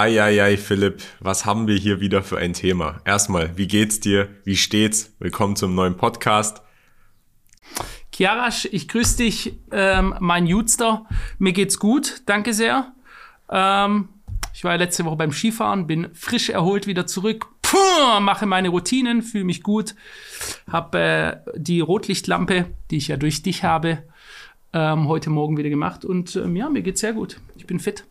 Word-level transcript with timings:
Eieiei, 0.00 0.56
Philipp, 0.56 1.02
was 1.20 1.44
haben 1.44 1.66
wir 1.66 1.76
hier 1.76 2.00
wieder 2.00 2.22
für 2.22 2.38
ein 2.38 2.54
Thema? 2.54 3.02
Erstmal, 3.04 3.58
wie 3.58 3.66
geht's 3.66 4.00
dir? 4.00 4.30
Wie 4.44 4.56
steht's? 4.56 5.14
Willkommen 5.18 5.56
zum 5.56 5.74
neuen 5.74 5.98
Podcast. 5.98 6.62
Kiarasch, 8.10 8.66
ich 8.72 8.88
grüße 8.88 9.18
dich, 9.18 9.58
ähm, 9.70 10.14
mein 10.18 10.46
Jutster. 10.46 11.04
Mir 11.38 11.52
geht's 11.52 11.78
gut, 11.78 12.22
danke 12.24 12.54
sehr. 12.54 12.94
Ähm, 13.50 14.08
ich 14.54 14.64
war 14.64 14.70
ja 14.70 14.78
letzte 14.78 15.04
Woche 15.04 15.16
beim 15.16 15.32
Skifahren, 15.32 15.86
bin 15.86 16.08
frisch 16.14 16.48
erholt 16.48 16.86
wieder 16.86 17.06
zurück. 17.06 17.48
Puh, 17.60 18.20
mache 18.20 18.46
meine 18.46 18.70
Routinen, 18.70 19.20
fühle 19.20 19.44
mich 19.44 19.62
gut. 19.62 19.94
Hab 20.66 20.94
äh, 20.94 21.40
die 21.56 21.80
Rotlichtlampe, 21.80 22.70
die 22.90 22.96
ich 22.96 23.08
ja 23.08 23.18
durch 23.18 23.42
dich 23.42 23.64
habe, 23.64 24.02
ähm, 24.72 25.08
heute 25.08 25.28
Morgen 25.28 25.58
wieder 25.58 25.68
gemacht. 25.68 26.06
Und 26.06 26.36
ähm, 26.36 26.56
ja, 26.56 26.70
mir 26.70 26.80
geht's 26.80 27.02
sehr 27.02 27.12
gut. 27.12 27.38
Ich 27.54 27.66
bin 27.66 27.78
fit. 27.78 28.06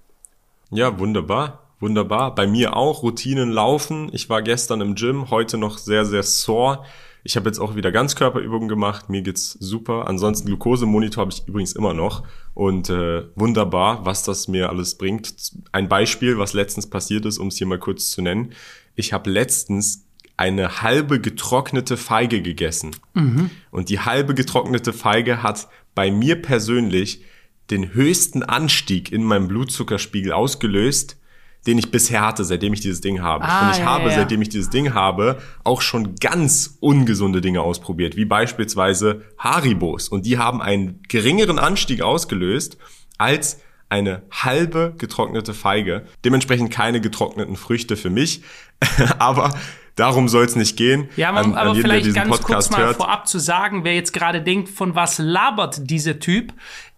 Ja, 0.69 0.99
wunderbar. 0.99 1.65
Wunderbar. 1.80 2.36
Bei 2.36 2.46
mir 2.46 2.75
auch 2.75 3.04
Routinen 3.04 3.52
laufen. 3.52 4.09
Ich 4.12 4.30
war 4.30 4.41
gestern 4.41 4.81
im 4.81 4.95
Gym, 4.95 5.30
heute 5.30 5.58
noch 5.58 5.77
sehr, 5.77 6.05
sehr 6.05 6.23
sore. 6.23 6.84
Ich 7.23 7.36
habe 7.36 7.48
jetzt 7.48 7.59
auch 7.59 7.76
wieder 7.76 7.91
Ganzkörperübungen 7.91 8.70
gemacht. 8.70 9.09
Mir 9.09 9.22
geht's 9.22 9.52
super. 9.59 10.08
Ansonsten 10.08 10.48
Glukosemonitor 10.48 11.22
habe 11.22 11.31
ich 11.31 11.48
übrigens 11.48 11.73
immer 11.73 11.94
noch. 11.94 12.23
Und 12.53 12.89
äh, 12.89 13.23
wunderbar, 13.36 14.05
was 14.05 14.23
das 14.23 14.48
mir 14.48 14.70
alles 14.70 14.95
bringt. 14.95 15.52
Ein 15.72 15.89
Beispiel, 15.89 16.38
was 16.38 16.53
letztens 16.53 16.89
passiert 16.89 17.26
ist, 17.26 17.38
um 17.38 17.48
es 17.48 17.58
hier 17.58 17.67
mal 17.67 17.80
kurz 17.80 18.11
zu 18.11 18.22
nennen. 18.22 18.53
Ich 18.95 19.14
habe 19.14 19.30
letztens 19.30 20.05
eine 20.38 20.81
halbe 20.81 21.20
getrocknete 21.20 21.98
Feige 21.98 22.41
gegessen. 22.41 22.95
Mhm. 23.14 23.50
Und 23.72 23.89
die 23.89 24.00
halbe 24.00 24.34
getrocknete 24.34 24.94
Feige 24.94 25.44
hat 25.44 25.67
bei 25.95 26.11
mir 26.11 26.41
persönlich 26.41 27.23
den 27.70 27.94
höchsten 27.94 28.44
Anstieg 28.44 29.11
in 29.11 29.23
meinem 29.23 29.50
Blutzuckerspiegel 29.50 30.31
ausgelöst, 30.31 31.19
den 31.68 31.77
ich 31.77 31.91
bisher 31.91 32.22
hatte, 32.22 32.44
seitdem 32.45 32.73
ich 32.73 32.80
dieses 32.80 33.02
Ding 33.02 33.22
habe. 33.22 33.44
Ah, 33.45 33.67
und 33.67 33.73
ich 33.73 33.80
ja, 33.80 33.86
habe, 33.86 34.09
ja. 34.09 34.16
seitdem 34.16 34.41
ich 34.41 34.50
dieses 34.50 34.70
Ding 34.70 34.94
habe, 34.94 35.40
auch 35.64 35.81
schon 35.81 36.16
ganz 36.16 36.78
ungesunde 36.80 37.42
Dinge 37.42 37.61
ausprobiert, 37.61 38.16
wie 38.16 38.25
beispielsweise 38.25 39.23
Haribos. 39.38 40.09
Und 40.09 40.25
die 40.25 40.38
haben 40.38 40.61
einen 40.61 41.03
geringeren 41.08 41.59
Anstieg 41.59 42.02
ausgelöst 42.02 42.78
als 43.17 43.59
eine 43.89 44.22
halbe 44.31 44.94
getrocknete 44.98 45.53
Feige. 45.53 46.06
Dementsprechend 46.23 46.72
keine 46.72 47.02
getrockneten 47.02 47.56
Früchte 47.56 47.98
für 47.98 48.09
mich. 48.09 48.44
Aber 49.20 49.52
darum 49.95 50.30
soll 50.30 50.45
es 50.45 50.55
nicht 50.55 50.78
gehen. 50.78 51.09
Ja, 51.17 51.31
man, 51.31 51.45
an, 51.45 51.53
aber 51.55 51.73
jeden, 51.73 51.81
vielleicht 51.81 52.14
ganz 52.14 52.30
Podcast 52.30 52.70
kurz 52.70 52.70
mal 52.72 52.86
hört. 52.86 52.98
vorab 52.98 53.28
zu 53.28 53.39
sagen, 53.39 53.83
wer 53.83 53.95
jetzt 53.95 54.14
gerade 54.14 54.42
denkt, 54.42 54.70
von 54.70 54.95
was 54.95 55.17
labert 55.17 55.89
dieser 55.89 56.20
Typ? 56.20 56.53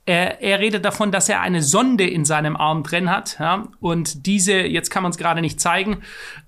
Er, 0.05 0.41
er 0.41 0.59
redet 0.59 0.83
davon, 0.83 1.11
dass 1.11 1.30
er 1.30 1.41
eine 1.41 1.61
Sonde 1.61 2.07
in 2.07 2.25
seinem 2.25 2.55
Arm 2.55 2.83
drin 2.83 3.09
hat. 3.09 3.38
Ja? 3.39 3.67
Und 3.80 4.25
diese, 4.25 4.53
jetzt 4.53 4.89
kann 4.89 5.03
man 5.03 5.11
es 5.11 5.17
gerade 5.17 5.41
nicht 5.41 5.59
zeigen, 5.59 5.97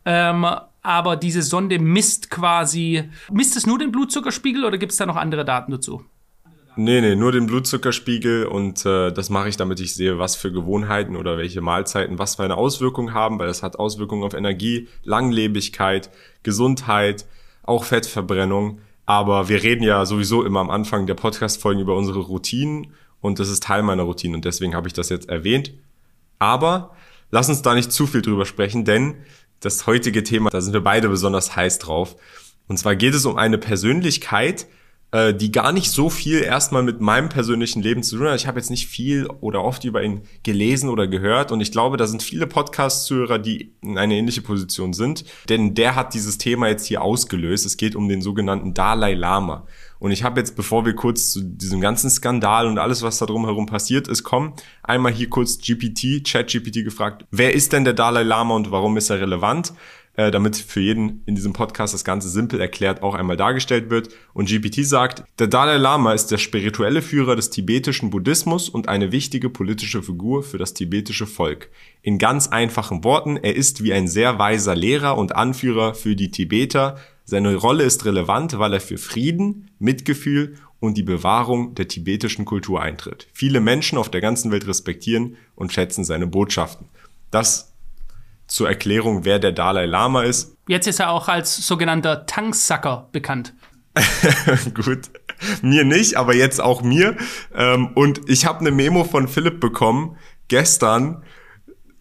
ähm, 0.05 0.45
aber 0.81 1.15
diese 1.15 1.41
Sonde 1.41 1.79
misst 1.79 2.29
quasi, 2.29 3.09
misst 3.31 3.55
es 3.55 3.65
nur 3.65 3.79
den 3.79 3.91
Blutzuckerspiegel 3.91 4.65
oder 4.65 4.77
gibt 4.77 4.91
es 4.91 4.97
da 4.97 5.05
noch 5.05 5.15
andere 5.15 5.45
Daten 5.45 5.71
dazu? 5.71 6.03
Nee, 6.75 7.01
nee, 7.01 7.15
nur 7.15 7.31
den 7.31 7.45
Blutzuckerspiegel 7.45 8.47
und 8.47 8.83
äh, 8.85 9.11
das 9.11 9.29
mache 9.29 9.47
ich, 9.47 9.57
damit 9.57 9.79
ich 9.79 9.93
sehe, 9.93 10.17
was 10.17 10.35
für 10.35 10.51
Gewohnheiten 10.51 11.15
oder 11.15 11.37
welche 11.37 11.61
Mahlzeiten 11.61 12.17
was 12.17 12.35
für 12.35 12.43
eine 12.43 12.57
Auswirkung 12.57 13.13
haben, 13.13 13.37
weil 13.37 13.45
das 13.45 13.61
hat 13.61 13.77
Auswirkungen 13.77 14.23
auf 14.23 14.33
Energie, 14.33 14.87
Langlebigkeit, 15.03 16.09
Gesundheit, 16.41 17.25
auch 17.61 17.83
Fettverbrennung. 17.83 18.79
Aber 19.05 19.49
wir 19.49 19.61
reden 19.61 19.83
ja 19.83 20.05
sowieso 20.05 20.43
immer 20.43 20.61
am 20.61 20.71
Anfang 20.71 21.05
der 21.05 21.13
Podcast-Folgen 21.13 21.81
über 21.81 21.95
unsere 21.95 22.19
Routinen 22.19 22.93
und 23.23 23.39
das 23.39 23.49
ist 23.49 23.63
Teil 23.63 23.83
meiner 23.83 24.03
Routine 24.03 24.35
und 24.35 24.45
deswegen 24.45 24.75
habe 24.75 24.87
ich 24.87 24.93
das 24.93 25.09
jetzt 25.09 25.29
erwähnt. 25.29 25.71
Aber 26.39 26.95
lass 27.31 27.47
uns 27.47 27.61
da 27.61 27.73
nicht 27.73 27.91
zu 27.91 28.05
viel 28.05 28.21
drüber 28.21 28.45
sprechen, 28.45 28.83
denn 28.83 29.15
das 29.61 29.87
heutige 29.87 30.23
Thema, 30.23 30.49
da 30.49 30.59
sind 30.59 30.73
wir 30.73 30.83
beide 30.83 31.07
besonders 31.07 31.55
heiß 31.55 31.79
drauf. 31.79 32.17
Und 32.67 32.77
zwar 32.77 32.97
geht 32.97 33.15
es 33.15 33.25
um 33.25 33.37
eine 33.37 33.57
Persönlichkeit, 33.57 34.67
äh, 35.13 35.33
die 35.33 35.53
gar 35.53 35.71
nicht 35.71 35.89
so 35.89 36.09
viel 36.09 36.41
erstmal 36.41 36.83
mit 36.83 36.99
meinem 36.99 37.29
persönlichen 37.29 37.81
Leben 37.81 38.03
zu 38.03 38.17
tun 38.17 38.27
hat. 38.27 38.35
Ich 38.35 38.47
habe 38.47 38.59
jetzt 38.59 38.69
nicht 38.69 38.87
viel 38.87 39.27
oder 39.39 39.63
oft 39.63 39.85
über 39.85 40.03
ihn 40.03 40.23
gelesen 40.43 40.89
oder 40.89 41.07
gehört 41.07 41.53
und 41.53 41.61
ich 41.61 41.71
glaube, 41.71 41.95
da 41.95 42.07
sind 42.07 42.23
viele 42.23 42.45
Podcast-Zuhörer, 42.45 43.39
die 43.39 43.73
in 43.81 43.97
eine 43.97 44.15
ähnliche 44.15 44.41
Position 44.41 44.91
sind, 44.91 45.23
denn 45.47 45.75
der 45.75 45.95
hat 45.95 46.13
dieses 46.13 46.37
Thema 46.39 46.67
jetzt 46.67 46.87
hier 46.87 47.01
ausgelöst. 47.01 47.65
Es 47.65 47.77
geht 47.77 47.95
um 47.95 48.09
den 48.09 48.21
sogenannten 48.21 48.73
Dalai 48.73 49.13
Lama. 49.13 49.65
Und 50.03 50.11
ich 50.11 50.25
habe 50.25 50.37
jetzt, 50.37 50.57
bevor 50.57 50.85
wir 50.85 50.95
kurz 50.95 51.31
zu 51.31 51.41
diesem 51.41 51.79
ganzen 51.79 52.09
Skandal 52.09 52.67
und 52.67 52.77
alles, 52.77 53.03
was 53.03 53.19
da 53.19 53.25
drumherum 53.25 53.67
passiert 53.67 54.09
ist, 54.09 54.25
kommen, 54.25 54.51
einmal 54.83 55.13
hier 55.13 55.29
kurz 55.29 55.59
GPT, 55.59 56.27
ChatGPT 56.27 56.83
gefragt, 56.83 57.25
wer 57.31 57.53
ist 57.53 57.71
denn 57.71 57.85
der 57.85 57.93
Dalai 57.93 58.23
Lama 58.23 58.53
und 58.53 58.69
warum 58.69 58.97
ist 58.97 59.09
er 59.09 59.21
relevant? 59.21 59.71
äh, 60.15 60.31
damit 60.31 60.55
für 60.55 60.79
jeden 60.79 61.23
in 61.25 61.35
diesem 61.35 61.53
Podcast 61.53 61.93
das 61.93 62.03
Ganze 62.03 62.29
simpel 62.29 62.59
erklärt 62.59 63.01
auch 63.01 63.15
einmal 63.15 63.37
dargestellt 63.37 63.89
wird. 63.89 64.09
Und 64.33 64.47
GPT 64.47 64.85
sagt, 64.85 65.23
der 65.39 65.47
Dalai 65.47 65.77
Lama 65.77 66.13
ist 66.13 66.27
der 66.27 66.37
spirituelle 66.37 67.01
Führer 67.01 67.35
des 67.35 67.49
tibetischen 67.49 68.09
Buddhismus 68.09 68.69
und 68.69 68.87
eine 68.87 69.11
wichtige 69.11 69.49
politische 69.49 70.03
Figur 70.03 70.43
für 70.43 70.57
das 70.57 70.73
tibetische 70.73 71.25
Volk. 71.25 71.69
In 72.01 72.17
ganz 72.17 72.47
einfachen 72.47 73.03
Worten, 73.03 73.37
er 73.37 73.55
ist 73.55 73.83
wie 73.83 73.93
ein 73.93 74.07
sehr 74.07 74.37
weiser 74.37 74.75
Lehrer 74.75 75.17
und 75.17 75.35
Anführer 75.35 75.95
für 75.95 76.15
die 76.15 76.31
Tibeter. 76.31 76.97
Seine 77.25 77.55
Rolle 77.55 77.83
ist 77.83 78.05
relevant, 78.05 78.57
weil 78.59 78.73
er 78.73 78.81
für 78.81 78.97
Frieden, 78.97 79.71
Mitgefühl 79.79 80.57
und 80.79 80.97
die 80.97 81.03
Bewahrung 81.03 81.75
der 81.75 81.87
tibetischen 81.87 82.43
Kultur 82.43 82.81
eintritt. 82.81 83.27
Viele 83.33 83.61
Menschen 83.61 83.97
auf 83.97 84.09
der 84.09 84.21
ganzen 84.21 84.51
Welt 84.51 84.67
respektieren 84.67 85.37
und 85.55 85.71
schätzen 85.71 86.03
seine 86.03 86.27
Botschaften. 86.27 86.87
Das 87.31 87.73
zur 88.47 88.67
Erklärung, 88.67 89.23
wer 89.23 89.39
der 89.39 89.53
Dalai 89.53 89.85
Lama 89.85 90.23
ist. 90.23 90.57
Jetzt 90.67 90.87
ist 90.87 90.99
er 90.99 91.11
auch 91.11 91.27
als 91.27 91.65
sogenannter 91.65 92.25
Tanksacker 92.25 93.09
bekannt. 93.11 93.53
Gut. 94.73 95.09
Mir 95.61 95.85
nicht, 95.85 96.15
aber 96.15 96.35
jetzt 96.35 96.61
auch 96.61 96.81
mir. 96.81 97.15
Ähm, 97.55 97.91
und 97.95 98.21
ich 98.27 98.45
habe 98.45 98.59
eine 98.59 98.71
Memo 98.71 99.03
von 99.03 99.27
Philipp 99.27 99.59
bekommen, 99.59 100.17
gestern, 100.47 101.23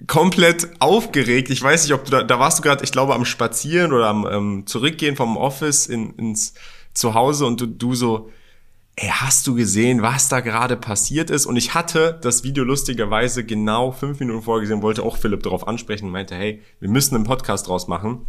komplett 0.06 0.68
aufgeregt. 0.78 1.50
Ich 1.50 1.62
weiß 1.62 1.84
nicht, 1.84 1.92
ob 1.92 2.04
du 2.04 2.10
da, 2.10 2.22
da 2.22 2.38
warst 2.38 2.58
du 2.58 2.62
gerade, 2.62 2.84
ich 2.84 2.92
glaube, 2.92 3.14
am 3.14 3.24
Spazieren 3.24 3.92
oder 3.92 4.08
am 4.08 4.26
ähm, 4.30 4.66
Zurückgehen 4.66 5.16
vom 5.16 5.36
Office 5.36 5.86
in, 5.86 6.14
ins 6.16 6.54
Zuhause 6.94 7.46
und 7.46 7.60
du, 7.60 7.66
du 7.66 7.94
so, 7.94 8.30
ey, 8.96 9.08
hast 9.08 9.46
du 9.46 9.54
gesehen, 9.54 10.02
was 10.02 10.28
da 10.28 10.40
gerade 10.40 10.76
passiert 10.76 11.30
ist? 11.30 11.46
Und 11.46 11.56
ich 11.56 11.74
hatte 11.74 12.18
das 12.22 12.44
Video 12.44 12.64
lustigerweise 12.64 13.44
genau 13.44 13.92
fünf 13.92 14.20
Minuten 14.20 14.42
vorgesehen, 14.42 14.82
wollte 14.82 15.02
auch 15.02 15.16
Philipp 15.16 15.42
darauf 15.42 15.66
ansprechen 15.66 16.06
und 16.06 16.12
meinte, 16.12 16.34
hey, 16.34 16.62
wir 16.80 16.88
müssen 16.88 17.14
einen 17.14 17.24
Podcast 17.24 17.68
draus 17.68 17.88
machen. 17.88 18.26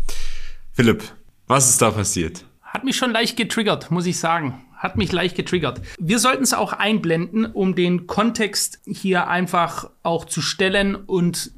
Philipp, 0.73 1.03
was 1.47 1.69
ist 1.69 1.81
da 1.81 1.91
passiert? 1.91 2.45
Hat 2.61 2.83
mich 2.83 2.95
schon 2.95 3.11
leicht 3.11 3.37
getriggert, 3.37 3.91
muss 3.91 4.05
ich 4.05 4.19
sagen. 4.19 4.63
Hat 4.77 4.97
mich 4.97 5.11
leicht 5.11 5.35
getriggert. 5.35 5.81
Wir 5.99 6.19
sollten 6.19 6.43
es 6.43 6.53
auch 6.53 6.73
einblenden, 6.73 7.45
um 7.45 7.75
den 7.75 8.07
Kontext 8.07 8.79
hier 8.85 9.27
einfach 9.27 9.89
auch 10.01 10.25
zu 10.25 10.41
stellen 10.41 10.95
und 10.95 11.51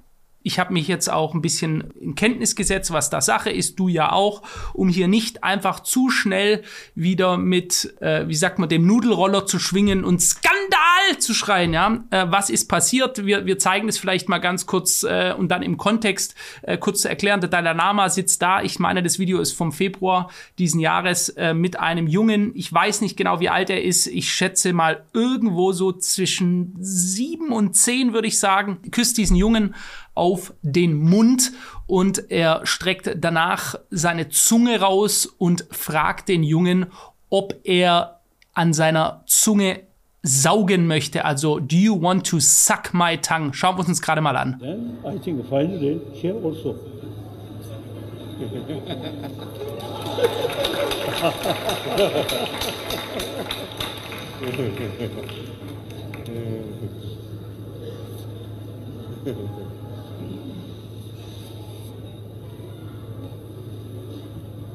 ich 0.45 0.59
habe 0.59 0.73
mich 0.73 0.87
jetzt 0.87 1.11
auch 1.11 1.33
ein 1.33 1.41
bisschen 1.41 1.91
in 1.99 2.13
Kenntnis 2.13 2.55
gesetzt, 2.55 2.91
was 2.91 3.09
da 3.09 3.19
Sache 3.19 3.49
ist, 3.49 3.79
du 3.79 3.87
ja 3.87 4.11
auch, 4.11 4.43
um 4.73 4.89
hier 4.89 5.07
nicht 5.07 5.43
einfach 5.43 5.79
zu 5.79 6.11
schnell 6.11 6.61
wieder 6.93 7.37
mit, 7.37 7.95
äh, 7.99 8.27
wie 8.27 8.35
sagt 8.35 8.59
man, 8.59 8.69
dem 8.69 8.85
Nudelroller 8.85 9.47
zu 9.47 9.57
schwingen 9.57 10.05
und 10.05 10.21
Skandal 10.21 10.84
zu 11.19 11.33
schreien, 11.33 11.73
ja. 11.73 12.03
Äh, 12.09 12.25
was 12.29 12.49
ist 12.49 12.67
passiert? 12.67 13.25
Wir, 13.25 13.45
wir 13.45 13.59
zeigen 13.59 13.87
es 13.87 13.97
vielleicht 13.97 14.29
mal 14.29 14.39
ganz 14.39 14.65
kurz 14.65 15.03
äh, 15.03 15.33
und 15.37 15.49
dann 15.49 15.61
im 15.61 15.77
Kontext 15.77 16.35
äh, 16.63 16.77
kurz 16.77 17.01
zu 17.01 17.09
erklären. 17.09 17.41
Der 17.41 17.49
Dalai 17.49 17.73
Lama 17.73 18.09
sitzt 18.09 18.41
da. 18.41 18.61
Ich 18.61 18.79
meine, 18.79 19.03
das 19.03 19.19
Video 19.19 19.39
ist 19.39 19.53
vom 19.53 19.71
Februar 19.71 20.29
diesen 20.57 20.79
Jahres 20.79 21.29
äh, 21.29 21.53
mit 21.53 21.79
einem 21.79 22.07
Jungen. 22.07 22.51
Ich 22.55 22.71
weiß 22.71 23.01
nicht 23.01 23.17
genau, 23.17 23.39
wie 23.39 23.49
alt 23.49 23.69
er 23.69 23.83
ist. 23.83 24.07
Ich 24.07 24.31
schätze 24.31 24.73
mal 24.73 25.03
irgendwo 25.13 25.71
so 25.71 25.91
zwischen 25.91 26.75
sieben 26.79 27.51
und 27.51 27.75
zehn, 27.75 28.13
würde 28.13 28.27
ich 28.27 28.39
sagen. 28.39 28.79
Küsst 28.91 29.17
diesen 29.17 29.35
Jungen 29.35 29.75
auf 30.13 30.53
den 30.61 30.97
Mund 30.97 31.51
und 31.87 32.31
er 32.31 32.65
streckt 32.65 33.11
danach 33.17 33.75
seine 33.91 34.29
Zunge 34.29 34.79
raus 34.79 35.25
und 35.25 35.65
fragt 35.71 36.29
den 36.29 36.43
Jungen, 36.43 36.87
ob 37.29 37.55
er 37.63 38.21
an 38.53 38.73
seiner 38.73 39.23
Zunge 39.27 39.84
saugen 40.25 40.87
möchte. 40.87 41.23
Also, 41.25 41.59
do 41.59 41.75
you 41.75 42.01
want 42.01 42.25
to 42.27 42.39
suck 42.39 42.93
my 42.93 43.17
tongue? 43.17 43.53
Schauen 43.53 43.77
wir 43.77 43.87
uns 43.87 44.01
gerade 44.01 44.21
mal 44.21 44.35
an. 44.35 44.59
I 45.05 45.19
think 45.19 45.45
finally 45.47 46.01
here 46.13 46.35
also. 46.43 46.75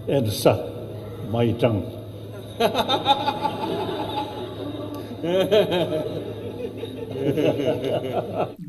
and 0.08 0.32
suck 0.32 0.60
my 1.30 1.52
tongue. 1.52 1.84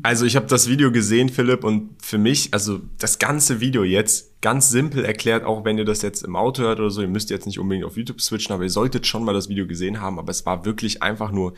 Also 0.02 0.26
ich 0.26 0.36
habe 0.36 0.46
das 0.46 0.68
Video 0.68 0.92
gesehen, 0.92 1.28
Philipp, 1.28 1.64
und 1.64 1.90
für 2.02 2.18
mich, 2.18 2.52
also 2.52 2.80
das 2.98 3.18
ganze 3.18 3.60
Video 3.60 3.84
jetzt, 3.84 4.40
ganz 4.40 4.70
simpel 4.70 5.04
erklärt, 5.04 5.44
auch 5.44 5.64
wenn 5.64 5.78
ihr 5.78 5.84
das 5.84 6.02
jetzt 6.02 6.24
im 6.24 6.36
Auto 6.36 6.62
hört 6.62 6.80
oder 6.80 6.90
so, 6.90 7.00
ihr 7.00 7.08
müsst 7.08 7.30
jetzt 7.30 7.46
nicht 7.46 7.58
unbedingt 7.58 7.86
auf 7.86 7.96
YouTube 7.96 8.20
switchen, 8.20 8.52
aber 8.52 8.64
ihr 8.64 8.70
solltet 8.70 9.06
schon 9.06 9.24
mal 9.24 9.32
das 9.32 9.48
Video 9.48 9.66
gesehen 9.66 10.00
haben, 10.00 10.18
aber 10.18 10.30
es 10.30 10.44
war 10.44 10.64
wirklich 10.64 11.02
einfach 11.02 11.30
nur 11.30 11.54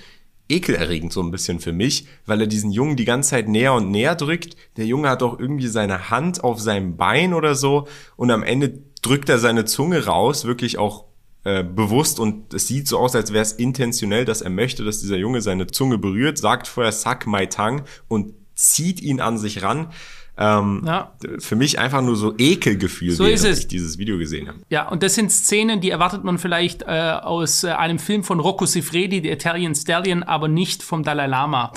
ekelerregend 0.48 1.12
so 1.12 1.22
ein 1.22 1.30
bisschen 1.30 1.58
für 1.58 1.72
mich, 1.72 2.06
weil 2.26 2.42
er 2.42 2.46
diesen 2.46 2.70
Jungen 2.70 2.96
die 2.96 3.06
ganze 3.06 3.30
Zeit 3.30 3.48
näher 3.48 3.72
und 3.72 3.90
näher 3.90 4.14
drückt. 4.14 4.56
Der 4.76 4.84
Junge 4.84 5.08
hat 5.08 5.22
auch 5.22 5.38
irgendwie 5.38 5.68
seine 5.68 6.10
Hand 6.10 6.44
auf 6.44 6.60
seinem 6.60 6.98
Bein 6.98 7.32
oder 7.32 7.54
so 7.54 7.88
und 8.16 8.30
am 8.30 8.42
Ende 8.42 8.78
drückt 9.00 9.30
er 9.30 9.38
seine 9.38 9.64
Zunge 9.64 10.04
raus, 10.04 10.44
wirklich 10.44 10.76
auch 10.76 11.04
äh, 11.44 11.62
bewusst 11.62 12.20
und 12.20 12.54
es 12.54 12.66
sieht 12.68 12.88
so 12.88 12.98
aus, 12.98 13.14
als 13.14 13.32
wäre 13.32 13.42
es 13.42 13.52
intentionell, 13.52 14.24
dass 14.24 14.40
er 14.40 14.50
möchte, 14.50 14.84
dass 14.84 15.00
dieser 15.00 15.16
Junge 15.16 15.42
seine 15.42 15.66
Zunge 15.66 15.98
berührt, 15.98 16.38
sagt 16.38 16.66
vorher 16.66 16.92
Suck 16.92 17.26
my 17.26 17.46
tongue 17.46 17.84
und 18.08 18.34
zieht 18.54 19.00
ihn 19.00 19.20
an 19.20 19.38
sich 19.38 19.62
ran. 19.62 19.92
Ähm, 20.36 20.82
ja. 20.84 21.12
Für 21.38 21.54
mich 21.54 21.78
einfach 21.78 22.02
nur 22.02 22.16
so 22.16 22.34
Ekelgefühl, 22.36 23.12
so 23.12 23.24
während 23.24 23.44
ich 23.44 23.68
dieses 23.68 23.98
Video 23.98 24.18
gesehen 24.18 24.48
habe. 24.48 24.58
Ja, 24.68 24.88
und 24.88 25.04
das 25.04 25.14
sind 25.14 25.30
Szenen, 25.30 25.80
die 25.80 25.90
erwartet 25.90 26.24
man 26.24 26.38
vielleicht 26.38 26.82
äh, 26.82 27.18
aus 27.22 27.62
äh, 27.62 27.70
einem 27.70 28.00
Film 28.00 28.24
von 28.24 28.40
Rocco 28.40 28.66
Siffredi, 28.66 29.20
The 29.22 29.30
Italian 29.30 29.76
Stallion, 29.76 30.24
aber 30.24 30.48
nicht 30.48 30.82
vom 30.82 31.04
Dalai 31.04 31.26
Lama. 31.26 31.72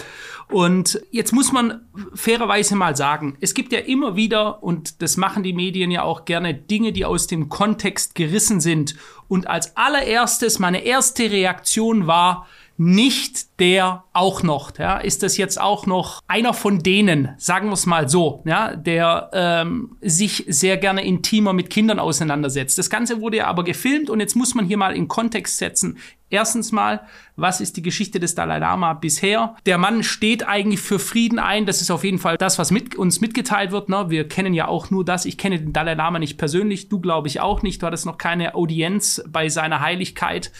Und 0.49 1.01
jetzt 1.11 1.33
muss 1.33 1.51
man 1.51 1.81
fairerweise 2.13 2.75
mal 2.75 2.95
sagen, 2.95 3.37
es 3.41 3.53
gibt 3.53 3.73
ja 3.73 3.79
immer 3.79 4.15
wieder, 4.15 4.63
und 4.63 5.01
das 5.01 5.17
machen 5.17 5.43
die 5.43 5.53
Medien 5.53 5.91
ja 5.91 6.03
auch 6.03 6.25
gerne, 6.25 6.53
Dinge, 6.53 6.93
die 6.93 7.05
aus 7.05 7.27
dem 7.27 7.49
Kontext 7.49 8.15
gerissen 8.15 8.61
sind. 8.61 8.95
Und 9.27 9.47
als 9.47 9.75
allererstes, 9.75 10.57
meine 10.57 10.85
erste 10.85 11.29
Reaktion 11.29 12.07
war, 12.07 12.47
nicht 12.77 13.59
der 13.59 14.03
auch 14.13 14.43
noch, 14.43 14.77
ja, 14.77 14.97
ist 14.97 15.23
das 15.23 15.37
jetzt 15.37 15.59
auch 15.59 15.87
noch 15.87 16.21
einer 16.27 16.53
von 16.53 16.79
denen, 16.79 17.29
sagen 17.37 17.69
wir 17.69 17.73
es 17.73 17.87
mal 17.87 18.07
so, 18.07 18.43
ja, 18.45 18.75
der 18.75 19.31
ähm, 19.33 19.97
sich 20.01 20.45
sehr 20.47 20.77
gerne 20.77 21.03
intimer 21.03 21.53
mit 21.53 21.69
Kindern 21.71 21.99
auseinandersetzt. 21.99 22.77
Das 22.77 22.89
Ganze 22.89 23.19
wurde 23.19 23.37
ja 23.37 23.47
aber 23.47 23.63
gefilmt 23.63 24.09
und 24.09 24.19
jetzt 24.19 24.35
muss 24.35 24.53
man 24.53 24.65
hier 24.65 24.77
mal 24.77 24.95
in 24.95 25.07
Kontext 25.07 25.57
setzen. 25.57 25.97
Erstens 26.29 26.73
mal, 26.73 27.07
was 27.37 27.61
ist 27.61 27.77
die 27.77 27.81
Geschichte 27.81 28.19
des 28.19 28.35
Dalai 28.35 28.59
Lama 28.59 28.93
bisher? 28.93 29.55
Der 29.65 29.77
Mann 29.77 30.03
steht 30.03 30.45
eigentlich 30.45 30.81
für 30.81 30.99
Frieden 30.99 31.39
ein. 31.39 31.65
Das 31.65 31.81
ist 31.81 31.89
auf 31.89 32.03
jeden 32.03 32.19
Fall 32.19 32.37
das, 32.37 32.59
was 32.59 32.69
mit, 32.69 32.95
uns 32.95 33.21
mitgeteilt 33.21 33.71
wird. 33.71 33.87
Ne? 33.87 34.09
Wir 34.09 34.27
kennen 34.27 34.53
ja 34.53 34.67
auch 34.67 34.91
nur 34.91 35.05
das. 35.05 35.25
Ich 35.25 35.37
kenne 35.37 35.57
den 35.57 35.71
Dalai 35.71 35.93
Lama 35.93 36.19
nicht 36.19 36.37
persönlich. 36.37 36.89
Du 36.89 36.99
glaube 36.99 37.29
ich 37.29 37.39
auch 37.39 37.61
nicht. 37.61 37.81
Du 37.81 37.85
hattest 37.87 38.05
noch 38.05 38.17
keine 38.17 38.55
Audienz 38.55 39.23
bei 39.25 39.47
seiner 39.47 39.79
Heiligkeit. 39.79 40.51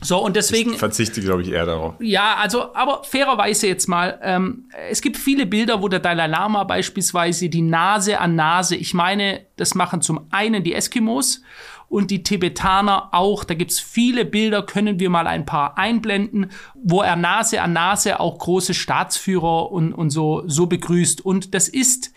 So, 0.00 0.18
und 0.22 0.36
deswegen. 0.36 0.72
Ich 0.72 0.78
verzichte, 0.78 1.20
glaube 1.20 1.42
ich, 1.42 1.50
eher 1.50 1.66
darauf. 1.66 1.94
Ja, 2.00 2.36
also, 2.36 2.74
aber 2.74 3.02
fairerweise 3.04 3.66
jetzt 3.66 3.88
mal, 3.88 4.18
ähm, 4.22 4.68
es 4.90 5.00
gibt 5.00 5.16
viele 5.16 5.46
Bilder, 5.46 5.82
wo 5.82 5.88
der 5.88 6.00
Dalai 6.00 6.26
Lama 6.26 6.64
beispielsweise 6.64 7.48
die 7.48 7.62
Nase 7.62 8.20
an 8.20 8.36
Nase, 8.36 8.76
ich 8.76 8.94
meine, 8.94 9.46
das 9.56 9.74
machen 9.74 10.02
zum 10.02 10.26
einen 10.30 10.62
die 10.62 10.74
Eskimos 10.74 11.42
und 11.88 12.10
die 12.10 12.22
Tibetaner 12.22 13.08
auch. 13.12 13.44
Da 13.44 13.54
gibt's 13.54 13.80
viele 13.80 14.24
Bilder, 14.24 14.62
können 14.62 15.00
wir 15.00 15.10
mal 15.10 15.26
ein 15.26 15.46
paar 15.46 15.78
einblenden, 15.78 16.50
wo 16.74 17.02
er 17.02 17.16
Nase 17.16 17.62
an 17.62 17.72
Nase 17.72 18.20
auch 18.20 18.38
große 18.38 18.74
Staatsführer 18.74 19.70
und, 19.70 19.92
und 19.92 20.10
so, 20.10 20.42
so 20.46 20.66
begrüßt. 20.66 21.24
Und 21.24 21.54
das 21.54 21.68
ist 21.68 22.12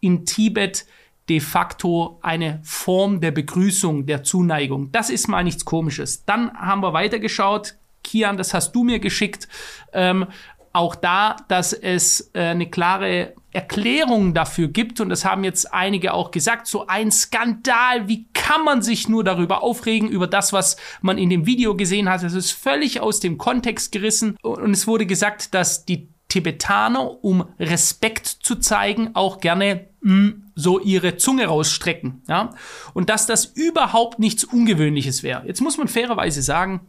in 0.00 0.24
Tibet 0.24 0.86
de 1.28 1.40
facto 1.40 2.18
eine 2.22 2.60
Form 2.62 3.20
der 3.20 3.30
Begrüßung, 3.30 4.06
der 4.06 4.22
Zuneigung. 4.22 4.90
Das 4.92 5.10
ist 5.10 5.28
mal 5.28 5.44
nichts 5.44 5.64
Komisches. 5.64 6.24
Dann 6.24 6.52
haben 6.52 6.82
wir 6.82 6.92
weitergeschaut. 6.92 7.74
Kian, 8.02 8.36
das 8.36 8.54
hast 8.54 8.72
du 8.72 8.84
mir 8.84 8.98
geschickt. 8.98 9.48
Ähm, 9.92 10.26
auch 10.72 10.94
da, 10.94 11.36
dass 11.48 11.72
es 11.72 12.30
äh, 12.34 12.40
eine 12.40 12.70
klare 12.70 13.34
Erklärung 13.50 14.34
dafür 14.34 14.68
gibt, 14.68 15.00
und 15.00 15.08
das 15.08 15.24
haben 15.24 15.42
jetzt 15.42 15.72
einige 15.72 16.12
auch 16.14 16.30
gesagt, 16.30 16.66
so 16.66 16.86
ein 16.86 17.10
Skandal, 17.10 18.06
wie 18.06 18.28
kann 18.32 18.64
man 18.64 18.82
sich 18.82 19.08
nur 19.08 19.24
darüber 19.24 19.62
aufregen, 19.62 20.08
über 20.08 20.26
das, 20.26 20.52
was 20.52 20.76
man 21.00 21.18
in 21.18 21.30
dem 21.30 21.46
Video 21.46 21.74
gesehen 21.74 22.08
hat. 22.08 22.22
Es 22.22 22.34
ist 22.34 22.52
völlig 22.52 23.00
aus 23.00 23.20
dem 23.20 23.38
Kontext 23.38 23.90
gerissen 23.92 24.36
und 24.42 24.70
es 24.70 24.86
wurde 24.86 25.06
gesagt, 25.06 25.54
dass 25.54 25.84
die 25.84 26.08
Tibetaner, 26.28 27.24
um 27.24 27.48
Respekt 27.58 28.26
zu 28.26 28.56
zeigen, 28.56 29.10
auch 29.14 29.40
gerne 29.40 29.88
hm, 30.02 30.44
so 30.58 30.80
ihre 30.80 31.16
Zunge 31.16 31.46
rausstrecken. 31.46 32.22
Ja? 32.28 32.50
Und 32.92 33.10
dass 33.10 33.26
das 33.26 33.44
überhaupt 33.44 34.18
nichts 34.18 34.42
Ungewöhnliches 34.42 35.22
wäre. 35.22 35.46
Jetzt 35.46 35.60
muss 35.60 35.78
man 35.78 35.86
fairerweise 35.86 36.42
sagen, 36.42 36.80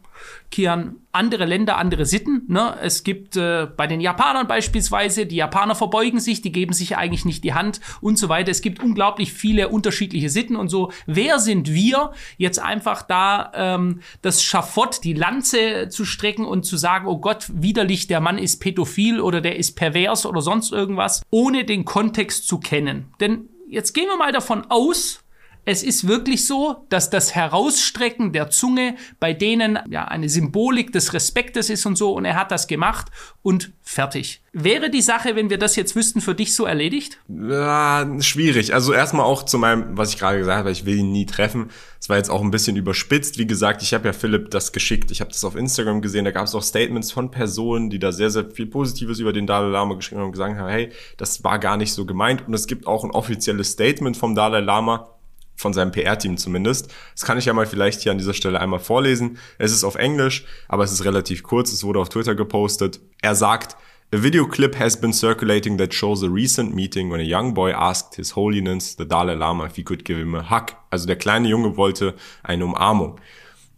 Kian, 0.50 0.96
andere 1.12 1.44
Länder, 1.44 1.76
andere 1.76 2.04
Sitten. 2.04 2.42
Ne? 2.48 2.76
Es 2.82 3.04
gibt 3.04 3.36
äh, 3.36 3.68
bei 3.76 3.86
den 3.86 4.00
Japanern 4.00 4.48
beispielsweise, 4.48 5.24
die 5.24 5.36
Japaner 5.36 5.76
verbeugen 5.76 6.18
sich, 6.18 6.42
die 6.42 6.50
geben 6.50 6.72
sich 6.72 6.96
eigentlich 6.96 7.24
nicht 7.24 7.44
die 7.44 7.54
Hand 7.54 7.80
und 8.00 8.18
so 8.18 8.28
weiter. 8.28 8.50
Es 8.50 8.60
gibt 8.60 8.82
unglaublich 8.82 9.32
viele 9.32 9.68
unterschiedliche 9.68 10.30
Sitten 10.30 10.56
und 10.56 10.68
so. 10.68 10.90
Wer 11.06 11.38
sind 11.38 11.72
wir, 11.72 12.12
jetzt 12.38 12.58
einfach 12.58 13.02
da 13.02 13.52
ähm, 13.54 14.00
das 14.20 14.42
Schafott, 14.42 15.04
die 15.04 15.14
Lanze 15.14 15.88
zu 15.90 16.04
strecken 16.04 16.44
und 16.44 16.64
zu 16.64 16.76
sagen, 16.76 17.06
oh 17.06 17.18
Gott, 17.18 17.46
widerlich, 17.52 18.08
der 18.08 18.20
Mann 18.20 18.38
ist 18.38 18.60
pädophil 18.60 19.20
oder 19.20 19.40
der 19.40 19.56
ist 19.56 19.76
pervers 19.76 20.26
oder 20.26 20.42
sonst 20.42 20.72
irgendwas, 20.72 21.22
ohne 21.30 21.64
den 21.64 21.84
Kontext 21.84 22.48
zu 22.48 22.58
kennen. 22.58 23.06
Denn 23.20 23.48
jetzt 23.70 23.94
gehen 23.94 24.06
wir 24.06 24.16
mal 24.16 24.32
davon 24.32 24.66
aus, 24.68 25.22
es 25.64 25.82
ist 25.82 26.06
wirklich 26.06 26.46
so, 26.46 26.86
dass 26.88 27.10
das 27.10 27.34
Herausstrecken 27.34 28.32
der 28.32 28.50
Zunge 28.50 28.96
bei 29.18 29.32
denen 29.32 29.78
ja 29.88 30.06
eine 30.06 30.28
Symbolik 30.28 30.92
des 30.92 31.12
Respektes 31.12 31.70
ist 31.70 31.86
und 31.86 31.96
so 31.96 32.12
und 32.12 32.24
er 32.24 32.36
hat 32.36 32.50
das 32.50 32.66
gemacht 32.66 33.08
und 33.42 33.72
fertig. 33.82 34.42
Wäre 34.52 34.90
die 34.90 35.00
Sache, 35.02 35.36
wenn 35.36 35.48
wir 35.48 35.58
das 35.58 35.76
jetzt 35.76 35.94
wüssten, 35.94 36.20
für 36.20 36.34
dich 36.34 36.56
so 36.56 36.64
erledigt? 36.64 37.20
Ja, 37.28 38.04
schwierig. 38.20 38.74
Also 38.74 38.92
erstmal 38.92 39.24
auch 39.24 39.44
zu 39.44 39.58
meinem, 39.58 39.96
was 39.96 40.12
ich 40.12 40.18
gerade 40.18 40.38
gesagt 40.38 40.58
habe, 40.58 40.72
ich 40.72 40.86
will 40.86 40.98
ihn 40.98 41.12
nie 41.12 41.24
treffen. 41.26 41.70
Es 42.00 42.08
war 42.08 42.16
jetzt 42.16 42.30
auch 42.30 42.40
ein 42.40 42.50
bisschen 42.50 42.76
überspitzt. 42.76 43.38
Wie 43.38 43.46
gesagt, 43.46 43.82
ich 43.82 43.94
habe 43.94 44.08
ja 44.08 44.12
Philipp 44.12 44.50
das 44.50 44.72
geschickt. 44.72 45.12
Ich 45.12 45.20
habe 45.20 45.30
das 45.30 45.44
auf 45.44 45.54
Instagram 45.54 46.02
gesehen. 46.02 46.24
Da 46.24 46.32
gab 46.32 46.46
es 46.46 46.54
auch 46.54 46.62
Statements 46.62 47.12
von 47.12 47.30
Personen, 47.30 47.90
die 47.90 48.00
da 48.00 48.10
sehr, 48.10 48.30
sehr 48.30 48.50
viel 48.50 48.66
Positives 48.66 49.20
über 49.20 49.32
den 49.32 49.46
Dalai 49.46 49.68
Lama 49.68 49.94
geschrieben 49.94 50.20
haben 50.20 50.26
und 50.26 50.32
gesagt 50.32 50.58
haben, 50.58 50.68
hey, 50.68 50.90
das 51.16 51.44
war 51.44 51.60
gar 51.60 51.76
nicht 51.76 51.92
so 51.92 52.04
gemeint. 52.04 52.48
Und 52.48 52.54
es 52.54 52.66
gibt 52.66 52.88
auch 52.88 53.04
ein 53.04 53.12
offizielles 53.12 53.72
Statement 53.72 54.16
vom 54.16 54.34
Dalai 54.34 54.60
Lama, 54.60 55.19
von 55.60 55.72
seinem 55.72 55.92
PR-Team 55.92 56.36
zumindest. 56.36 56.92
Das 57.14 57.24
kann 57.24 57.38
ich 57.38 57.44
ja 57.44 57.52
mal 57.52 57.66
vielleicht 57.66 58.00
hier 58.00 58.12
an 58.12 58.18
dieser 58.18 58.34
Stelle 58.34 58.60
einmal 58.60 58.80
vorlesen. 58.80 59.38
Es 59.58 59.72
ist 59.72 59.84
auf 59.84 59.94
Englisch, 59.94 60.44
aber 60.68 60.84
es 60.84 60.92
ist 60.92 61.04
relativ 61.04 61.42
kurz. 61.42 61.72
Es 61.72 61.84
wurde 61.84 62.00
auf 62.00 62.08
Twitter 62.08 62.34
gepostet. 62.34 63.00
Er 63.22 63.34
sagt, 63.34 63.76
A 64.12 64.20
video 64.20 64.44
clip 64.48 64.76
has 64.76 65.00
been 65.00 65.12
circulating 65.12 65.78
that 65.78 65.94
shows 65.94 66.24
a 66.24 66.28
recent 66.28 66.74
meeting 66.74 67.12
when 67.12 67.20
a 67.20 67.24
young 67.24 67.54
boy 67.54 67.70
asked 67.70 68.16
His 68.16 68.34
Holiness, 68.34 68.96
the 68.98 69.06
Dalai 69.06 69.34
Lama, 69.34 69.66
if 69.66 69.76
he 69.76 69.84
could 69.84 70.04
give 70.04 70.18
him 70.18 70.34
a 70.34 70.50
hug. 70.50 70.74
Also 70.90 71.06
der 71.06 71.14
kleine 71.14 71.46
Junge 71.46 71.76
wollte 71.76 72.16
eine 72.42 72.64
Umarmung. 72.64 73.20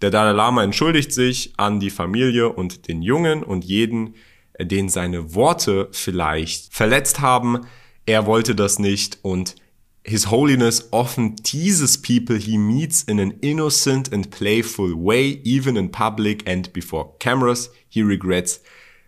Der 0.00 0.10
Dalai 0.10 0.32
Lama 0.32 0.64
entschuldigt 0.64 1.12
sich 1.12 1.52
an 1.58 1.80
die 1.80 1.90
Familie 1.90 2.48
und 2.48 2.88
den 2.88 3.02
Jungen 3.02 3.42
und 3.42 3.64
jeden, 3.64 4.14
den 4.58 4.88
seine 4.88 5.34
Worte 5.34 5.88
vielleicht 5.92 6.72
verletzt 6.72 7.20
haben. 7.20 7.66
Er 8.06 8.24
wollte 8.24 8.54
das 8.54 8.78
nicht 8.78 9.18
und 9.20 9.54
His 10.04 10.30
Holiness 10.30 10.88
often 10.90 11.36
teases 11.36 11.96
people 11.96 12.36
he 12.36 12.58
meets 12.58 13.04
in 13.04 13.20
an 13.20 13.38
innocent 13.40 14.12
and 14.12 14.30
playful 14.30 14.94
way, 14.96 15.40
even 15.44 15.76
in 15.76 15.90
public 15.90 16.48
and 16.48 16.72
before 16.72 17.14
cameras. 17.18 17.70
He 17.88 18.02
regrets 18.02 18.60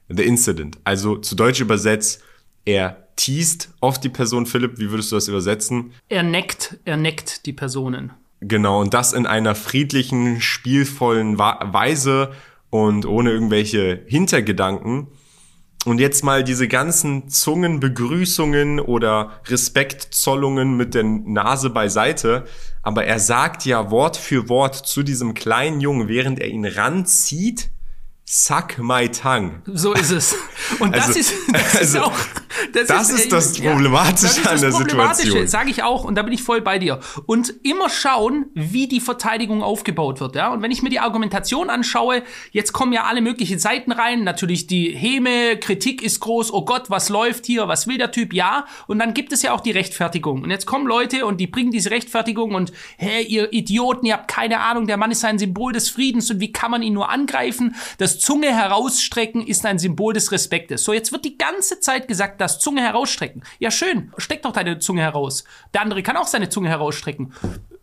the 0.08 0.22
incident. 0.22 0.78
Also 0.84 1.16
zu 1.16 1.34
Deutsch 1.34 1.60
übersetzt, 1.60 2.22
er 2.64 2.96
teast 3.16 3.70
oft 3.80 4.04
die 4.04 4.08
Person. 4.08 4.46
Philipp, 4.46 4.78
wie 4.78 4.90
würdest 4.90 5.10
du 5.10 5.16
das 5.16 5.28
übersetzen? 5.28 5.92
Er 6.08 6.22
neckt, 6.22 6.78
er 6.84 6.96
neckt 6.96 7.46
die 7.46 7.52
Personen. 7.52 8.12
Genau, 8.40 8.80
und 8.80 8.94
das 8.94 9.12
in 9.12 9.26
einer 9.26 9.54
friedlichen, 9.54 10.40
spielvollen 10.40 11.38
Weise 11.38 12.32
und 12.70 13.06
ohne 13.06 13.30
irgendwelche 13.30 14.02
Hintergedanken. 14.06 15.08
Und 15.84 15.98
jetzt 15.98 16.24
mal 16.24 16.42
diese 16.42 16.66
ganzen 16.66 17.28
Zungenbegrüßungen 17.28 18.80
oder 18.80 19.40
Respektzollungen 19.46 20.76
mit 20.76 20.94
der 20.94 21.04
Nase 21.04 21.68
beiseite. 21.68 22.44
Aber 22.82 23.04
er 23.04 23.18
sagt 23.18 23.66
ja 23.66 23.90
Wort 23.90 24.16
für 24.16 24.48
Wort 24.48 24.74
zu 24.74 25.02
diesem 25.02 25.34
kleinen 25.34 25.80
Jungen, 25.80 26.08
während 26.08 26.40
er 26.40 26.48
ihn 26.48 26.64
ranzieht, 26.64 27.70
Suck 28.26 28.78
my 28.78 29.06
tongue. 29.10 29.60
So 29.66 29.92
ist 29.92 30.10
es. 30.10 30.34
Und 30.78 30.96
das 30.96 31.08
also, 31.08 31.20
ist, 31.20 31.34
das 31.52 31.76
also, 31.76 31.98
ist 31.98 32.04
auch, 32.04 32.12
das, 32.72 32.86
das 32.86 33.10
ist, 33.10 33.20
ist, 33.24 33.32
das 33.32 33.60
Problematische 33.60 34.40
ja, 34.40 34.50
das 34.50 34.62
ist 34.62 34.64
an 34.64 34.72
der 34.72 34.72
Situation. 34.72 35.46
Sage 35.46 35.70
ich 35.70 35.82
auch, 35.82 36.04
und 36.04 36.14
da 36.14 36.22
bin 36.22 36.32
ich 36.32 36.42
voll 36.42 36.62
bei 36.62 36.78
dir. 36.78 37.00
Und 37.26 37.52
immer 37.64 37.90
schauen, 37.90 38.46
wie 38.54 38.88
die 38.88 39.00
Verteidigung 39.00 39.62
aufgebaut 39.62 40.20
wird. 40.20 40.36
Ja? 40.36 40.54
Und 40.54 40.62
wenn 40.62 40.70
ich 40.70 40.82
mir 40.82 40.88
die 40.88 41.00
Argumentation 41.00 41.68
anschaue, 41.68 42.22
jetzt 42.50 42.72
kommen 42.72 42.94
ja 42.94 43.04
alle 43.04 43.20
möglichen 43.20 43.58
Seiten 43.58 43.92
rein. 43.92 44.24
Natürlich 44.24 44.66
die 44.66 44.96
Häme, 44.96 45.58
Kritik 45.58 46.00
ist 46.00 46.20
groß. 46.20 46.50
Oh 46.50 46.64
Gott, 46.64 46.88
was 46.88 47.10
läuft 47.10 47.44
hier? 47.44 47.68
Was 47.68 47.86
will 47.86 47.98
der 47.98 48.10
Typ? 48.10 48.32
Ja. 48.32 48.64
Und 48.86 49.00
dann 49.00 49.12
gibt 49.12 49.34
es 49.34 49.42
ja 49.42 49.52
auch 49.52 49.60
die 49.60 49.72
Rechtfertigung. 49.72 50.42
Und 50.42 50.50
jetzt 50.50 50.64
kommen 50.64 50.86
Leute 50.86 51.26
und 51.26 51.40
die 51.40 51.46
bringen 51.46 51.72
diese 51.72 51.90
Rechtfertigung 51.90 52.54
und, 52.54 52.72
hä, 52.96 53.22
ihr 53.22 53.52
Idioten, 53.52 54.06
ihr 54.06 54.14
habt 54.14 54.28
keine 54.28 54.60
Ahnung, 54.60 54.86
der 54.86 54.96
Mann 54.96 55.10
ist 55.10 55.26
ein 55.26 55.38
Symbol 55.38 55.74
des 55.74 55.90
Friedens 55.90 56.30
und 56.30 56.40
wie 56.40 56.52
kann 56.52 56.70
man 56.70 56.82
ihn 56.82 56.94
nur 56.94 57.10
angreifen? 57.10 57.76
Das 57.98 58.13
Zunge 58.18 58.48
herausstrecken 58.54 59.46
ist 59.46 59.64
ein 59.66 59.78
Symbol 59.78 60.12
des 60.12 60.32
Respektes. 60.32 60.84
So, 60.84 60.92
jetzt 60.92 61.12
wird 61.12 61.24
die 61.24 61.38
ganze 61.38 61.80
Zeit 61.80 62.08
gesagt, 62.08 62.40
das 62.40 62.58
Zunge 62.58 62.82
herausstrecken. 62.82 63.42
Ja, 63.58 63.70
schön, 63.70 64.12
steck 64.18 64.42
doch 64.42 64.52
deine 64.52 64.78
Zunge 64.78 65.02
heraus. 65.02 65.44
Der 65.72 65.82
andere 65.82 66.02
kann 66.02 66.16
auch 66.16 66.26
seine 66.26 66.48
Zunge 66.48 66.68
herausstrecken. 66.68 67.32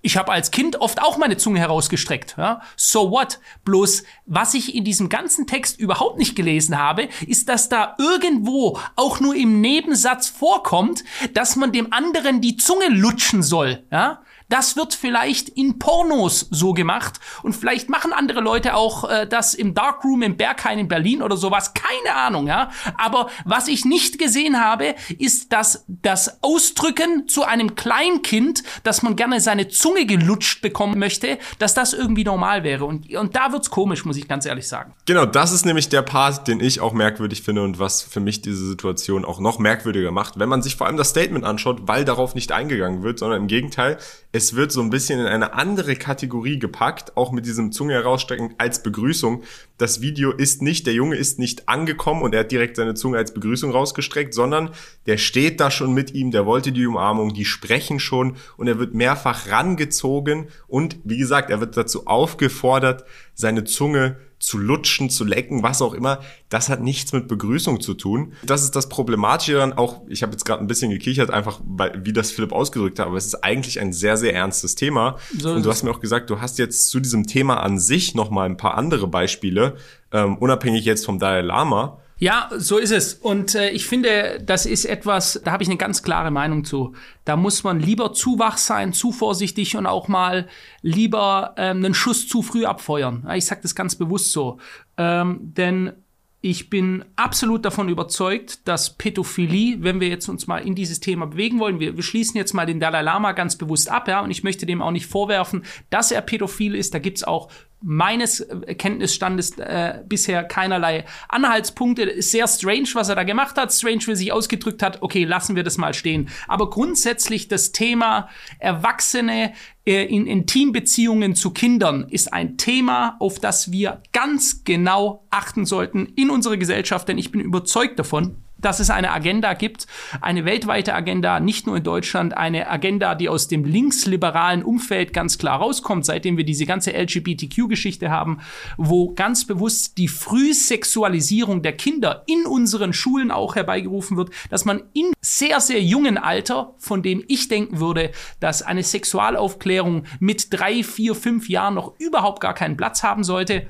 Ich 0.04 0.18
habe 0.18 0.32
als 0.32 0.50
Kind 0.50 0.82
oft 0.82 1.02
auch 1.02 1.18
meine 1.18 1.38
Zunge 1.38 1.60
herausgestreckt. 1.60 2.36
Ja? 2.38 2.62
So 2.76 3.12
what? 3.12 3.40
Bloß, 3.66 4.04
was 4.26 4.54
ich 4.56 4.74
in 4.74 4.84
diesem 4.84 5.10
ganzen 5.10 5.46
Text 5.46 5.80
überhaupt 5.80 6.18
nicht 6.18 6.36
gelesen 6.36 6.78
habe, 6.78 7.08
ist, 7.28 7.50
dass 7.50 7.70
da 7.70 7.96
irgendwo 8.00 8.80
auch 8.96 9.20
nur 9.20 9.36
im 9.36 9.62
Nebensatz 9.62 10.28
vorkommt, 10.28 11.04
dass 11.34 11.56
man 11.56 11.72
dem 11.72 11.94
anderen 11.94 12.42
die 12.42 12.58
Zunge 12.58 12.90
lutschen 12.90 13.44
soll. 13.44 13.84
Ja? 13.92 14.22
Das 14.51 14.75
wird 14.75 14.93
vielleicht 14.93 15.48
in 15.48 15.79
Pornos 15.79 16.48
so 16.51 16.74
gemacht 16.74 17.22
und 17.41 17.55
vielleicht 17.55 17.89
machen 17.89 18.12
andere 18.12 18.41
Leute 18.41 18.75
auch 18.75 19.10
äh, 19.10 19.25
das 19.25 19.53
im 19.53 19.74
Darkroom 19.74 20.24
im 20.24 20.36
Berghain 20.36 20.77
in 20.77 20.89
Berlin 20.89 21.24
oder 21.24 21.38
sowas. 21.38 21.74
Keine 21.74 22.17
Ahnung, 22.17 22.48
ja. 22.48 22.70
Aber 22.98 23.29
was 23.46 23.70
ich 23.70 23.86
nicht 23.86 24.20
gesehen 24.20 24.60
habe, 24.60 24.96
ist, 25.17 25.53
dass 25.53 25.86
das 25.88 26.43
Ausdrücken 26.43 27.29
zu 27.29 27.46
einem 27.46 27.75
Kleinkind, 27.75 28.63
dass 28.84 29.03
man 29.03 29.15
gerne 29.15 29.39
seine 29.39 29.70
Zunge 29.70 30.05
gelutscht 30.05 30.62
bekommen 30.62 31.00
möchte, 31.00 31.39
dass 31.58 31.74
das 31.74 31.93
irgendwie 31.93 32.25
normal 32.25 32.65
wäre. 32.65 32.84
Und, 32.84 33.10
und 33.15 33.34
da 33.38 33.53
wird's 33.53 33.70
komisch, 33.70 34.03
muss 34.03 34.17
ich 34.17 34.27
ganz 34.27 34.46
ehrlich 34.46 34.67
sagen. 34.67 34.93
Genau, 35.05 35.25
das 35.25 35.53
ist 35.53 35.65
nämlich 35.65 35.88
der 35.88 36.01
Part, 36.01 36.50
den 36.50 36.60
ich 36.60 36.81
auch 36.81 36.91
merkwürdig 36.91 37.41
finde 37.41 37.63
und 37.63 37.79
was 37.79 38.01
für 38.01 38.20
mich 38.20 38.41
diese 38.41 38.67
Situation 38.67 39.24
auch 39.24 39.39
noch 39.39 39.60
merkwürdiger 39.60 40.12
macht, 40.12 40.39
wenn 40.39 40.50
man 40.50 40.62
sich 40.62 40.75
vor 40.75 40.88
allem 40.88 40.98
das 40.98 41.12
Statement 41.12 41.46
anschaut, 41.46 41.88
weil 41.88 42.03
darauf 42.03 42.36
nicht 42.36 42.51
eingegangen 42.51 43.01
wird, 43.01 43.20
sondern 43.20 43.39
im 43.39 43.48
Gegenteil, 43.48 43.98
es 44.34 44.40
wird 44.55 44.71
so 44.71 44.81
ein 44.81 44.89
bisschen 44.89 45.19
in 45.19 45.25
eine 45.27 45.53
andere 45.53 45.95
Kategorie 45.95 46.60
gepackt, 46.60 47.15
auch 47.15 47.31
mit 47.31 47.45
diesem 47.45 47.71
Zunge 47.71 47.93
herausstrecken 47.93 48.55
als 48.57 48.83
Begrüßung. 48.83 49.43
Das 49.77 50.01
Video 50.01 50.31
ist 50.31 50.62
nicht, 50.62 50.88
der 50.88 50.93
Junge 50.93 51.15
ist 51.15 51.39
nicht 51.39 51.69
angekommen 51.69 52.21
und 52.21 52.33
er 52.33 52.41
hat 52.41 52.51
direkt 52.51 52.75
seine 52.75 52.93
Zunge 52.93 53.17
als 53.17 53.33
Begrüßung 53.33 53.71
rausgestreckt, 53.71 54.33
sondern 54.33 54.71
der 55.05 55.17
steht 55.17 55.60
da 55.60 55.69
schon 55.69 55.93
mit 55.93 56.13
ihm, 56.13 56.31
der 56.31 56.45
wollte 56.45 56.71
die 56.71 56.86
Umarmung, 56.86 57.33
die 57.33 57.45
sprechen 57.45 58.00
schon 58.00 58.36
und 58.57 58.67
er 58.67 58.79
wird 58.79 58.93
mehrfach 58.93 59.50
rangezogen 59.50 60.48
und 60.67 60.98
wie 61.03 61.17
gesagt, 61.17 61.50
er 61.50 61.60
wird 61.60 61.77
dazu 61.77 62.07
aufgefordert, 62.07 63.05
seine 63.33 63.63
Zunge 63.63 64.17
zu 64.41 64.57
lutschen, 64.57 65.10
zu 65.10 65.24
lecken, 65.24 65.63
was 65.63 65.81
auch 65.81 65.93
immer, 65.93 66.19
das 66.50 66.67
hat 66.67 66.81
nichts 66.81 67.13
mit 67.13 67.27
Begrüßung 67.27 67.79
zu 67.79 67.93
tun. 67.93 68.33
Das 68.43 68.63
ist 68.63 68.75
das 68.75 68.89
Problematische 68.89 69.53
daran, 69.53 69.74
auch, 69.74 70.01
ich 70.10 70.24
habe 70.24 70.33
jetzt 70.33 70.43
gerade 70.43 70.62
ein 70.62 70.67
bisschen 70.67 70.91
gekichert, 70.91 71.29
einfach 71.29 71.62
weil, 71.63 72.01
wie 72.03 72.12
das 72.12 72.31
Philipp 72.31 72.51
ausgedrückt 72.51 73.00
hat, 73.00 73.07
aber 73.07 73.17
es 73.17 73.27
ist 73.27 73.43
eigentlich 73.43 73.79
ein 73.79 73.93
sehr, 73.93 74.17
sehr 74.17 74.33
ernstes 74.33 74.75
Thema. 74.75 75.17
So 75.38 75.51
und 75.51 75.65
du 75.65 75.69
hast 75.69 75.83
mir 75.83 75.91
auch 75.91 76.00
gesagt, 76.00 76.29
du 76.29 76.41
hast 76.41 76.57
jetzt 76.57 76.89
zu 76.89 77.00
diesem 77.00 77.27
Thema 77.27 77.62
an 77.62 77.79
sich 77.79 78.15
nochmal 78.15 78.50
ein 78.50 78.57
paar 78.57 78.75
andere 78.75 79.07
Beispiele, 79.07 79.75
ähm, 80.12 80.38
unabhängig 80.38 80.86
jetzt 80.86 81.05
vom 81.05 81.19
Dalai 81.19 81.41
Lama. 81.41 82.00
Ja, 82.22 82.51
so 82.56 82.78
ist 82.78 82.92
es. 82.92 83.16
Und 83.16 83.56
äh, 83.56 83.72
ich 83.72 83.88
finde, 83.88 84.40
das 84.46 84.68
ist 84.68 84.86
etwas, 84.86 85.42
da 85.44 85.54
habe 85.54 85.63
ich 85.63 85.70
eine 85.70 85.80
ganz 85.80 86.04
klare 86.04 86.30
Meinung 86.30 86.63
zu. 86.63 86.94
Da 87.25 87.36
muss 87.36 87.63
man 87.63 87.80
lieber 87.80 88.13
zu 88.13 88.38
wach 88.38 88.60
sein, 88.60 88.94
zu 88.94 89.12
vorsichtig 89.12 89.75
und 89.75 89.88
auch 89.88 90.08
mal 90.08 90.48
lieber 90.84 91.56
ähm, 91.58 91.78
einen 91.78 91.96
Schuss 91.96 92.28
zu 92.28 92.44
früh 92.44 92.66
abfeuern. 92.66 93.28
Ich 93.36 93.48
sage 93.48 93.62
das 93.63 93.74
ganz 93.74 93.96
bewusst 93.96 94.34
so. 94.34 94.60
Ähm, 94.98 95.40
denn 95.42 95.94
ich 96.42 96.70
bin 96.70 97.04
absolut 97.16 97.66
davon 97.66 97.90
überzeugt, 97.90 98.68
dass 98.68 98.98
Pädophilie, 98.98 99.78
wenn 99.82 100.00
wir 100.00 100.08
jetzt 100.08 100.30
uns 100.30 100.46
mal 100.46 100.60
in 100.60 100.75
dieses 100.75 101.00
Thema 101.00 101.25
bewegen 101.25 101.60
wollen, 101.60 101.80
wir, 101.80 101.96
wir 101.96 102.04
schließen 102.04 102.38
jetzt 102.38 102.54
mal 102.54 102.68
den 102.68 102.80
Dalai 102.80 103.01
Lama 103.01 103.32
ganz 103.32 103.56
bewusst 103.56 103.90
ab, 103.90 104.08
ja, 104.08 104.22
und 104.22 104.30
ich 104.30 104.44
möchte 104.44 104.68
dem 104.68 104.84
auch 104.84 104.92
nicht 104.92 105.08
vorwerfen, 105.08 105.63
dass 105.90 106.12
er 106.12 106.22
pädophil 106.22 106.75
ist. 106.75 106.94
Da 106.94 107.00
gibt's 107.00 107.24
auch 107.24 107.50
meines 107.82 108.46
Kenntnisstandes 108.78 109.58
äh, 109.58 110.02
bisher 110.08 110.44
keinerlei 110.44 111.06
Anhaltspunkte. 111.30 112.04
Ist 112.04 112.32
sehr 112.32 112.48
strange, 112.48 112.90
was 112.94 113.10
er 113.10 113.16
da 113.16 113.24
gemacht 113.24 113.58
hat. 113.58 113.74
Strange, 113.74 114.02
wie 114.06 114.12
er 114.12 114.16
sich 114.16 114.32
ausgedrückt 114.32 114.84
hat. 114.84 115.02
Okay, 115.02 115.24
lassen 115.24 115.56
wir 115.56 115.64
das 115.64 115.78
mal 115.78 115.94
stehen. 115.94 116.30
Aber 116.48 116.70
grundsätzlich 116.70 117.48
das 117.48 117.72
Thema 117.72 118.30
Erwachsene 118.60 119.54
äh, 119.86 120.06
in 120.06 120.28
Intimbeziehungen 120.28 121.34
zu 121.36 121.52
Kindern 121.52 122.08
ist 122.10 122.32
ein 122.34 122.58
Thema, 122.58 123.16
auf 123.20 123.40
das 123.40 123.72
wir 123.72 124.04
ganz 124.14 124.64
genau 124.64 125.26
achten 125.32 125.66
sollten 125.66 126.06
in 126.16 126.30
unserer 126.30 126.58
Gesellschaft, 126.58 127.08
denn 127.08 127.18
ich 127.18 127.32
bin 127.32 127.42
überzeugt 127.42 127.98
davon, 127.98 128.40
dass 128.62 128.80
es 128.80 128.89
eine 128.89 129.12
Agenda 129.12 129.53
gibt, 129.53 129.88
eine 130.22 130.46
weltweite 130.46 130.94
Agenda, 130.94 131.39
nicht 131.39 131.68
nur 131.68 131.77
in 131.77 131.84
Deutschland, 131.84 132.38
eine 132.38 132.70
Agenda, 132.70 133.15
die 133.15 133.30
aus 133.30 133.48
dem 133.48 133.63
linksliberalen 133.63 134.63
Umfeld 134.63 135.13
ganz 135.13 135.38
klar 135.38 135.60
rauskommt, 135.60 136.06
seitdem 136.06 136.38
wir 136.38 136.44
diese 136.44 136.65
ganze 136.65 136.91
LGBTQ-Geschichte 136.91 138.10
haben, 138.10 138.39
wo 138.77 139.13
ganz 139.13 139.46
bewusst 139.46 139.98
die 139.98 140.08
Frühsexualisierung 140.08 141.62
der 141.62 141.74
Kinder 141.74 142.24
in 142.27 142.46
unseren 142.46 142.94
Schulen 142.94 143.32
auch 143.32 143.56
herbeigerufen 143.56 144.18
wird, 144.18 144.32
dass 144.50 144.65
man 144.65 144.84
in 144.94 145.12
sehr, 145.22 145.60
sehr 145.60 145.82
jungen 145.82 146.18
Alter, 146.18 146.74
von 146.77 147.03
dem 147.03 147.24
ich 147.27 147.48
denken 147.48 147.80
würde, 147.80 148.12
dass 148.39 148.62
eine 148.62 148.84
Sexualaufklärung 148.84 150.03
mit 150.20 150.48
drei, 150.51 150.84
vier, 150.84 151.15
fünf 151.15 151.50
Jahren 151.50 151.75
noch 151.75 152.00
überhaupt 152.00 152.41
gar 152.41 152.53
keinen 152.53 152.77
Platz 152.77 153.03
haben 153.03 153.24
sollte, 153.24 153.68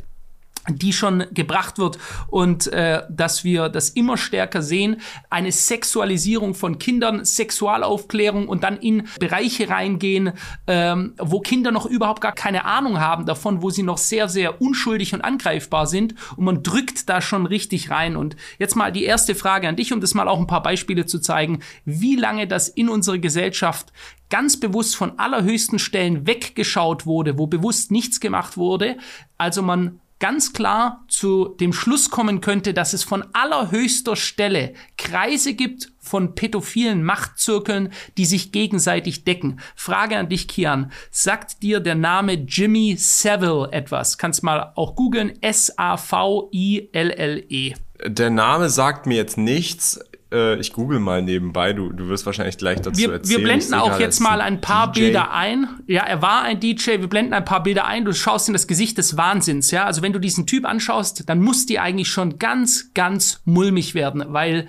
die 0.69 0.93
schon 0.93 1.25
gebracht 1.31 1.79
wird 1.79 1.97
und 2.27 2.67
äh, 2.67 3.03
dass 3.09 3.43
wir 3.43 3.69
das 3.69 3.89
immer 3.89 4.17
stärker 4.17 4.61
sehen, 4.61 5.01
eine 5.29 5.51
Sexualisierung 5.51 6.53
von 6.53 6.77
Kindern, 6.77 7.25
Sexualaufklärung 7.25 8.47
und 8.47 8.63
dann 8.63 8.77
in 8.77 9.07
Bereiche 9.19 9.69
reingehen, 9.69 10.33
ähm, 10.67 11.15
wo 11.17 11.39
Kinder 11.39 11.71
noch 11.71 11.85
überhaupt 11.85 12.21
gar 12.21 12.33
keine 12.33 12.65
Ahnung 12.65 12.99
haben 12.99 13.25
davon, 13.25 13.61
wo 13.61 13.69
sie 13.71 13.83
noch 13.83 13.97
sehr, 13.97 14.29
sehr 14.29 14.61
unschuldig 14.61 15.13
und 15.13 15.21
angreifbar 15.21 15.87
sind 15.87 16.13
und 16.35 16.45
man 16.45 16.63
drückt 16.63 17.09
da 17.09 17.21
schon 17.21 17.45
richtig 17.45 17.89
rein. 17.89 18.15
Und 18.15 18.35
jetzt 18.59 18.75
mal 18.75 18.91
die 18.91 19.03
erste 19.03 19.33
Frage 19.33 19.67
an 19.67 19.75
dich, 19.75 19.93
um 19.93 20.01
das 20.01 20.13
mal 20.13 20.27
auch 20.27 20.39
ein 20.39 20.47
paar 20.47 20.63
Beispiele 20.63 21.05
zu 21.05 21.19
zeigen, 21.19 21.61
wie 21.85 22.15
lange 22.15 22.47
das 22.47 22.69
in 22.69 22.89
unserer 22.89 23.17
Gesellschaft 23.17 23.91
ganz 24.29 24.59
bewusst 24.59 24.95
von 24.95 25.19
allerhöchsten 25.19 25.77
Stellen 25.77 26.25
weggeschaut 26.25 27.05
wurde, 27.05 27.37
wo 27.37 27.47
bewusst 27.47 27.91
nichts 27.91 28.19
gemacht 28.19 28.57
wurde. 28.57 28.97
Also 29.37 29.61
man 29.61 29.99
ganz 30.21 30.53
klar 30.53 31.03
zu 31.09 31.49
dem 31.59 31.73
Schluss 31.73 32.09
kommen 32.09 32.39
könnte, 32.39 32.73
dass 32.73 32.93
es 32.93 33.03
von 33.03 33.25
allerhöchster 33.33 34.15
Stelle 34.15 34.73
Kreise 34.97 35.53
gibt 35.55 35.91
von 35.99 36.35
pädophilen 36.35 37.03
Machtzirkeln, 37.03 37.91
die 38.17 38.25
sich 38.25 38.53
gegenseitig 38.53 39.25
decken. 39.25 39.59
Frage 39.75 40.17
an 40.17 40.29
dich, 40.29 40.47
Kian. 40.47 40.91
Sagt 41.09 41.63
dir 41.63 41.81
der 41.81 41.95
Name 41.95 42.33
Jimmy 42.33 42.95
Savile 42.97 43.69
etwas? 43.71 44.17
Kannst 44.17 44.43
mal 44.43 44.71
auch 44.75 44.95
googeln. 44.95 45.33
S-A-V-I-L-L-E. 45.41 45.73
Der 48.05 48.29
Name 48.29 48.69
sagt 48.69 49.07
mir 49.07 49.17
jetzt 49.17 49.37
nichts 49.37 49.99
äh, 50.31 50.59
ich 50.59 50.73
google 50.73 50.99
mal 50.99 51.21
nebenbei, 51.21 51.73
du, 51.73 51.91
du 51.91 52.07
wirst 52.09 52.25
wahrscheinlich 52.25 52.57
gleich 52.57 52.81
dazu 52.81 52.99
wir, 52.99 53.13
erzählen. 53.13 53.39
Wir 53.39 53.43
blenden 53.45 53.73
auch 53.73 53.99
jetzt 53.99 54.19
mal 54.19 54.41
ein 54.41 54.61
paar 54.61 54.91
DJ. 54.91 54.99
Bilder 55.01 55.31
ein. 55.31 55.67
Ja, 55.87 56.03
er 56.03 56.21
war 56.21 56.43
ein 56.43 56.59
DJ, 56.59 56.99
wir 56.99 57.07
blenden 57.07 57.33
ein 57.33 57.45
paar 57.45 57.63
Bilder 57.63 57.85
ein, 57.85 58.05
du 58.05 58.13
schaust 58.13 58.47
in 58.47 58.53
das 58.53 58.67
Gesicht 58.67 58.97
des 58.97 59.17
Wahnsinns, 59.17 59.71
ja. 59.71 59.85
Also 59.85 60.01
wenn 60.01 60.13
du 60.13 60.19
diesen 60.19 60.47
Typ 60.47 60.65
anschaust, 60.65 61.29
dann 61.29 61.41
muss 61.41 61.65
die 61.65 61.79
eigentlich 61.79 62.09
schon 62.09 62.39
ganz, 62.39 62.93
ganz 62.93 63.41
mulmig 63.45 63.93
werden, 63.93 64.23
weil 64.27 64.67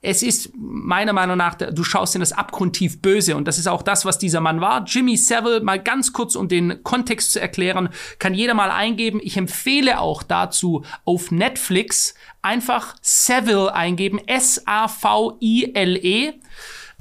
es 0.00 0.22
ist 0.22 0.52
meiner 0.56 1.12
Meinung 1.12 1.36
nach, 1.36 1.56
du 1.56 1.82
schaust 1.82 2.14
in 2.14 2.20
das 2.20 2.32
abgrundtief 2.32 3.02
Böse 3.02 3.36
und 3.36 3.48
das 3.48 3.58
ist 3.58 3.66
auch 3.66 3.82
das, 3.82 4.04
was 4.04 4.16
dieser 4.18 4.40
Mann 4.40 4.60
war. 4.60 4.84
Jimmy 4.84 5.16
Savile, 5.16 5.60
mal 5.60 5.82
ganz 5.82 6.12
kurz, 6.12 6.36
um 6.36 6.46
den 6.46 6.84
Kontext 6.84 7.32
zu 7.32 7.40
erklären, 7.40 7.88
kann 8.20 8.32
jeder 8.32 8.54
mal 8.54 8.70
eingeben. 8.70 9.18
Ich 9.22 9.36
empfehle 9.36 9.98
auch 9.98 10.22
dazu 10.22 10.84
auf 11.04 11.32
Netflix 11.32 12.14
einfach 12.42 12.94
Savile 13.02 13.74
eingeben, 13.74 14.20
S-A-V-I-L-E. 14.24 14.74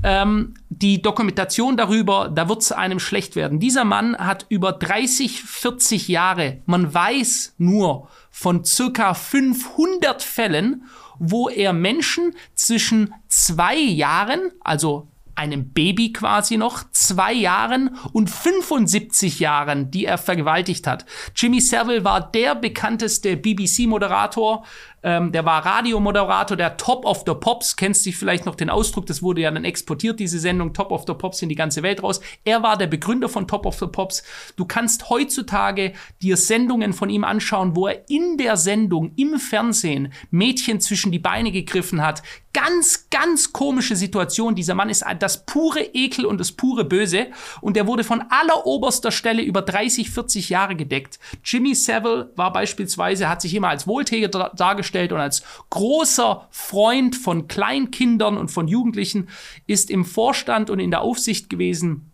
Ähm, 0.04 0.54
die 0.70 1.02
Dokumentation 1.02 1.76
darüber, 1.78 2.30
da 2.34 2.50
wird 2.50 2.62
es 2.62 2.72
einem 2.72 3.00
schlecht 3.00 3.36
werden. 3.36 3.60
Dieser 3.60 3.84
Mann 3.84 4.16
hat 4.18 4.46
über 4.50 4.72
30, 4.72 5.42
40 5.42 6.08
Jahre, 6.08 6.62
man 6.66 6.94
weiß 6.94 7.56
nur 7.58 8.08
von 8.30 8.64
circa 8.64 9.16
500 9.16 10.22
Fällen 10.22 10.84
wo 11.20 11.50
er 11.50 11.74
Menschen 11.74 12.36
zwischen 12.56 13.14
zwei 13.28 13.76
Jahren, 13.76 14.52
also 14.62 15.08
einem 15.38 15.72
Baby 15.72 16.14
quasi 16.14 16.58
noch, 16.58 16.84
zwei 16.92 17.34
Jahren 17.34 17.98
und 18.14 18.30
75 18.30 19.40
Jahren, 19.40 19.92
die 19.92 20.06
er 20.06 20.18
vergewaltigt 20.18 20.88
hat. 20.88 21.06
Jimmy 21.36 21.62
Savile 21.62 22.04
war 22.04 22.32
der 22.32 22.56
bekannteste 22.56 23.38
BBC-Moderator 23.38 24.64
ähm, 25.04 25.32
der 25.32 25.46
war 25.46 25.64
Radiomoderator, 25.66 26.58
der 26.58 26.76
Top 26.78 27.06
of 27.06 27.24
the 27.26 27.34
Pops. 27.34 27.76
Kennst 27.76 28.06
du 28.06 28.12
vielleicht 28.12 28.46
noch 28.46 28.56
den 28.56 28.70
Ausdruck? 28.70 29.06
Das 29.06 29.22
wurde 29.22 29.42
ja 29.42 29.52
dann 29.52 29.64
exportiert, 29.64 30.20
diese 30.20 30.40
Sendung 30.40 30.74
Top 30.74 30.92
of 30.92 31.04
the 31.06 31.14
Pops 31.14 31.42
in 31.42 31.50
die 31.50 31.56
ganze 31.56 31.84
Welt 31.84 32.02
raus. 32.02 32.20
Er 32.44 32.64
war 32.64 32.78
der 32.78 32.88
Begründer 32.88 33.30
von 33.30 33.48
Top 33.48 33.66
of 33.66 33.78
the 33.78 33.86
Pops. 33.86 34.24
Du 34.56 34.66
kannst 34.66 35.10
heutzutage 35.10 35.94
dir 36.22 36.36
Sendungen 36.36 36.94
von 36.94 37.10
ihm 37.10 37.24
anschauen, 37.24 37.76
wo 37.76 37.88
er 37.88 38.10
in 38.10 38.38
der 38.38 38.58
Sendung 38.58 39.14
im 39.16 39.40
Fernsehen 39.40 40.12
Mädchen 40.32 40.82
zwischen 40.82 41.12
die 41.12 41.20
Beine 41.20 41.52
gegriffen 41.52 42.04
hat. 42.04 42.24
Ganz, 42.54 43.08
ganz 43.12 43.54
komische 43.54 43.96
Situation. 43.96 44.56
Dieser 44.56 44.74
Mann 44.74 44.90
ist 44.90 45.06
das 45.20 45.27
pure 45.36 45.82
Ekel 45.94 46.26
und 46.26 46.40
das 46.40 46.54
pure 46.54 46.86
Böse. 46.86 47.28
Und 47.60 47.76
der 47.76 47.88
wurde 47.88 48.06
von 48.06 48.24
alleroberster 48.30 49.12
Stelle 49.12 49.42
über 49.42 49.62
30, 49.62 50.10
40 50.10 50.50
Jahre 50.50 50.76
gedeckt. 50.76 51.20
Jimmy 51.44 51.76
Savile 51.76 52.32
war 52.38 52.54
beispielsweise, 52.54 53.28
hat 53.28 53.42
sich 53.42 53.54
immer 53.54 53.70
als 53.70 53.88
Wohltäter 53.88 54.54
dargestellt 54.56 55.12
und 55.12 55.20
als 55.20 55.44
großer 55.70 56.48
Freund 56.52 57.16
von 57.16 57.50
Kleinkindern 57.50 58.38
und 58.38 58.50
von 58.50 58.70
Jugendlichen, 58.70 59.28
ist 59.66 59.90
im 59.90 60.06
Vorstand 60.06 60.70
und 60.70 60.80
in 60.80 60.92
der 60.92 61.02
Aufsicht 61.02 61.50
gewesen 61.50 62.07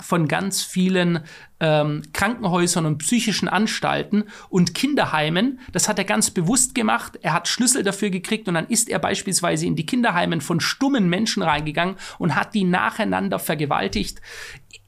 von 0.00 0.28
ganz 0.28 0.62
vielen 0.62 1.20
ähm, 1.60 2.02
Krankenhäusern 2.12 2.86
und 2.86 2.98
psychischen 2.98 3.48
Anstalten 3.48 4.24
und 4.48 4.74
Kinderheimen. 4.74 5.60
Das 5.70 5.88
hat 5.88 5.98
er 5.98 6.04
ganz 6.04 6.30
bewusst 6.30 6.74
gemacht. 6.74 7.18
Er 7.22 7.32
hat 7.32 7.46
Schlüssel 7.46 7.82
dafür 7.82 8.10
gekriegt 8.10 8.48
und 8.48 8.54
dann 8.54 8.66
ist 8.66 8.88
er 8.88 8.98
beispielsweise 8.98 9.66
in 9.66 9.76
die 9.76 9.86
Kinderheimen 9.86 10.40
von 10.40 10.60
stummen 10.60 11.08
Menschen 11.08 11.42
reingegangen 11.42 11.96
und 12.18 12.34
hat 12.34 12.54
die 12.54 12.64
nacheinander 12.64 13.38
vergewaltigt. 13.38 14.20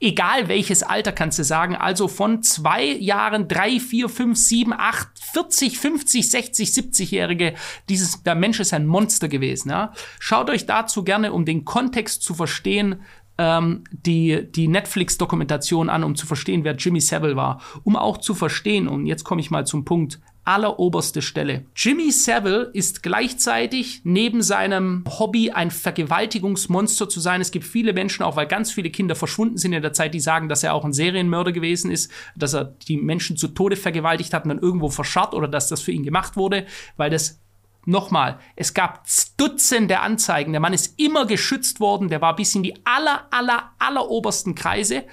Egal 0.01 0.49
welches 0.49 0.83
Alter 0.83 1.13
kannst 1.13 1.39
du 1.39 1.45
sagen, 1.45 1.77
also 1.77 2.09
von 2.09 2.43
zwei 2.43 2.85
Jahren, 2.85 3.47
drei, 3.47 3.79
vier, 3.79 4.09
fünf, 4.09 4.37
sieben, 4.37 4.73
acht, 4.73 5.09
40, 5.33 5.79
50, 5.79 6.31
60, 6.31 6.69
70-Jährige. 6.71 7.55
Dieses, 7.89 8.23
der 8.23 8.35
Mensch 8.35 8.61
ist 8.61 8.75
ein 8.75 8.87
Monster 8.87 9.29
gewesen. 9.29 9.71
Ja? 9.71 9.93
Schaut 10.19 10.51
euch 10.51 10.67
dazu 10.67 11.05
gerne, 11.05 11.33
um 11.33 11.45
den 11.45 11.65
Kontext 11.65 12.23
zu 12.23 12.35
verstehen, 12.35 13.03
ähm, 13.39 13.85
die, 13.91 14.47
die 14.51 14.69
Netflix-Dokumentation 14.69 15.89
an, 15.89 16.05
um 16.05 16.15
zu 16.15 16.27
verstehen, 16.27 16.65
wer 16.65 16.75
Jimmy 16.75 17.01
Savile 17.01 17.37
war. 17.37 17.61
Um 17.83 17.97
auch 17.97 18.19
zu 18.19 18.35
verstehen, 18.35 18.89
und 18.89 19.07
jetzt 19.07 19.25
komme 19.25 19.41
ich 19.41 19.51
mal 19.51 19.67
zum 19.67 19.85
Punkt, 19.85 20.21
alleroberste 20.45 21.23
Stelle. 21.23 21.65
Jimmy 21.75 22.13
Savile 22.13 22.71
ist 22.75 23.03
gleichzeitig 23.03 24.03
neben 24.05 24.43
seinem 24.43 25.05
Hobby 25.19 25.51
ein 25.51 25.71
Vergewaltigungsmonster 25.71 27.09
zu 27.09 27.21
sein. 27.21 27.41
Es 27.41 27.51
gibt 27.51 27.65
viele 27.65 27.93
Menschen, 27.95 28.23
auch 28.23 28.37
weil 28.37 28.47
ganz 28.47 28.71
viele 28.71 28.91
Kinder 28.91 29.15
verschwunden 29.15 29.57
sind 29.57 29.73
in 29.73 29.83
der 29.83 29.95
Zeit, 29.95 30.13
die 30.13 30.21
sagen, 30.21 30.49
dass 30.49 30.63
er 30.63 30.75
auch 30.75 30.85
ein 30.85 30.93
Serienmörder 30.93 31.53
gewesen 31.53 31.91
ist, 31.91 32.11
dass 32.37 32.55
er 32.55 32.65
die 32.65 32.99
Menschen 32.99 33.37
zu 33.37 33.49
Tode 33.49 33.77
vergewaltigt 33.77 34.35
hat 34.35 34.45
und 34.45 34.51
dann 34.51 34.59
irgendwo 34.59 34.91
verscharrt 34.91 35.35
oder 35.35 35.49
dass 35.49 35.69
das 35.69 35.81
für 35.81 35.93
ihn 35.93 36.05
gemacht 36.05 36.37
wurde, 36.37 36.67
weil 36.97 37.11
das 37.11 37.41
Nochmal, 37.87 38.39
es 38.57 38.75
gab 38.75 39.07
Dutzende 39.37 40.01
Anzeigen. 40.01 40.53
Der 40.53 40.61
Mann 40.61 40.73
ist 40.73 40.99
immer 40.99 41.27
geschützt 41.27 41.81
worden. 41.81 42.09
Der 42.09 42.21
war 42.21 42.37
bis 42.37 42.55
in 42.55 42.63
die 42.63 42.75
aller, 42.87 43.27
aller, 43.31 43.73
aller 43.79 44.09
obersten 44.09 44.55
Kreise. 44.55 45.05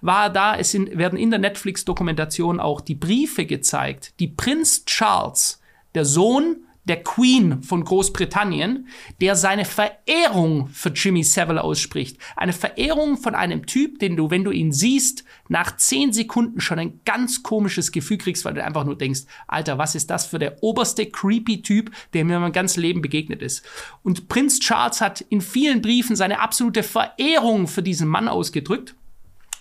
War 0.00 0.30
da. 0.30 0.56
Es 0.56 0.70
sind, 0.70 0.96
werden 0.98 1.18
in 1.18 1.30
der 1.30 1.38
Netflix-Dokumentation 1.38 2.60
auch 2.60 2.80
die 2.80 2.94
Briefe 2.94 3.46
gezeigt, 3.46 4.14
die 4.20 4.28
Prinz 4.28 4.84
Charles, 4.84 5.60
der 5.94 6.04
Sohn 6.04 6.67
der 6.88 7.02
Queen 7.02 7.62
von 7.62 7.84
Großbritannien, 7.84 8.88
der 9.20 9.36
seine 9.36 9.64
Verehrung 9.64 10.68
für 10.68 10.90
Jimmy 10.90 11.22
Savile 11.22 11.62
ausspricht. 11.62 12.18
Eine 12.36 12.52
Verehrung 12.52 13.16
von 13.16 13.34
einem 13.34 13.66
Typ, 13.66 13.98
den 13.98 14.16
du, 14.16 14.30
wenn 14.30 14.44
du 14.44 14.50
ihn 14.50 14.72
siehst, 14.72 15.24
nach 15.48 15.76
zehn 15.76 16.12
Sekunden 16.12 16.60
schon 16.60 16.78
ein 16.78 17.00
ganz 17.04 17.42
komisches 17.42 17.92
Gefühl 17.92 18.18
kriegst, 18.18 18.44
weil 18.44 18.54
du 18.54 18.64
einfach 18.64 18.84
nur 18.84 18.98
denkst, 18.98 19.22
Alter, 19.46 19.78
was 19.78 19.94
ist 19.94 20.10
das 20.10 20.26
für 20.26 20.38
der 20.38 20.62
oberste 20.62 21.06
creepy 21.06 21.62
Typ, 21.62 21.90
der 22.12 22.24
mir 22.24 22.40
mein 22.40 22.52
ganzes 22.52 22.76
Leben 22.76 23.02
begegnet 23.02 23.42
ist. 23.42 23.64
Und 24.02 24.28
Prinz 24.28 24.60
Charles 24.60 25.00
hat 25.00 25.20
in 25.20 25.40
vielen 25.40 25.82
Briefen 25.82 26.16
seine 26.16 26.40
absolute 26.40 26.82
Verehrung 26.82 27.66
für 27.66 27.82
diesen 27.82 28.08
Mann 28.08 28.28
ausgedrückt. 28.28 28.94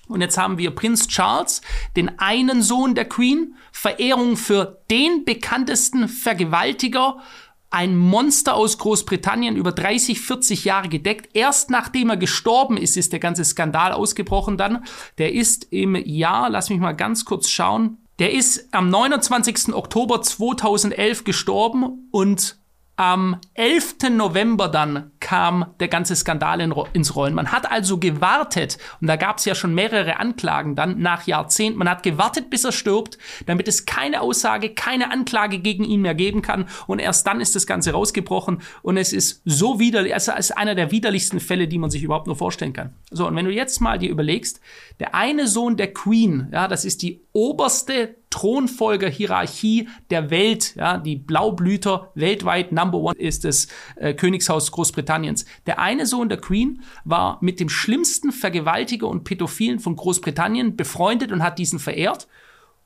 Und 0.07 0.21
jetzt 0.21 0.37
haben 0.37 0.57
wir 0.57 0.71
Prinz 0.71 1.07
Charles, 1.07 1.61
den 1.95 2.19
einen 2.19 2.61
Sohn 2.61 2.95
der 2.95 3.05
Queen, 3.05 3.55
Verehrung 3.71 4.37
für 4.37 4.81
den 4.89 5.25
bekanntesten 5.25 6.07
Vergewaltiger, 6.07 7.17
ein 7.69 7.97
Monster 7.97 8.55
aus 8.55 8.77
Großbritannien 8.77 9.57
über 9.57 9.71
30, 9.71 10.21
40 10.21 10.63
Jahre 10.63 10.87
gedeckt. 10.87 11.29
Erst 11.33 11.69
nachdem 11.69 12.09
er 12.09 12.17
gestorben 12.17 12.77
ist, 12.77 12.95
ist 12.95 13.11
der 13.11 13.19
ganze 13.19 13.43
Skandal 13.43 13.91
ausgebrochen 13.91 14.57
dann. 14.57 14.85
Der 15.17 15.33
ist 15.33 15.67
im 15.71 15.95
Jahr, 15.95 16.49
lass 16.49 16.69
mich 16.69 16.79
mal 16.79 16.95
ganz 16.95 17.25
kurz 17.25 17.49
schauen, 17.49 17.97
der 18.19 18.33
ist 18.33 18.73
am 18.73 18.89
29. 18.89 19.73
Oktober 19.73 20.21
2011 20.21 21.23
gestorben 21.23 22.07
und 22.11 22.57
am 22.97 23.39
11. 23.53 24.09
November 24.09 24.67
dann 24.67 25.11
kam 25.19 25.67
der 25.79 25.87
ganze 25.87 26.15
Skandal 26.15 26.59
in, 26.61 26.73
ins 26.93 27.15
Rollen. 27.15 27.35
Man 27.35 27.51
hat 27.51 27.69
also 27.69 27.99
gewartet, 27.99 28.79
und 28.99 29.07
da 29.07 29.17
gab 29.17 29.37
es 29.37 29.45
ja 29.45 29.53
schon 29.53 29.75
mehrere 29.75 30.19
Anklagen 30.19 30.75
dann 30.75 30.99
nach 30.99 31.27
Jahrzehnten, 31.27 31.77
man 31.77 31.89
hat 31.89 32.01
gewartet, 32.01 32.49
bis 32.49 32.63
er 32.63 32.71
stirbt, 32.71 33.19
damit 33.45 33.67
es 33.67 33.85
keine 33.85 34.21
Aussage, 34.21 34.71
keine 34.71 35.11
Anklage 35.11 35.59
gegen 35.59 35.83
ihn 35.83 36.01
mehr 36.01 36.15
geben 36.15 36.41
kann. 36.41 36.65
Und 36.87 36.97
erst 36.97 37.27
dann 37.27 37.39
ist 37.39 37.55
das 37.55 37.67
Ganze 37.67 37.91
rausgebrochen 37.91 38.61
und 38.81 38.97
es 38.97 39.13
ist 39.13 39.43
so 39.45 39.79
widerlich, 39.79 40.15
es 40.15 40.27
ist 40.27 40.57
einer 40.57 40.73
der 40.73 40.91
widerlichsten 40.91 41.39
Fälle, 41.39 41.67
die 41.67 41.77
man 41.77 41.91
sich 41.91 42.01
überhaupt 42.01 42.25
nur 42.25 42.35
vorstellen 42.35 42.73
kann. 42.73 42.95
So, 43.11 43.27
und 43.27 43.35
wenn 43.35 43.45
du 43.45 43.51
jetzt 43.51 43.79
mal 43.79 43.99
dir 43.99 44.09
überlegst, 44.09 44.59
der 44.99 45.13
eine 45.13 45.47
Sohn 45.47 45.77
der 45.77 45.93
Queen, 45.93 46.47
ja, 46.51 46.67
das 46.67 46.83
ist 46.83 47.03
die 47.03 47.21
oberste 47.37 48.15
Thronfolgerhierarchie 48.31 49.89
der 50.09 50.31
Welt. 50.31 50.75
Ja, 50.75 50.97
die 50.97 51.15
Blaublüter 51.15 52.11
weltweit 52.15 52.71
Number 52.71 52.97
One 52.97 53.15
ist 53.15 53.45
das 53.45 53.67
äh, 53.95 54.15
Königshaus 54.15 54.71
Großbritanniens. 54.71 55.45
Der 55.67 55.77
eine 55.77 56.07
Sohn 56.07 56.29
der 56.29 56.39
Queen 56.39 56.81
war 57.05 57.37
mit 57.41 57.59
dem 57.59 57.69
schlimmsten 57.69 58.31
Vergewaltiger 58.31 59.07
und 59.07 59.23
Pädophilen 59.23 59.79
von 59.79 59.95
Großbritannien 59.95 60.75
befreundet 60.75 61.31
und 61.31 61.43
hat 61.43 61.59
diesen 61.59 61.77
verehrt. 61.77 62.27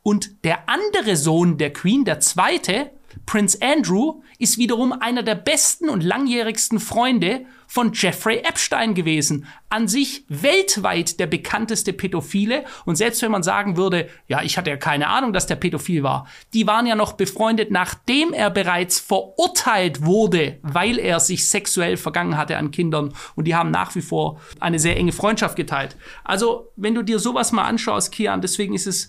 Und 0.03 0.43
der 0.43 0.67
andere 0.67 1.15
Sohn 1.15 1.57
der 1.57 1.71
Queen, 1.71 2.03
der 2.03 2.19
zweite, 2.19 2.91
Prince 3.25 3.57
Andrew 3.61 4.21
ist 4.39 4.57
wiederum 4.57 4.93
einer 4.93 5.23
der 5.23 5.35
besten 5.35 5.89
und 5.89 6.03
langjährigsten 6.03 6.79
Freunde 6.79 7.45
von 7.71 7.93
Jeffrey 7.93 8.39
Epstein 8.39 8.95
gewesen. 8.95 9.45
An 9.69 9.87
sich 9.87 10.25
weltweit 10.27 11.21
der 11.21 11.27
bekannteste 11.27 11.93
Pädophile. 11.93 12.65
Und 12.83 12.97
selbst 12.97 13.21
wenn 13.21 13.31
man 13.31 13.43
sagen 13.43 13.77
würde, 13.77 14.09
ja, 14.27 14.41
ich 14.41 14.57
hatte 14.57 14.69
ja 14.69 14.75
keine 14.75 15.07
Ahnung, 15.07 15.31
dass 15.31 15.47
der 15.47 15.55
Pädophil 15.55 16.03
war, 16.03 16.27
die 16.53 16.67
waren 16.67 16.85
ja 16.85 16.95
noch 16.95 17.13
befreundet, 17.13 17.71
nachdem 17.71 18.33
er 18.33 18.49
bereits 18.49 18.99
verurteilt 18.99 20.03
wurde, 20.03 20.59
weil 20.63 20.99
er 20.99 21.21
sich 21.21 21.47
sexuell 21.47 21.95
vergangen 21.95 22.35
hatte 22.35 22.57
an 22.57 22.71
Kindern. 22.71 23.13
Und 23.35 23.45
die 23.45 23.55
haben 23.55 23.71
nach 23.71 23.95
wie 23.95 24.01
vor 24.01 24.41
eine 24.59 24.77
sehr 24.77 24.97
enge 24.97 25.13
Freundschaft 25.13 25.55
geteilt. 25.55 25.95
Also, 26.25 26.73
wenn 26.75 26.93
du 26.93 27.03
dir 27.03 27.19
sowas 27.19 27.53
mal 27.53 27.63
anschaust, 27.63 28.11
Kian, 28.11 28.41
deswegen 28.41 28.73
ist 28.73 28.87
es 28.87 29.07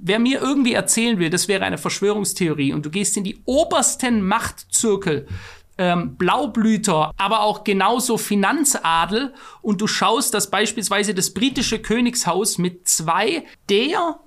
wer 0.00 0.18
mir 0.18 0.40
irgendwie 0.40 0.74
erzählen 0.74 1.18
will, 1.18 1.30
das 1.30 1.48
wäre 1.48 1.64
eine 1.64 1.78
Verschwörungstheorie 1.78 2.72
und 2.72 2.86
du 2.86 2.90
gehst 2.90 3.16
in 3.16 3.24
die 3.24 3.40
obersten 3.44 4.26
Machtzirkel, 4.26 5.26
ähm, 5.78 6.16
Blaublüter, 6.16 7.12
aber 7.16 7.42
auch 7.42 7.64
genauso 7.64 8.18
Finanzadel 8.18 9.34
und 9.62 9.80
du 9.80 9.86
schaust, 9.86 10.34
dass 10.34 10.50
beispielsweise 10.50 11.14
das 11.14 11.32
britische 11.32 11.78
Königshaus 11.78 12.58
mit 12.58 12.86
zwei 12.88 13.44
der 13.68 14.20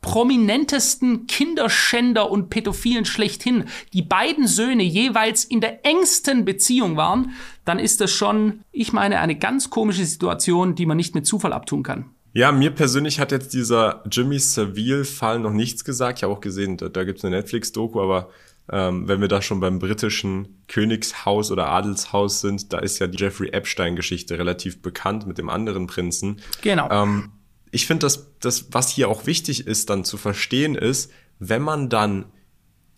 prominentesten 0.00 1.26
Kinderschänder 1.26 2.30
und 2.30 2.48
Pädophilen 2.48 3.04
schlechthin, 3.04 3.64
die 3.92 4.02
beiden 4.02 4.46
Söhne 4.46 4.82
jeweils 4.82 5.44
in 5.44 5.60
der 5.60 5.84
engsten 5.84 6.44
Beziehung 6.44 6.96
waren, 6.96 7.32
dann 7.64 7.78
ist 7.78 8.00
das 8.00 8.10
schon, 8.10 8.60
ich 8.72 8.92
meine, 8.92 9.20
eine 9.20 9.36
ganz 9.36 9.68
komische 9.68 10.06
Situation, 10.06 10.74
die 10.74 10.86
man 10.86 10.96
nicht 10.96 11.14
mit 11.14 11.26
Zufall 11.26 11.52
abtun 11.52 11.82
kann. 11.82 12.06
Ja, 12.32 12.52
mir 12.52 12.70
persönlich 12.70 13.18
hat 13.18 13.32
jetzt 13.32 13.52
dieser 13.52 14.04
Jimmy 14.10 14.38
Savile-Fall 14.38 15.40
noch 15.40 15.52
nichts 15.52 15.84
gesagt. 15.84 16.18
Ich 16.18 16.22
habe 16.22 16.32
auch 16.32 16.40
gesehen, 16.40 16.76
da, 16.76 16.88
da 16.88 17.04
gibt 17.04 17.18
es 17.18 17.24
eine 17.24 17.36
Netflix-Doku, 17.36 18.00
aber 18.00 18.30
ähm, 18.72 19.08
wenn 19.08 19.20
wir 19.20 19.28
da 19.28 19.42
schon 19.42 19.58
beim 19.58 19.80
britischen 19.80 20.62
Königshaus 20.68 21.50
oder 21.50 21.68
Adelshaus 21.68 22.40
sind, 22.40 22.72
da 22.72 22.78
ist 22.78 23.00
ja 23.00 23.08
die 23.08 23.18
Jeffrey 23.18 23.48
Epstein-Geschichte 23.48 24.38
relativ 24.38 24.80
bekannt 24.80 25.26
mit 25.26 25.38
dem 25.38 25.48
anderen 25.48 25.88
Prinzen. 25.88 26.40
Genau. 26.62 26.88
Ähm, 26.90 27.30
ich 27.72 27.86
finde, 27.86 28.06
dass 28.06 28.28
das, 28.38 28.72
was 28.72 28.90
hier 28.90 29.08
auch 29.08 29.26
wichtig 29.26 29.66
ist, 29.66 29.90
dann 29.90 30.04
zu 30.04 30.16
verstehen 30.16 30.76
ist, 30.76 31.10
wenn 31.40 31.62
man 31.62 31.88
dann 31.88 32.26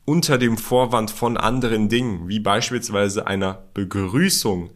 unter 0.05 0.37
dem 0.37 0.59
Vorwand 0.59 1.11
von 1.11 1.37
anderen 1.37 1.89
Dingen, 1.89 2.29
wie 2.29 2.41
beispielsweise 2.41 3.27
einer 3.27 3.63
Begrüßung, 3.73 4.71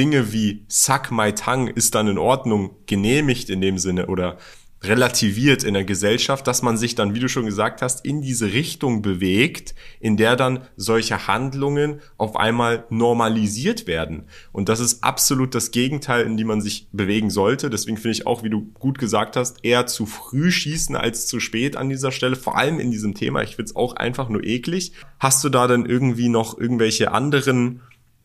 Dinge 0.00 0.32
wie 0.32 0.64
Suck 0.66 1.10
my 1.10 1.34
tongue 1.34 1.70
ist 1.70 1.94
dann 1.94 2.08
in 2.08 2.16
Ordnung 2.16 2.70
genehmigt 2.86 3.50
in 3.50 3.60
dem 3.60 3.76
Sinne 3.76 4.06
oder 4.06 4.38
relativiert 4.82 5.62
in 5.62 5.74
der 5.74 5.84
Gesellschaft, 5.84 6.46
dass 6.46 6.62
man 6.62 6.78
sich 6.78 6.94
dann, 6.94 7.14
wie 7.14 7.18
du 7.18 7.28
schon 7.28 7.44
gesagt 7.44 7.82
hast, 7.82 8.02
in 8.02 8.22
diese 8.22 8.54
Richtung 8.54 9.02
bewegt, 9.02 9.74
in 10.00 10.16
der 10.16 10.36
dann 10.36 10.60
solche 10.74 11.26
Handlungen 11.26 12.00
auf 12.16 12.34
einmal 12.34 12.86
normalisiert 12.88 13.86
werden. 13.86 14.24
Und 14.52 14.70
das 14.70 14.80
ist 14.80 15.04
absolut 15.04 15.54
das 15.54 15.70
Gegenteil, 15.70 16.24
in 16.24 16.38
die 16.38 16.44
man 16.44 16.62
sich 16.62 16.88
bewegen 16.92 17.28
sollte. 17.28 17.68
Deswegen 17.68 17.98
finde 17.98 18.12
ich 18.12 18.26
auch, 18.26 18.42
wie 18.42 18.48
du 18.48 18.72
gut 18.78 18.98
gesagt 18.98 19.36
hast, 19.36 19.62
eher 19.62 19.84
zu 19.84 20.06
früh 20.06 20.50
schießen 20.50 20.96
als 20.96 21.26
zu 21.26 21.40
spät 21.40 21.76
an 21.76 21.90
dieser 21.90 22.10
Stelle, 22.10 22.36
vor 22.36 22.56
allem 22.56 22.80
in 22.80 22.90
diesem 22.90 23.12
Thema. 23.12 23.42
Ich 23.42 23.56
finde 23.56 23.68
es 23.68 23.76
auch 23.76 23.96
einfach 23.96 24.30
nur 24.30 24.44
eklig. 24.44 24.92
Hast 25.18 25.44
du 25.44 25.50
da 25.50 25.66
denn 25.66 25.84
irgendwie 25.84 26.30
noch 26.30 26.56
irgendwelche 26.56 27.12
anderen 27.12 27.82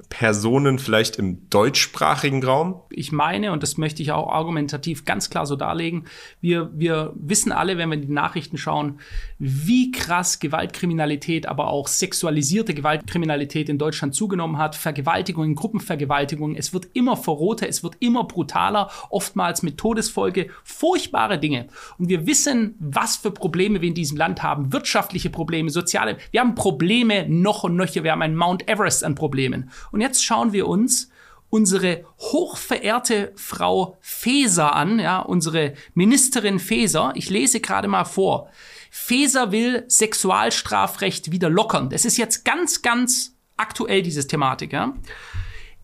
Personen 0.10 0.80
vielleicht 0.80 1.18
im 1.18 1.50
deutschsprachigen 1.50 2.44
Raum? 2.44 2.82
Ich 2.90 3.12
meine, 3.12 3.52
und 3.52 3.64
das 3.64 3.78
möchte 3.78 4.02
ich 4.02 4.12
auch 4.12 4.32
argumentativ 4.32 5.06
ganz 5.06 5.30
klar 5.30 5.46
so 5.46 5.56
darlegen, 5.56 6.06
wir, 6.42 6.72
wir 6.74 7.14
wissen 7.16 7.52
alle, 7.52 7.78
wenn 7.78 7.90
wir 7.90 7.96
in 7.96 8.02
die 8.02 8.14
Nachrichten 8.14 8.58
schauen, 8.58 9.00
wie 9.40 9.92
krass 9.92 10.40
Gewaltkriminalität, 10.40 11.48
aber 11.48 11.68
auch 11.68 11.88
sexualisierte 11.88 12.74
Gewaltkriminalität 12.74 13.70
in 13.70 13.78
Deutschland 13.78 14.16
zugenommen 14.16 14.58
hat. 14.58 14.76
Vergewaltigungen, 14.76 15.56
Gruppenvergewaltigungen. 15.56 16.56
Es 16.56 16.74
wird 16.74 16.88
immer 16.94 17.18
verroter, 17.18 17.68
es 17.68 17.84
wird 17.84 17.96
immer 18.00 18.24
brutaler, 18.24 18.90
oftmals 19.10 19.64
mit 19.64 19.78
Todesfolge. 19.78 20.50
Furchtbare 20.64 21.40
Dinge. 21.40 21.68
Und 21.98 22.10
wir 22.10 22.28
wissen, 22.28 22.76
was 22.80 23.18
für 23.18 23.32
Probleme 23.32 23.82
wir 23.82 23.90
in 23.90 23.96
diesem 23.96 24.18
Land 24.18 24.44
haben. 24.44 24.72
Wirtschaftliche 24.72 25.30
Probleme, 25.30 25.70
soziale. 25.70 26.18
Wir 26.32 26.42
haben 26.42 26.56
Probleme 26.56 27.28
noch 27.28 27.64
und 27.64 27.76
nöcher. 27.76 28.04
Wir 28.04 28.12
haben 28.12 28.22
ein 28.22 28.36
Mount 28.36 28.68
Everest 28.70 29.04
an 29.04 29.16
Problemen. 29.16 29.70
Und 29.96 30.02
jetzt 30.02 30.24
schauen 30.26 30.52
wir 30.52 30.68
uns 30.68 31.10
unsere 31.50 32.04
hochverehrte 32.20 33.32
Frau 33.38 33.98
Faeser 34.02 34.76
an, 34.76 35.00
ja, 35.00 35.20
unsere 35.20 35.76
Ministerin 35.94 36.60
Faeser. 36.60 37.14
Ich 37.16 37.30
lese 37.30 37.62
gerade 37.62 37.88
mal 37.88 38.04
vor. 38.04 38.50
Faeser 38.92 39.54
will 39.54 39.86
Sexualstrafrecht 39.88 41.32
wieder 41.32 41.50
lockern. 41.50 41.90
Das 41.90 42.04
ist 42.04 42.18
jetzt 42.18 42.44
ganz, 42.44 42.82
ganz 42.82 43.38
aktuell, 43.56 44.02
diese 44.02 44.28
Thematik. 44.28 44.74
Ja. 44.74 44.96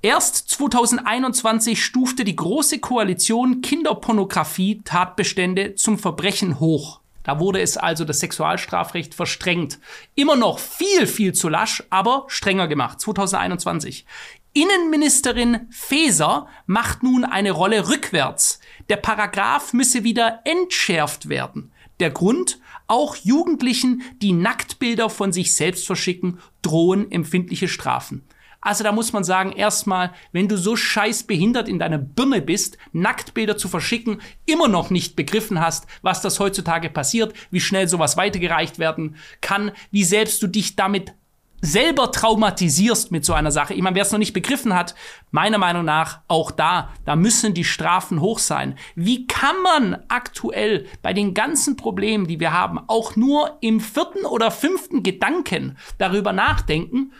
Erst 0.01 0.49
2021 0.49 1.81
stufte 1.81 2.25
die 2.25 2.35
Große 2.35 2.79
Koalition 2.79 3.61
Kinderpornografie-Tatbestände 3.61 5.75
zum 5.75 5.97
Verbrechen 5.97 6.59
hoch. 6.59 6.99
Da 7.23 7.39
wurde 7.39 7.61
es 7.61 7.77
also 7.77 8.03
das 8.05 8.19
Sexualstrafrecht 8.19 9.13
verstrengt. 9.13 9.79
Immer 10.15 10.35
noch 10.35 10.59
viel, 10.59 11.07
viel 11.07 11.33
zu 11.33 11.49
lasch, 11.49 11.83
aber 11.89 12.25
strenger 12.27 12.67
gemacht. 12.67 12.99
2021. 12.99 14.05
Innenministerin 14.53 15.67
Faeser 15.69 16.47
macht 16.65 17.03
nun 17.03 17.23
eine 17.23 17.51
Rolle 17.51 17.87
rückwärts. 17.87 18.59
Der 18.89 18.97
Paragraph 18.97 19.71
müsse 19.71 20.03
wieder 20.03 20.41
entschärft 20.43 21.29
werden. 21.29 21.71
Der 22.01 22.09
Grund? 22.09 22.59
Auch 22.87 23.15
Jugendlichen, 23.15 24.01
die 24.21 24.33
Nacktbilder 24.33 25.09
von 25.09 25.31
sich 25.31 25.55
selbst 25.55 25.85
verschicken, 25.85 26.39
drohen 26.61 27.09
empfindliche 27.09 27.69
Strafen. 27.69 28.25
Also 28.61 28.83
da 28.83 28.91
muss 28.91 29.11
man 29.11 29.23
sagen, 29.23 29.51
erstmal, 29.51 30.13
wenn 30.31 30.47
du 30.47 30.55
so 30.55 30.75
scheiß 30.75 31.23
behindert 31.23 31.67
in 31.67 31.79
deiner 31.79 31.97
Birne 31.97 32.41
bist, 32.41 32.77
Nacktbilder 32.93 33.57
zu 33.57 33.67
verschicken, 33.67 34.21
immer 34.45 34.67
noch 34.67 34.91
nicht 34.91 35.15
begriffen 35.15 35.59
hast, 35.59 35.87
was 36.03 36.21
das 36.21 36.39
heutzutage 36.39 36.91
passiert, 36.91 37.33
wie 37.49 37.59
schnell 37.59 37.87
sowas 37.87 38.17
weitergereicht 38.17 38.77
werden 38.77 39.15
kann, 39.41 39.71
wie 39.89 40.03
selbst 40.03 40.43
du 40.43 40.47
dich 40.47 40.75
damit 40.75 41.13
selber 41.61 42.11
traumatisierst 42.11 43.11
mit 43.11 43.23
so 43.23 43.33
einer 43.33 43.51
Sache. 43.51 43.73
Ich 43.73 43.81
meine, 43.81 43.95
wer 43.95 44.01
es 44.03 44.11
noch 44.11 44.19
nicht 44.19 44.33
begriffen 44.33 44.73
hat, 44.73 44.95
meiner 45.29 45.59
Meinung 45.59 45.85
nach 45.85 46.21
auch 46.27 46.51
da, 46.51 46.89
da 47.05 47.15
müssen 47.15 47.53
die 47.53 47.63
Strafen 47.63 48.19
hoch 48.19 48.39
sein. 48.39 48.77
Wie 48.95 49.27
kann 49.27 49.55
man 49.61 50.03
aktuell 50.07 50.87
bei 51.01 51.13
den 51.13 51.33
ganzen 51.33 51.77
Problemen, 51.77 52.27
die 52.27 52.39
wir 52.39 52.51
haben, 52.51 52.79
auch 52.87 53.15
nur 53.15 53.57
im 53.61 53.79
vierten 53.79 54.25
oder 54.25 54.49
fünften 54.49 55.03
Gedanken 55.03 55.77
darüber 55.99 56.33
nachdenken, 56.33 57.11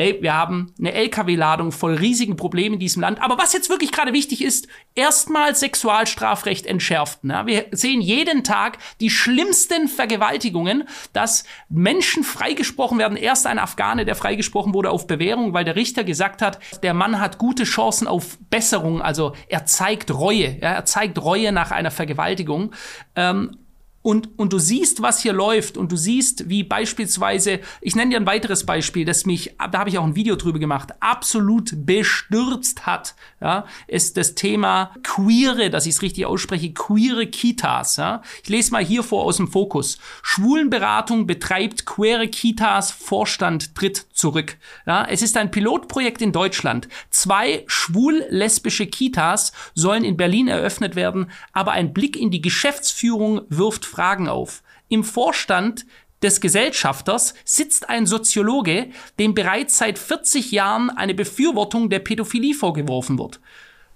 hey, 0.00 0.18
wir 0.22 0.32
haben 0.32 0.72
eine 0.78 0.94
LKW-Ladung 0.94 1.72
voll 1.72 1.94
riesigen 1.94 2.36
Problemen 2.36 2.74
in 2.74 2.80
diesem 2.80 3.02
Land. 3.02 3.20
Aber 3.20 3.36
was 3.36 3.52
jetzt 3.52 3.68
wirklich 3.68 3.92
gerade 3.92 4.14
wichtig 4.14 4.42
ist, 4.42 4.66
erstmal 4.94 5.54
Sexualstrafrecht 5.54 6.64
entschärft. 6.64 7.22
Ne? 7.22 7.42
Wir 7.44 7.66
sehen 7.72 8.00
jeden 8.00 8.42
Tag 8.42 8.78
die 9.00 9.10
schlimmsten 9.10 9.88
Vergewaltigungen, 9.88 10.88
dass 11.12 11.44
Menschen 11.68 12.24
freigesprochen 12.24 12.98
werden. 12.98 13.18
Erst 13.18 13.46
ein 13.46 13.58
Afghane, 13.58 14.06
der 14.06 14.14
freigesprochen 14.14 14.72
wurde 14.72 14.90
auf 14.90 15.06
Bewährung, 15.06 15.52
weil 15.52 15.64
der 15.64 15.76
Richter 15.76 16.02
gesagt 16.02 16.40
hat, 16.40 16.58
der 16.82 16.94
Mann 16.94 17.20
hat 17.20 17.36
gute 17.36 17.64
Chancen 17.64 18.06
auf 18.06 18.38
Besserung. 18.48 19.02
Also 19.02 19.34
er 19.48 19.66
zeigt 19.66 20.10
Reue. 20.14 20.56
Ja? 20.60 20.72
Er 20.72 20.84
zeigt 20.86 21.22
Reue 21.22 21.52
nach 21.52 21.72
einer 21.72 21.90
Vergewaltigung. 21.90 22.72
Ähm, 23.16 23.58
und, 24.02 24.30
und 24.38 24.52
du 24.52 24.58
siehst, 24.58 25.02
was 25.02 25.20
hier 25.20 25.34
läuft 25.34 25.76
und 25.76 25.92
du 25.92 25.96
siehst, 25.96 26.48
wie 26.48 26.64
beispielsweise, 26.64 27.60
ich 27.82 27.94
nenne 27.94 28.12
dir 28.12 28.16
ein 28.16 28.26
weiteres 28.26 28.64
Beispiel, 28.64 29.04
das 29.04 29.26
mich, 29.26 29.56
da 29.70 29.78
habe 29.78 29.90
ich 29.90 29.98
auch 29.98 30.04
ein 30.04 30.16
Video 30.16 30.36
drüber 30.36 30.58
gemacht, 30.58 30.94
absolut 31.00 31.72
bestürzt 31.84 32.86
hat, 32.86 33.14
ja, 33.42 33.66
ist 33.86 34.16
das 34.16 34.34
Thema 34.34 34.94
queere, 35.02 35.68
dass 35.68 35.84
ich 35.84 35.96
es 35.96 36.02
richtig 36.02 36.24
ausspreche, 36.24 36.72
queere 36.72 37.26
Kitas, 37.26 37.96
ja. 37.96 38.22
Ich 38.42 38.48
lese 38.48 38.72
mal 38.72 38.84
hier 38.84 39.02
vor 39.02 39.24
aus 39.24 39.36
dem 39.36 39.48
Fokus. 39.48 39.98
Schwulenberatung 40.22 41.26
betreibt 41.26 41.84
queere 41.84 42.28
Kitas, 42.28 42.90
Vorstand 42.90 43.74
tritt 43.74 44.06
zurück. 44.12 44.56
Ja, 44.86 45.04
es 45.04 45.20
ist 45.20 45.36
ein 45.36 45.50
Pilotprojekt 45.50 46.22
in 46.22 46.32
Deutschland. 46.32 46.88
Zwei 47.10 47.64
schwul-lesbische 47.66 48.86
Kitas 48.86 49.52
sollen 49.74 50.04
in 50.04 50.16
Berlin 50.16 50.48
eröffnet 50.48 50.96
werden, 50.96 51.30
aber 51.52 51.72
ein 51.72 51.92
Blick 51.92 52.16
in 52.16 52.30
die 52.30 52.40
Geschäftsführung 52.40 53.42
wirft 53.48 53.89
Fragen 53.90 54.28
auf. 54.28 54.62
Im 54.88 55.04
Vorstand 55.04 55.84
des 56.22 56.40
Gesellschafters 56.40 57.34
sitzt 57.44 57.88
ein 57.88 58.06
Soziologe, 58.06 58.90
dem 59.18 59.34
bereits 59.34 59.78
seit 59.78 59.98
40 59.98 60.52
Jahren 60.52 60.90
eine 60.90 61.14
Befürwortung 61.14 61.90
der 61.90 62.00
Pädophilie 62.00 62.54
vorgeworfen 62.54 63.18
wird. 63.18 63.40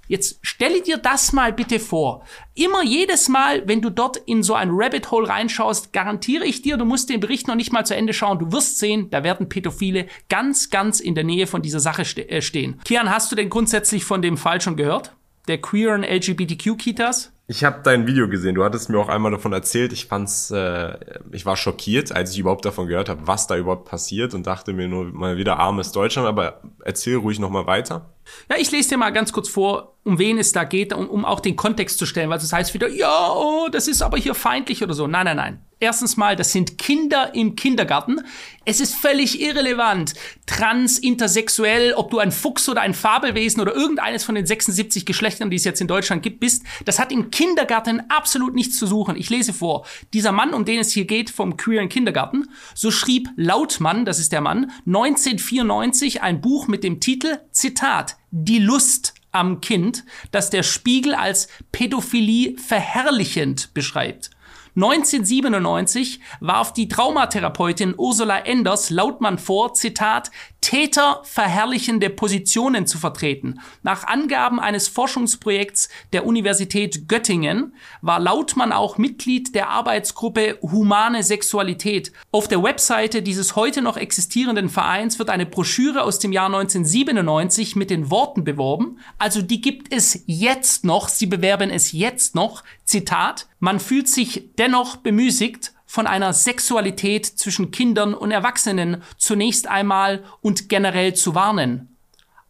Jetzt 0.07 0.39
stelle 0.43 0.83
dir 0.83 0.99
das 0.99 1.33
mal 1.33 1.53
bitte 1.53 1.81
vor. 1.81 2.25
Immer 2.55 2.85
jedes 2.85 3.29
Mal, 3.29 3.67
wenn 3.67 3.81
du 3.81 3.89
dort 3.89 4.19
in 4.19 4.43
so 4.43 4.55
ein 4.55 4.69
Rabbit 4.71 5.11
Hole 5.11 5.29
reinschaust, 5.29 5.93
garantiere 5.93 6.45
ich 6.45 6.61
dir, 6.61 6.77
du 6.77 6.85
musst 6.85 7.09
den 7.09 7.21
Bericht 7.21 7.49
noch 7.49 7.55
nicht 7.55 7.73
mal 7.73 7.87
zu 7.87 7.97
Ende 7.97 8.13
schauen. 8.13 8.39
Du 8.39 8.53
wirst 8.53 8.79
sehen, 8.79 9.09
da 9.11 9.25
werden 9.25 9.49
Pädophile 9.49 10.07
ganz, 10.29 10.69
ganz 10.69 11.01
in 11.01 11.15
der 11.15 11.25
Nähe 11.25 11.47
von 11.47 11.63
dieser 11.63 11.81
Sache 11.81 12.05
ste 12.05 12.29
äh 12.29 12.43
stehen. 12.43 12.81
Kian, 12.85 13.11
hast 13.11 13.33
du 13.33 13.37
denn 13.37 13.49
grundsätzlich 13.49 14.05
von 14.05 14.21
dem 14.21 14.37
Fall 14.37 14.61
schon 14.61 14.77
gehört? 14.77 15.13
Der 15.49 15.59
queeren 15.59 16.05
LGBTQ-Kitas? 16.05 17.34
Ich 17.47 17.63
habe 17.63 17.81
dein 17.83 18.07
Video 18.07 18.27
gesehen. 18.27 18.55
Du 18.55 18.65
hattest 18.65 18.89
mir 18.89 18.99
auch 18.99 19.09
einmal 19.11 19.31
davon 19.31 19.53
erzählt. 19.53 19.93
Ich 19.93 20.07
fand's, 20.07 20.51
äh, 20.51 20.97
ich 21.31 21.45
war 21.45 21.57
schockiert, 21.57 22.11
als 22.11 22.33
ich 22.33 22.39
überhaupt 22.39 22.65
davon 22.65 22.87
gehört 22.87 23.11
habe, 23.11 23.27
was 23.27 23.47
da 23.47 23.57
überhaupt 23.57 23.85
passiert 23.85 24.33
und 24.33 24.47
dachte 24.47 24.73
mir 24.73 24.89
nur 24.89 25.05
mal 25.05 25.37
wieder 25.37 25.59
armes 25.59 25.93
Deutschland. 25.93 26.27
Aber 26.27 26.63
erzähl 26.85 27.17
ruhig 27.17 27.39
noch 27.39 27.51
mal 27.51 27.67
weiter. 27.67 28.15
Ja, 28.49 28.57
ich 28.59 28.71
lese 28.71 28.91
dir 28.91 28.97
mal 28.97 29.11
ganz 29.11 29.33
kurz 29.33 29.49
vor, 29.49 29.97
um 30.05 30.19
wen 30.19 30.39
es 30.39 30.53
da 30.53 30.65
geht, 30.65 30.93
um, 30.93 31.09
um 31.09 31.25
auch 31.25 31.41
den 31.41 31.57
Kontext 31.57 31.99
zu 31.99 32.07
stellen, 32.07 32.31
weil 32.31 32.39
das 32.39 32.53
heißt 32.53 32.75
wieder, 32.75 32.89
ja, 32.89 33.33
oh, 33.33 33.69
das 33.71 33.89
ist 33.89 34.03
aber 34.03 34.19
hier 34.19 34.35
feindlich 34.35 34.83
oder 34.83 34.95
so. 34.95 35.07
Nein, 35.07 35.25
nein, 35.25 35.37
nein. 35.37 35.65
Erstens 35.81 36.17
mal, 36.17 36.35
das 36.35 36.51
sind 36.51 36.79
Kinder 36.79 37.35
im 37.35 37.57
Kindergarten. 37.57 38.23
Es 38.65 38.81
ist 38.81 38.95
völlig 38.95 39.43
irrelevant, 39.43 40.15
trans, 40.47 40.99
intersexuell, 40.99 41.93
ob 41.93 42.11
du 42.11 42.21
ein 42.21 42.33
Fuchs 42.33 42.71
oder 42.71 42.81
ein 42.81 42.95
Fabelwesen 42.95 43.61
oder 43.61 43.75
irgendeines 43.75 44.25
von 44.25 44.35
den 44.35 44.47
76 44.47 45.05
Geschlechtern, 45.05 45.51
die 45.51 45.57
es 45.57 45.65
jetzt 45.65 45.83
in 45.83 45.87
Deutschland 45.87 46.23
gibt, 46.23 46.41
bist. 46.41 46.65
Das 46.87 46.99
hat 46.99 47.13
im 47.13 47.31
Kindergarten 47.31 48.03
absolut 48.09 48.55
nichts 48.55 48.79
zu 48.79 48.87
suchen. 48.87 49.17
Ich 49.17 49.29
lese 49.29 49.53
vor. 49.53 49.85
Dieser 50.15 50.33
Mann, 50.33 50.55
um 50.55 50.65
den 50.65 50.81
es 50.81 50.93
hier 50.93 51.05
geht, 51.05 51.29
vom 51.29 51.59
queeren 51.59 51.91
Kindergarten, 51.91 52.49
so 52.75 52.91
schrieb 52.91 53.29
Lautmann, 53.37 54.07
das 54.07 54.19
ist 54.19 54.33
der 54.33 54.41
Mann, 54.41 54.73
1994 54.87 56.23
ein 56.23 56.41
Buch 56.41 56.67
mit 56.67 56.74
dem 56.83 56.99
Titel, 56.99 57.39
Zitat, 57.53 58.17
Die 58.31 58.59
Lust 58.59 59.15
am 59.31 59.61
Kind, 59.61 60.05
das 60.31 60.51
der 60.51 60.63
Spiegel 60.63 61.15
als 61.15 61.49
Pädophilie 61.71 62.57
verherrlichend 62.59 63.75
beschreibt. 63.75 64.31
1997 64.77 66.21
warf 66.41 66.73
die 66.73 66.89
Traumatherapeutin 66.89 67.95
Ursula 67.97 68.39
Enders 68.39 68.91
Lautmann 68.91 69.39
vor, 69.39 69.75
Zitat, 69.75 70.33
Täter 70.65 71.21
verherrlichende 71.25 72.09
Positionen 72.09 72.87
zu 72.87 72.97
vertreten. 72.99 73.61
Nach 73.83 74.05
Angaben 74.05 74.59
eines 74.59 74.89
Forschungsprojekts 74.89 75.91
der 76.15 76.25
Universität 76.25 77.07
Göttingen 77.07 77.75
war 78.01 78.19
Lautmann 78.19 78.73
auch 78.73 78.97
Mitglied 78.97 79.55
der 79.55 79.69
Arbeitsgruppe 79.69 80.59
Humane 80.63 81.23
Sexualität. 81.23 82.13
Auf 82.33 82.49
der 82.49 82.63
Webseite 82.63 83.21
dieses 83.21 83.57
heute 83.57 83.83
noch 83.83 83.99
existierenden 83.99 84.71
Vereins 84.71 85.19
wird 85.19 85.29
eine 85.29 85.45
Broschüre 85.45 86.03
aus 86.03 86.19
dem 86.19 86.33
Jahr 86.33 86.47
1997 86.47 87.77
mit 87.77 87.91
den 87.91 88.11
Worten 88.11 88.43
beworben. 88.43 88.99
Also 89.19 89.43
die 89.43 89.61
gibt 89.61 89.93
es 89.93 90.25
jetzt 90.27 90.83
noch. 90.83 91.09
Sie 91.09 91.27
bewerben 91.27 91.69
es 91.69 91.93
jetzt 91.93 92.35
noch. 92.35 92.65
Zitat. 92.95 93.49
Man 93.59 93.81
fühlt 93.81 94.09
sich 94.09 94.51
dennoch 94.57 94.99
bemüßigt, 94.99 95.73
von 95.85 96.07
einer 96.07 96.33
Sexualität 96.33 97.27
zwischen 97.27 97.73
Kindern 97.73 98.15
und 98.15 98.31
Erwachsenen 98.31 99.03
zunächst 99.17 99.67
einmal 99.67 100.23
und 100.43 100.69
generell 100.69 101.13
zu 101.15 101.35
warnen. 101.35 101.97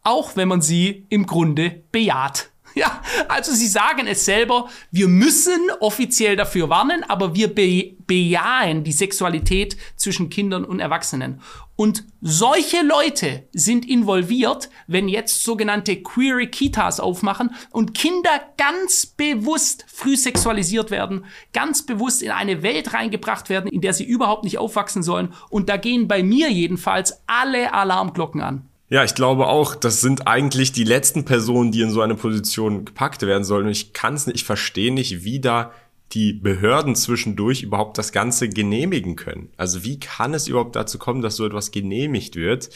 Auch 0.02 0.36
wenn 0.36 0.48
man 0.48 0.60
sie 0.60 1.06
im 1.08 1.24
Grunde 1.24 1.82
bejaht. 1.92 2.50
Ja, 2.84 3.02
also 3.28 3.52
sie 3.52 3.68
sagen 3.68 4.06
es 4.08 4.24
selber, 4.24 4.68
wir 4.90 5.06
müssen 5.06 5.70
offiziell 5.80 6.34
dafür 6.34 6.68
warnen, 6.68 7.04
aber 7.04 7.34
wir 7.34 7.54
be 7.54 7.94
bejahen 8.06 8.84
die 8.84 8.92
Sexualität 8.92 9.78
zwischen 9.96 10.28
Kindern 10.28 10.66
und 10.66 10.78
Erwachsenen. 10.78 11.40
Und 11.74 12.04
solche 12.20 12.82
Leute 12.82 13.48
sind 13.52 13.88
involviert, 13.88 14.68
wenn 14.86 15.08
jetzt 15.08 15.42
sogenannte 15.42 16.02
Query 16.02 16.48
Kitas 16.48 17.00
aufmachen 17.00 17.54
und 17.70 17.94
Kinder 17.94 18.42
ganz 18.58 19.06
bewusst 19.06 19.86
früh 19.88 20.16
sexualisiert 20.16 20.90
werden, 20.90 21.24
ganz 21.54 21.86
bewusst 21.86 22.22
in 22.22 22.30
eine 22.30 22.62
Welt 22.62 22.92
reingebracht 22.92 23.48
werden, 23.48 23.70
in 23.70 23.80
der 23.80 23.94
sie 23.94 24.04
überhaupt 24.04 24.44
nicht 24.44 24.58
aufwachsen 24.58 25.02
sollen. 25.02 25.32
Und 25.48 25.70
da 25.70 25.78
gehen 25.78 26.06
bei 26.06 26.22
mir 26.22 26.50
jedenfalls 26.50 27.22
alle 27.26 27.72
Alarmglocken 27.72 28.42
an. 28.42 28.68
Ja, 28.94 29.02
ich 29.02 29.16
glaube 29.16 29.48
auch, 29.48 29.74
das 29.74 30.00
sind 30.00 30.28
eigentlich 30.28 30.70
die 30.70 30.84
letzten 30.84 31.24
Personen, 31.24 31.72
die 31.72 31.80
in 31.80 31.90
so 31.90 32.00
eine 32.00 32.14
Position 32.14 32.84
gepackt 32.84 33.22
werden 33.22 33.42
sollen. 33.42 33.66
Und 33.66 33.72
ich 33.72 33.92
kann 33.92 34.14
es 34.14 34.28
nicht, 34.28 34.36
ich 34.36 34.44
verstehe 34.44 34.94
nicht, 34.94 35.24
wie 35.24 35.40
da 35.40 35.72
die 36.12 36.32
Behörden 36.32 36.94
zwischendurch 36.94 37.64
überhaupt 37.64 37.98
das 37.98 38.12
Ganze 38.12 38.48
genehmigen 38.48 39.16
können. 39.16 39.48
Also 39.56 39.82
wie 39.82 39.98
kann 39.98 40.32
es 40.32 40.46
überhaupt 40.46 40.76
dazu 40.76 41.00
kommen, 41.00 41.22
dass 41.22 41.34
so 41.34 41.44
etwas 41.44 41.72
genehmigt 41.72 42.36
wird? 42.36 42.70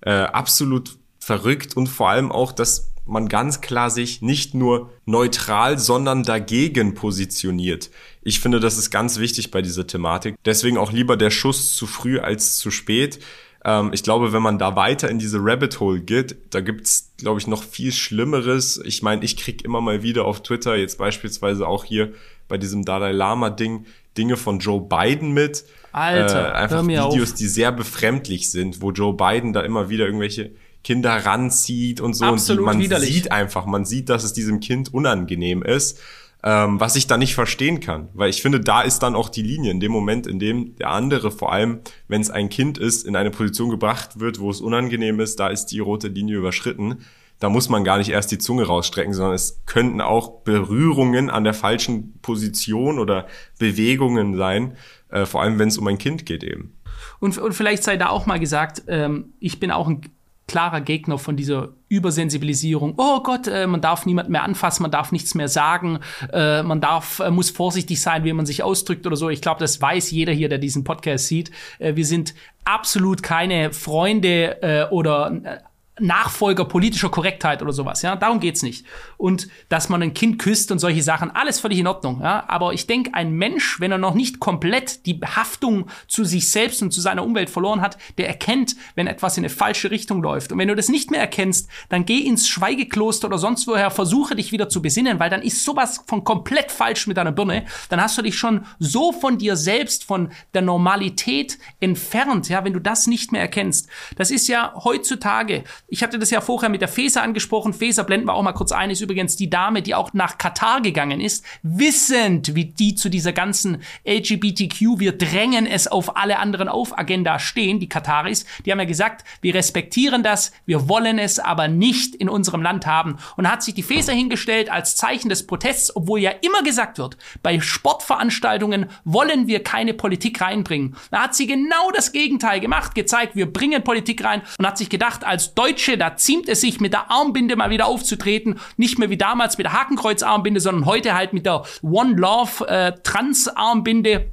Äh, 0.00 0.10
absolut 0.10 0.98
verrückt 1.20 1.76
und 1.76 1.86
vor 1.86 2.08
allem 2.08 2.32
auch, 2.32 2.50
dass 2.50 2.90
man 3.06 3.28
ganz 3.28 3.60
klar 3.60 3.90
sich 3.90 4.22
nicht 4.22 4.54
nur 4.54 4.90
neutral, 5.06 5.78
sondern 5.78 6.24
dagegen 6.24 6.94
positioniert. 6.94 7.92
Ich 8.22 8.40
finde, 8.40 8.58
das 8.58 8.76
ist 8.76 8.90
ganz 8.90 9.20
wichtig 9.20 9.52
bei 9.52 9.62
dieser 9.62 9.86
Thematik. 9.86 10.34
Deswegen 10.44 10.78
auch 10.78 10.90
lieber 10.90 11.16
der 11.16 11.30
Schuss 11.30 11.76
zu 11.76 11.86
früh 11.86 12.18
als 12.18 12.56
zu 12.56 12.72
spät. 12.72 13.20
Ähm, 13.64 13.90
ich 13.92 14.02
glaube, 14.02 14.32
wenn 14.32 14.42
man 14.42 14.58
da 14.58 14.76
weiter 14.76 15.10
in 15.10 15.18
diese 15.18 15.38
Rabbit 15.40 15.80
Hole 15.80 16.00
geht, 16.00 16.36
da 16.50 16.60
gibt's, 16.60 17.12
glaube 17.18 17.40
ich, 17.40 17.46
noch 17.46 17.62
viel 17.62 17.92
Schlimmeres. 17.92 18.80
Ich 18.84 19.02
meine, 19.02 19.24
ich 19.24 19.36
krieg 19.36 19.64
immer 19.64 19.80
mal 19.80 20.02
wieder 20.02 20.24
auf 20.24 20.42
Twitter, 20.42 20.76
jetzt 20.76 20.98
beispielsweise 20.98 21.66
auch 21.66 21.84
hier 21.84 22.12
bei 22.48 22.58
diesem 22.58 22.84
Dalai 22.84 23.12
Lama-Ding, 23.12 23.86
Dinge 24.16 24.36
von 24.36 24.58
Joe 24.58 24.80
Biden 24.80 25.32
mit. 25.32 25.64
Alter, 25.92 26.50
äh, 26.50 26.52
einfach 26.52 26.86
Videos, 26.86 27.32
auf. 27.32 27.38
die 27.38 27.48
sehr 27.48 27.72
befremdlich 27.72 28.50
sind, 28.50 28.80
wo 28.80 28.92
Joe 28.92 29.14
Biden 29.14 29.52
da 29.52 29.60
immer 29.60 29.88
wieder 29.88 30.06
irgendwelche 30.06 30.52
Kinder 30.82 31.10
ranzieht 31.10 32.00
und 32.00 32.14
so. 32.14 32.24
Absolut 32.24 32.60
und 32.60 32.66
man 32.66 32.78
widerlich. 32.78 33.12
sieht 33.12 33.32
einfach, 33.32 33.66
man 33.66 33.84
sieht, 33.84 34.08
dass 34.08 34.24
es 34.24 34.32
diesem 34.32 34.60
Kind 34.60 34.94
unangenehm 34.94 35.62
ist 35.62 36.00
ähm, 36.42 36.80
was 36.80 36.96
ich 36.96 37.06
da 37.06 37.16
nicht 37.16 37.34
verstehen 37.34 37.80
kann. 37.80 38.08
Weil 38.14 38.30
ich 38.30 38.42
finde, 38.42 38.60
da 38.60 38.80
ist 38.82 39.00
dann 39.00 39.14
auch 39.14 39.28
die 39.28 39.42
Linie. 39.42 39.70
In 39.70 39.80
dem 39.80 39.92
Moment, 39.92 40.26
in 40.26 40.38
dem 40.38 40.76
der 40.76 40.90
andere, 40.90 41.30
vor 41.30 41.52
allem 41.52 41.80
wenn 42.08 42.20
es 42.20 42.30
ein 42.30 42.48
Kind 42.48 42.78
ist, 42.78 43.06
in 43.06 43.16
eine 43.16 43.30
Position 43.30 43.70
gebracht 43.70 44.20
wird, 44.20 44.40
wo 44.40 44.50
es 44.50 44.60
unangenehm 44.60 45.20
ist, 45.20 45.38
da 45.40 45.48
ist 45.48 45.66
die 45.66 45.80
rote 45.80 46.08
Linie 46.08 46.38
überschritten. 46.38 47.04
Da 47.38 47.48
muss 47.48 47.68
man 47.68 47.84
gar 47.84 47.98
nicht 47.98 48.10
erst 48.10 48.30
die 48.30 48.38
Zunge 48.38 48.66
rausstrecken, 48.66 49.14
sondern 49.14 49.34
es 49.34 49.62
könnten 49.64 50.00
auch 50.00 50.42
Berührungen 50.42 51.30
an 51.30 51.44
der 51.44 51.54
falschen 51.54 52.18
Position 52.20 52.98
oder 52.98 53.26
Bewegungen 53.58 54.36
sein, 54.36 54.76
äh, 55.08 55.24
vor 55.24 55.42
allem 55.42 55.58
wenn 55.58 55.68
es 55.68 55.78
um 55.78 55.86
ein 55.86 55.98
Kind 55.98 56.26
geht 56.26 56.44
eben. 56.44 56.76
Und, 57.18 57.38
und 57.38 57.54
vielleicht 57.54 57.82
sei 57.82 57.96
da 57.96 58.08
auch 58.08 58.26
mal 58.26 58.38
gesagt, 58.38 58.82
ähm, 58.88 59.32
ich 59.40 59.58
bin 59.58 59.70
auch 59.70 59.88
ein 59.88 60.02
klarer 60.50 60.80
Gegner 60.80 61.16
von 61.16 61.36
dieser 61.36 61.68
Übersensibilisierung. 61.88 62.94
Oh 62.96 63.22
Gott, 63.22 63.46
äh, 63.46 63.68
man 63.68 63.80
darf 63.80 64.04
niemand 64.04 64.30
mehr 64.30 64.42
anfassen, 64.42 64.82
man 64.82 64.90
darf 64.90 65.12
nichts 65.12 65.36
mehr 65.36 65.46
sagen, 65.46 66.00
äh, 66.32 66.64
man 66.64 66.80
darf, 66.80 67.20
äh, 67.20 67.30
muss 67.30 67.50
vorsichtig 67.50 68.02
sein, 68.02 68.24
wie 68.24 68.32
man 68.32 68.46
sich 68.46 68.64
ausdrückt 68.64 69.06
oder 69.06 69.14
so. 69.14 69.30
Ich 69.30 69.42
glaube, 69.42 69.60
das 69.60 69.80
weiß 69.80 70.10
jeder 70.10 70.32
hier, 70.32 70.48
der 70.48 70.58
diesen 70.58 70.82
Podcast 70.82 71.28
sieht. 71.28 71.52
Äh, 71.78 71.94
wir 71.94 72.04
sind 72.04 72.34
absolut 72.64 73.22
keine 73.22 73.72
Freunde 73.72 74.60
äh, 74.60 74.92
oder 74.92 75.40
äh, 75.44 75.58
Nachfolger 76.00 76.64
politischer 76.64 77.08
Korrektheit 77.08 77.62
oder 77.62 77.72
sowas. 77.72 78.02
Ja, 78.02 78.16
darum 78.16 78.40
geht's 78.40 78.62
nicht. 78.62 78.86
Und 79.16 79.48
dass 79.68 79.88
man 79.88 80.02
ein 80.02 80.14
Kind 80.14 80.38
küsst 80.38 80.70
und 80.72 80.78
solche 80.78 81.02
Sachen, 81.02 81.30
alles 81.30 81.60
völlig 81.60 81.78
in 81.78 81.86
Ordnung. 81.86 82.20
Ja, 82.22 82.44
aber 82.48 82.72
ich 82.72 82.86
denke, 82.86 83.14
ein 83.14 83.32
Mensch, 83.32 83.80
wenn 83.80 83.92
er 83.92 83.98
noch 83.98 84.14
nicht 84.14 84.40
komplett 84.40 85.06
die 85.06 85.20
Haftung 85.20 85.86
zu 86.08 86.24
sich 86.24 86.50
selbst 86.50 86.82
und 86.82 86.92
zu 86.92 87.00
seiner 87.00 87.24
Umwelt 87.24 87.50
verloren 87.50 87.80
hat, 87.80 87.98
der 88.18 88.28
erkennt, 88.28 88.76
wenn 88.94 89.06
etwas 89.06 89.36
in 89.36 89.44
eine 89.44 89.50
falsche 89.50 89.90
Richtung 89.90 90.22
läuft. 90.22 90.52
Und 90.52 90.58
wenn 90.58 90.68
du 90.68 90.76
das 90.76 90.88
nicht 90.88 91.10
mehr 91.10 91.20
erkennst, 91.20 91.68
dann 91.88 92.04
geh 92.04 92.18
ins 92.18 92.48
Schweigekloster 92.48 93.28
oder 93.28 93.38
sonst 93.38 93.66
woher, 93.66 93.90
versuche 93.90 94.36
dich 94.36 94.52
wieder 94.52 94.68
zu 94.68 94.82
besinnen, 94.82 95.18
weil 95.20 95.30
dann 95.30 95.42
ist 95.42 95.64
sowas 95.64 96.02
von 96.06 96.24
komplett 96.24 96.72
falsch 96.72 97.06
mit 97.06 97.16
deiner 97.16 97.32
Birne. 97.32 97.64
Dann 97.88 98.00
hast 98.00 98.16
du 98.18 98.22
dich 98.22 98.36
schon 98.36 98.64
so 98.78 99.12
von 99.12 99.38
dir 99.38 99.56
selbst, 99.56 100.04
von 100.04 100.30
der 100.54 100.62
Normalität 100.62 101.58
entfernt. 101.80 102.48
Ja, 102.48 102.64
wenn 102.64 102.72
du 102.72 102.80
das 102.80 103.06
nicht 103.06 103.32
mehr 103.32 103.40
erkennst. 103.40 103.88
Das 104.16 104.30
ist 104.30 104.48
ja 104.48 104.74
heutzutage 104.84 105.64
ich 105.90 106.04
hatte 106.04 106.18
das 106.18 106.30
ja 106.30 106.40
vorher 106.40 106.68
mit 106.68 106.80
der 106.80 106.88
Feser 106.88 107.22
angesprochen. 107.22 107.74
Feser 107.74 108.04
blenden 108.04 108.28
wir 108.28 108.34
auch 108.34 108.42
mal 108.42 108.52
kurz 108.52 108.70
ein, 108.70 108.90
ist 108.90 109.00
übrigens 109.00 109.34
die 109.36 109.50
Dame, 109.50 109.82
die 109.82 109.94
auch 109.94 110.12
nach 110.12 110.38
Katar 110.38 110.80
gegangen 110.80 111.20
ist, 111.20 111.44
wissend, 111.62 112.54
wie 112.54 112.66
die 112.66 112.94
zu 112.94 113.08
dieser 113.08 113.32
ganzen 113.32 113.82
LGBTQ, 114.06 115.00
wir 115.00 115.18
drängen 115.18 115.66
es 115.66 115.88
auf 115.88 116.16
alle 116.16 116.38
anderen 116.38 116.68
auf 116.68 116.96
Agenda 116.96 117.40
stehen, 117.40 117.80
die 117.80 117.88
Kataris. 117.88 118.46
Die 118.64 118.70
haben 118.70 118.78
ja 118.78 118.84
gesagt, 118.84 119.24
wir 119.40 119.54
respektieren 119.54 120.22
das, 120.22 120.52
wir 120.64 120.88
wollen 120.88 121.18
es 121.18 121.40
aber 121.40 121.66
nicht 121.66 122.14
in 122.14 122.28
unserem 122.28 122.62
Land 122.62 122.86
haben. 122.86 123.16
Und 123.36 123.50
hat 123.50 123.64
sich 123.64 123.74
die 123.74 123.82
Feser 123.82 124.12
hingestellt 124.12 124.70
als 124.70 124.94
Zeichen 124.94 125.28
des 125.28 125.46
Protests, 125.46 125.94
obwohl 125.96 126.20
ja 126.20 126.30
immer 126.30 126.62
gesagt 126.62 126.98
wird, 126.98 127.16
bei 127.42 127.58
Sportveranstaltungen 127.58 128.86
wollen 129.04 129.48
wir 129.48 129.64
keine 129.64 129.94
Politik 129.94 130.40
reinbringen. 130.40 130.96
Da 131.10 131.24
hat 131.24 131.34
sie 131.34 131.48
genau 131.48 131.90
das 131.94 132.12
Gegenteil 132.12 132.60
gemacht, 132.60 132.94
gezeigt, 132.94 133.34
wir 133.34 133.52
bringen 133.52 133.82
Politik 133.82 134.22
rein 134.22 134.42
und 134.58 134.66
hat 134.66 134.78
sich 134.78 134.88
gedacht, 134.88 135.24
als 135.24 135.54
Deutsche 135.54 135.79
Deutsche, 135.80 135.96
da 135.96 136.16
ziemt 136.16 136.48
es 136.48 136.60
sich 136.60 136.80
mit 136.80 136.92
der 136.92 137.10
Armbinde 137.10 137.56
mal 137.56 137.70
wieder 137.70 137.86
aufzutreten. 137.86 138.60
Nicht 138.76 138.98
mehr 138.98 139.08
wie 139.08 139.16
damals 139.16 139.56
mit 139.56 139.64
der 139.64 139.72
Hakenkreuz-Armbinde, 139.72 140.60
sondern 140.60 140.84
heute 140.84 141.14
halt 141.14 141.32
mit 141.32 141.46
der 141.46 141.64
One 141.82 142.14
Love 142.16 142.68
äh, 142.68 142.92
Trans-Armbinde. 143.02 144.26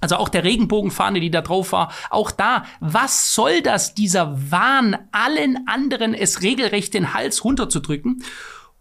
Also 0.00 0.16
auch 0.16 0.28
der 0.28 0.42
Regenbogenfahne, 0.42 1.20
die 1.20 1.30
da 1.30 1.40
drauf 1.40 1.70
war. 1.72 1.92
Auch 2.10 2.32
da, 2.32 2.64
was 2.80 3.34
soll 3.34 3.62
das, 3.62 3.94
dieser 3.94 4.50
Wahn, 4.50 4.96
allen 5.12 5.68
anderen 5.68 6.14
es 6.14 6.42
regelrecht 6.42 6.94
den 6.94 7.14
Hals 7.14 7.44
runterzudrücken? 7.44 8.24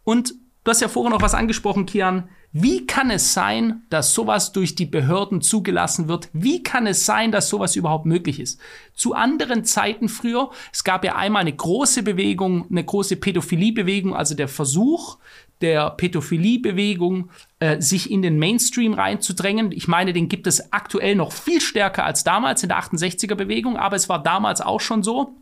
Und 0.04 0.34
du 0.64 0.72
hast 0.72 0.82
ja 0.82 0.88
vorher 0.88 1.12
noch 1.12 1.22
was 1.22 1.36
angesprochen, 1.36 1.86
Kian. 1.86 2.30
Wie 2.54 2.88
kann 2.88 3.12
es 3.12 3.34
sein, 3.34 3.84
dass 3.90 4.14
sowas 4.14 4.52
durch 4.52 4.74
die 4.74 4.86
Behörden 4.86 5.42
zugelassen 5.42 6.08
wird? 6.08 6.30
Wie 6.34 6.64
kann 6.64 6.88
es 6.88 7.06
sein, 7.06 7.32
dass 7.32 7.50
sowas 7.50 7.76
überhaupt 7.76 8.06
möglich 8.06 8.40
ist? 8.40 8.60
Zu 8.94 9.14
anderen 9.14 9.66
Zeiten 9.66 10.08
früher, 10.10 10.50
es 10.72 10.84
gab 10.84 11.04
ja 11.04 11.16
einmal 11.16 11.42
eine 11.42 11.56
große 11.56 12.04
Bewegung, 12.04 12.66
eine 12.70 12.84
große 12.84 13.18
Pädophiliebewegung, 13.18 14.16
also 14.16 14.34
der 14.34 14.48
Versuch 14.48 15.18
der 15.62 15.92
Pädophiliebewegung, 15.92 17.30
äh, 17.60 17.82
sich 17.82 18.12
in 18.12 18.22
den 18.22 18.38
Mainstream 18.38 18.94
reinzudrängen. 18.94 19.72
Ich 19.72 19.88
meine, 19.88 20.14
den 20.14 20.30
gibt 20.30 20.48
es 20.48 20.72
aktuell 20.72 21.16
noch 21.16 21.32
viel 21.32 21.62
stärker 21.62 22.06
als 22.06 22.24
damals 22.24 22.64
in 22.64 22.70
der 22.70 22.80
68er 22.80 23.36
Bewegung, 23.36 23.76
aber 23.76 23.96
es 23.96 24.08
war 24.08 24.22
damals 24.22 24.62
auch 24.62 24.82
schon 24.82 25.04
so 25.04 25.36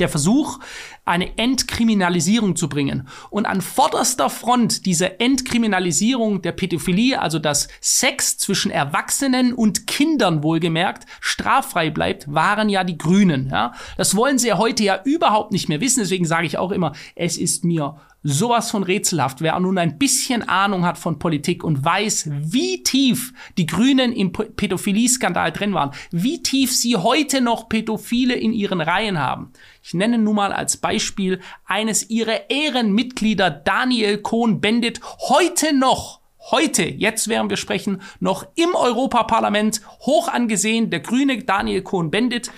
der 0.00 0.08
Versuch, 0.08 0.58
eine 1.04 1.36
Entkriminalisierung 1.36 2.56
zu 2.56 2.68
bringen. 2.68 3.08
Und 3.30 3.46
an 3.46 3.60
vorderster 3.60 4.30
Front 4.30 4.86
dieser 4.86 5.20
Entkriminalisierung 5.20 6.42
der 6.42 6.52
Pädophilie, 6.52 7.20
also 7.20 7.38
dass 7.38 7.68
Sex 7.80 8.38
zwischen 8.38 8.70
Erwachsenen 8.70 9.52
und 9.52 9.86
Kindern 9.86 10.42
wohlgemerkt 10.42 11.06
straffrei 11.20 11.90
bleibt, 11.90 12.32
waren 12.32 12.68
ja 12.68 12.84
die 12.84 12.98
Grünen. 12.98 13.48
Ja? 13.50 13.72
Das 13.96 14.16
wollen 14.16 14.38
sie 14.38 14.48
ja 14.48 14.58
heute 14.58 14.84
ja 14.84 15.00
überhaupt 15.04 15.52
nicht 15.52 15.68
mehr 15.68 15.80
wissen. 15.80 16.00
Deswegen 16.00 16.24
sage 16.24 16.46
ich 16.46 16.58
auch 16.58 16.70
immer, 16.70 16.92
es 17.14 17.36
ist 17.36 17.64
mir 17.64 17.96
sowas 18.22 18.70
von 18.70 18.82
rätselhaft. 18.82 19.40
Wer 19.40 19.58
nun 19.58 19.78
ein 19.78 19.98
bisschen 19.98 20.48
Ahnung 20.48 20.84
hat 20.84 20.98
von 20.98 21.18
Politik 21.18 21.64
und 21.64 21.84
weiß, 21.84 22.30
wie 22.30 22.82
tief 22.82 23.32
die 23.58 23.66
Grünen 23.66 24.12
im 24.12 24.32
Pädophilie-Skandal 24.32 25.52
drin 25.52 25.74
waren, 25.74 25.90
wie 26.10 26.42
tief 26.42 26.74
sie 26.74 26.96
heute 26.96 27.40
noch 27.40 27.68
Pädophile 27.68 28.34
in 28.34 28.52
ihren 28.52 28.80
Reihen 28.80 29.18
haben. 29.18 29.52
Ich 29.82 29.94
nenne 29.94 30.18
nun 30.18 30.36
mal 30.36 30.52
als 30.52 30.76
Beispiel 30.76 31.40
eines 31.64 32.08
ihrer 32.08 32.50
Ehrenmitglieder, 32.50 33.50
Daniel 33.50 34.18
Cohn-Bendit, 34.18 35.00
heute 35.28 35.72
noch 35.72 36.22
heute, 36.50 36.84
jetzt 36.84 37.28
werden 37.28 37.50
wir 37.50 37.56
sprechen, 37.56 38.02
noch 38.20 38.46
im 38.56 38.74
Europaparlament, 38.74 39.80
hoch 40.00 40.28
angesehen, 40.28 40.90
der 40.90 41.00
grüne 41.00 41.42
Daniel 41.42 41.82
Cohn-Bendit. 41.82 42.50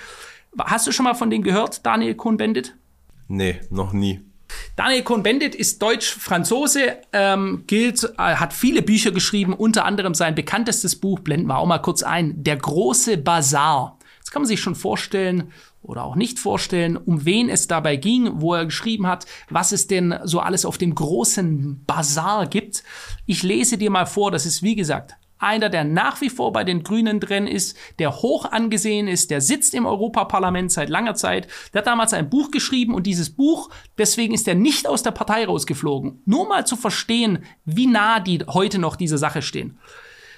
Hast 0.58 0.86
du 0.86 0.92
schon 0.92 1.04
mal 1.04 1.14
von 1.14 1.30
dem 1.30 1.42
gehört, 1.42 1.84
Daniel 1.84 2.14
Cohn-Bendit? 2.14 2.74
Nee, 3.28 3.60
noch 3.70 3.92
nie. 3.92 4.20
Daniel 4.76 5.02
Cohn-Bendit 5.02 5.54
ist 5.54 5.82
Deutsch-Franzose, 5.82 6.98
ähm, 7.12 7.64
gilt, 7.66 8.04
äh, 8.18 8.36
hat 8.36 8.52
viele 8.52 8.82
Bücher 8.82 9.10
geschrieben, 9.10 9.52
unter 9.52 9.84
anderem 9.84 10.14
sein 10.14 10.34
bekanntestes 10.34 10.96
Buch, 10.96 11.20
blenden 11.20 11.48
wir 11.48 11.58
auch 11.58 11.66
mal 11.66 11.78
kurz 11.78 12.02
ein, 12.02 12.42
Der 12.42 12.56
große 12.56 13.18
Bazar. 13.18 13.98
Jetzt 14.24 14.32
kann 14.32 14.40
man 14.40 14.48
sich 14.48 14.60
schon 14.60 14.74
vorstellen 14.74 15.52
oder 15.82 16.02
auch 16.02 16.16
nicht 16.16 16.38
vorstellen, 16.38 16.96
um 16.96 17.26
wen 17.26 17.50
es 17.50 17.68
dabei 17.68 17.96
ging, 17.96 18.40
wo 18.40 18.54
er 18.54 18.64
geschrieben 18.64 19.06
hat, 19.06 19.26
was 19.50 19.70
es 19.70 19.86
denn 19.86 20.18
so 20.24 20.40
alles 20.40 20.64
auf 20.64 20.78
dem 20.78 20.94
großen 20.94 21.84
Bazar 21.84 22.46
gibt. 22.46 22.84
Ich 23.26 23.42
lese 23.42 23.76
dir 23.76 23.90
mal 23.90 24.06
vor, 24.06 24.30
das 24.30 24.46
ist 24.46 24.62
wie 24.62 24.76
gesagt 24.76 25.16
einer, 25.38 25.68
der 25.68 25.84
nach 25.84 26.22
wie 26.22 26.30
vor 26.30 26.52
bei 26.52 26.64
den 26.64 26.82
Grünen 26.84 27.20
drin 27.20 27.46
ist, 27.46 27.76
der 27.98 28.22
hoch 28.22 28.50
angesehen 28.50 29.08
ist, 29.08 29.30
der 29.30 29.42
sitzt 29.42 29.74
im 29.74 29.84
Europaparlament 29.84 30.72
seit 30.72 30.88
langer 30.88 31.14
Zeit. 31.16 31.48
Der 31.74 31.80
hat 31.80 31.86
damals 31.86 32.14
ein 32.14 32.30
Buch 32.30 32.50
geschrieben 32.50 32.94
und 32.94 33.06
dieses 33.06 33.28
Buch, 33.28 33.68
deswegen 33.98 34.32
ist 34.32 34.48
er 34.48 34.54
nicht 34.54 34.88
aus 34.88 35.02
der 35.02 35.10
Partei 35.10 35.44
rausgeflogen. 35.44 36.22
Nur 36.24 36.48
mal 36.48 36.66
zu 36.66 36.76
verstehen, 36.76 37.44
wie 37.66 37.86
nah 37.86 38.20
die 38.20 38.38
heute 38.48 38.78
noch 38.78 38.96
dieser 38.96 39.18
Sache 39.18 39.42
stehen. 39.42 39.78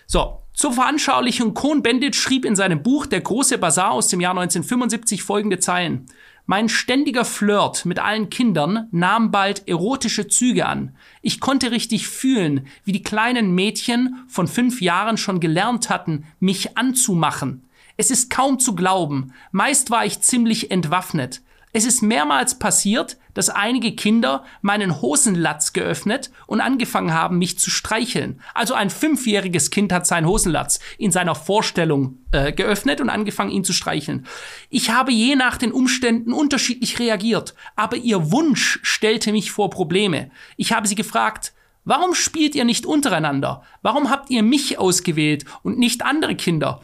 So, 0.08 0.42
zur 0.56 0.72
Veranschaulichung, 0.72 1.52
Cohn-Bendit 1.52 2.16
schrieb 2.16 2.46
in 2.46 2.56
seinem 2.56 2.82
Buch 2.82 3.04
Der 3.04 3.20
große 3.20 3.58
Bazar 3.58 3.90
aus 3.90 4.08
dem 4.08 4.20
Jahr 4.22 4.30
1975 4.30 5.22
folgende 5.22 5.58
Zeilen. 5.58 6.06
Mein 6.46 6.70
ständiger 6.70 7.26
Flirt 7.26 7.84
mit 7.84 7.98
allen 7.98 8.30
Kindern 8.30 8.88
nahm 8.90 9.30
bald 9.30 9.68
erotische 9.68 10.28
Züge 10.28 10.64
an. 10.64 10.96
Ich 11.20 11.40
konnte 11.40 11.72
richtig 11.72 12.08
fühlen, 12.08 12.66
wie 12.84 12.92
die 12.92 13.02
kleinen 13.02 13.54
Mädchen 13.54 14.24
von 14.28 14.48
fünf 14.48 14.80
Jahren 14.80 15.18
schon 15.18 15.40
gelernt 15.40 15.90
hatten, 15.90 16.24
mich 16.40 16.78
anzumachen. 16.78 17.68
Es 17.98 18.10
ist 18.10 18.30
kaum 18.30 18.58
zu 18.58 18.74
glauben. 18.74 19.34
Meist 19.52 19.90
war 19.90 20.06
ich 20.06 20.20
ziemlich 20.20 20.70
entwaffnet. 20.70 21.42
Es 21.74 21.84
ist 21.84 22.00
mehrmals 22.00 22.58
passiert, 22.58 23.18
dass 23.36 23.50
einige 23.50 23.94
Kinder 23.94 24.44
meinen 24.62 25.02
Hosenlatz 25.02 25.74
geöffnet 25.74 26.30
und 26.46 26.62
angefangen 26.62 27.12
haben, 27.12 27.36
mich 27.36 27.58
zu 27.58 27.68
streicheln. 27.68 28.40
Also 28.54 28.72
ein 28.72 28.88
fünfjähriges 28.88 29.70
Kind 29.70 29.92
hat 29.92 30.06
seinen 30.06 30.26
Hosenlatz 30.26 30.80
in 30.96 31.10
seiner 31.10 31.34
Vorstellung 31.34 32.16
äh, 32.32 32.50
geöffnet 32.50 33.02
und 33.02 33.10
angefangen, 33.10 33.50
ihn 33.50 33.62
zu 33.62 33.74
streicheln. 33.74 34.26
Ich 34.70 34.88
habe 34.88 35.12
je 35.12 35.36
nach 35.36 35.58
den 35.58 35.70
Umständen 35.70 36.32
unterschiedlich 36.32 36.98
reagiert, 36.98 37.54
aber 37.76 37.98
ihr 37.98 38.32
Wunsch 38.32 38.80
stellte 38.82 39.32
mich 39.32 39.50
vor 39.50 39.68
Probleme. 39.68 40.30
Ich 40.56 40.72
habe 40.72 40.88
sie 40.88 40.96
gefragt, 40.96 41.52
Warum 41.88 42.16
spielt 42.16 42.56
ihr 42.56 42.64
nicht 42.64 42.84
untereinander? 42.84 43.62
Warum 43.80 44.10
habt 44.10 44.28
ihr 44.30 44.42
mich 44.42 44.76
ausgewählt 44.76 45.44
und 45.62 45.78
nicht 45.78 46.04
andere 46.04 46.34
Kinder? 46.34 46.80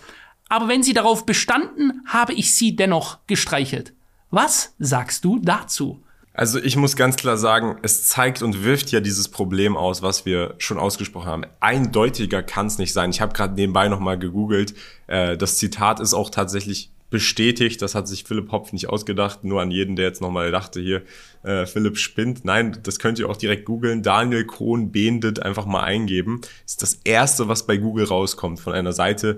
Aber 0.49 0.69
wenn 0.69 0.85
sie 0.85 0.93
darauf 0.93 1.27
bestanden, 1.27 2.03
habe 2.07 2.35
ich 2.35 2.55
sie 2.55 2.77
dennoch 2.77 3.19
gestreichelt. 3.27 3.95
Was 4.31 4.77
sagst 4.79 5.25
du 5.25 5.41
dazu? 5.41 6.05
Also 6.35 6.59
ich 6.59 6.77
muss 6.77 6.97
ganz 6.97 7.17
klar 7.17 7.37
sagen, 7.37 7.77
es 7.83 8.05
zeigt 8.05 8.43
und 8.43 8.65
wirft 8.65 8.91
ja 8.91 9.01
dieses 9.01 9.29
Problem 9.29 9.77
aus, 9.77 10.01
was 10.01 10.25
wir 10.25 10.55
schon 10.59 10.79
ausgesprochen 10.79 11.27
haben. 11.27 11.45
Eindeutiger 11.61 12.43
kann 12.43 12.67
es 12.67 12.79
nicht 12.79 12.95
sein. 12.95 13.11
Ich 13.11 13.21
habe 13.21 13.35
gerade 13.35 13.55
nebenbei 13.55 13.89
nochmal 13.89 14.19
gegoogelt. 14.19 14.75
Äh, 15.09 15.37
das 15.37 15.59
Zitat 15.59 16.01
ist 16.01 16.15
auch 16.15 16.31
tatsächlich 16.31 16.91
bestätigt. 17.11 17.83
Das 17.83 17.95
hat 17.95 18.09
sich 18.09 18.25
Philipp 18.25 18.51
Hopf 18.51 18.73
nicht 18.73 18.89
ausgedacht. 18.89 19.45
Nur 19.45 19.61
an 19.61 19.71
jeden, 19.71 19.95
der 19.95 20.07
jetzt 20.07 20.23
nochmal 20.23 20.51
dachte, 20.51 20.81
hier, 20.81 21.03
äh, 21.43 21.67
Philipp 21.67 21.99
spinnt. 21.99 22.47
Nein, 22.47 22.79
das 22.83 22.99
könnt 22.99 23.19
ihr 23.19 23.29
auch 23.29 23.37
direkt 23.37 23.67
googeln. 23.67 24.03
Daniel 24.03 24.47
Kohn 24.47 24.91
Behndet 24.91 25.43
einfach 25.43 25.67
mal 25.67 25.83
eingeben. 25.83 26.41
Ist 26.65 26.81
das 26.81 26.95
erste, 27.05 27.49
was 27.49 27.67
bei 27.67 27.77
Google 27.77 28.07
rauskommt 28.07 28.59
von 28.59 28.73
einer 28.73 28.95
Seite, 28.95 29.37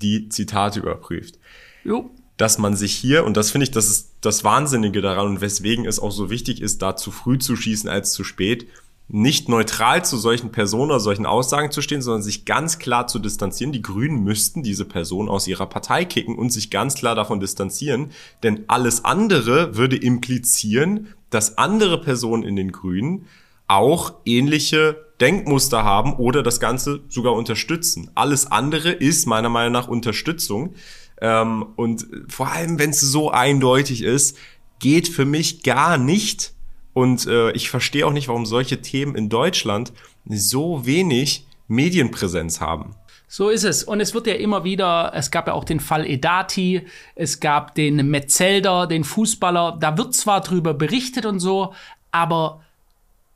die 0.00 0.28
Zitate 0.28 0.78
überprüft. 0.78 1.40
Jo 1.82 2.12
dass 2.36 2.58
man 2.58 2.76
sich 2.76 2.94
hier, 2.94 3.24
und 3.24 3.36
das 3.36 3.50
finde 3.50 3.64
ich, 3.64 3.70
das 3.70 3.88
ist 3.88 4.12
das 4.20 4.44
Wahnsinnige 4.44 5.00
daran 5.00 5.26
und 5.26 5.40
weswegen 5.40 5.86
es 5.86 5.98
auch 5.98 6.12
so 6.12 6.30
wichtig 6.30 6.60
ist, 6.60 6.82
da 6.82 6.96
zu 6.96 7.10
früh 7.10 7.38
zu 7.38 7.56
schießen 7.56 7.88
als 7.88 8.12
zu 8.12 8.24
spät, 8.24 8.66
nicht 9.08 9.48
neutral 9.48 10.04
zu 10.04 10.16
solchen 10.16 10.50
Personen 10.50 10.90
oder 10.90 11.00
solchen 11.00 11.26
Aussagen 11.26 11.70
zu 11.70 11.80
stehen, 11.80 12.02
sondern 12.02 12.22
sich 12.22 12.44
ganz 12.44 12.78
klar 12.78 13.06
zu 13.06 13.20
distanzieren. 13.20 13.72
Die 13.72 13.82
Grünen 13.82 14.24
müssten 14.24 14.64
diese 14.64 14.84
Person 14.84 15.28
aus 15.28 15.46
ihrer 15.46 15.66
Partei 15.66 16.04
kicken 16.04 16.36
und 16.36 16.50
sich 16.50 16.70
ganz 16.70 16.96
klar 16.96 17.14
davon 17.14 17.38
distanzieren, 17.38 18.10
denn 18.42 18.64
alles 18.66 19.04
andere 19.04 19.76
würde 19.76 19.96
implizieren, 19.96 21.14
dass 21.30 21.56
andere 21.56 22.00
Personen 22.00 22.42
in 22.42 22.56
den 22.56 22.72
Grünen 22.72 23.26
auch 23.68 24.14
ähnliche 24.24 25.06
Denkmuster 25.20 25.84
haben 25.84 26.14
oder 26.14 26.42
das 26.42 26.60
Ganze 26.60 27.00
sogar 27.08 27.34
unterstützen. 27.34 28.10
Alles 28.14 28.50
andere 28.50 28.90
ist 28.90 29.26
meiner 29.26 29.48
Meinung 29.48 29.72
nach 29.72 29.88
Unterstützung. 29.88 30.74
Ähm, 31.20 31.66
und 31.76 32.06
vor 32.28 32.52
allem, 32.52 32.78
wenn 32.78 32.90
es 32.90 33.00
so 33.00 33.30
eindeutig 33.30 34.02
ist, 34.02 34.36
geht 34.78 35.08
für 35.08 35.24
mich 35.24 35.62
gar 35.62 35.98
nicht. 35.98 36.52
Und 36.92 37.26
äh, 37.26 37.50
ich 37.52 37.70
verstehe 37.70 38.06
auch 38.06 38.12
nicht, 38.12 38.28
warum 38.28 38.46
solche 38.46 38.80
Themen 38.80 39.14
in 39.14 39.28
Deutschland 39.28 39.92
so 40.28 40.86
wenig 40.86 41.46
Medienpräsenz 41.68 42.60
haben. 42.60 42.94
So 43.28 43.48
ist 43.48 43.64
es. 43.64 43.82
Und 43.82 44.00
es 44.00 44.14
wird 44.14 44.26
ja 44.26 44.34
immer 44.34 44.64
wieder, 44.64 45.12
es 45.14 45.30
gab 45.30 45.48
ja 45.48 45.54
auch 45.54 45.64
den 45.64 45.80
Fall 45.80 46.06
Edati, 46.06 46.86
es 47.16 47.40
gab 47.40 47.74
den 47.74 48.08
Metzelder, 48.08 48.86
den 48.86 49.04
Fußballer. 49.04 49.78
Da 49.80 49.98
wird 49.98 50.14
zwar 50.14 50.40
drüber 50.40 50.74
berichtet 50.74 51.26
und 51.26 51.40
so, 51.40 51.74
aber 52.12 52.62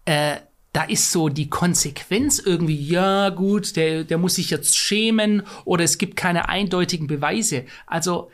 äh, 0.05 0.37
da 0.73 0.85
ist 0.85 1.11
so 1.11 1.29
die 1.29 1.51
Konsequenz 1.51 2.39
irgendwie, 2.39 2.77
ja 2.77 3.31
gut, 3.31 3.77
der, 3.77 4.05
der 4.05 4.19
muss 4.19 4.37
sich 4.37 4.51
jetzt 4.51 4.77
schämen 4.77 5.43
oder 5.65 5.85
es 5.85 5.99
gibt 5.99 6.17
keine 6.17 6.49
eindeutigen 6.49 7.09
Beweise. 7.09 7.65
Also 7.87 8.31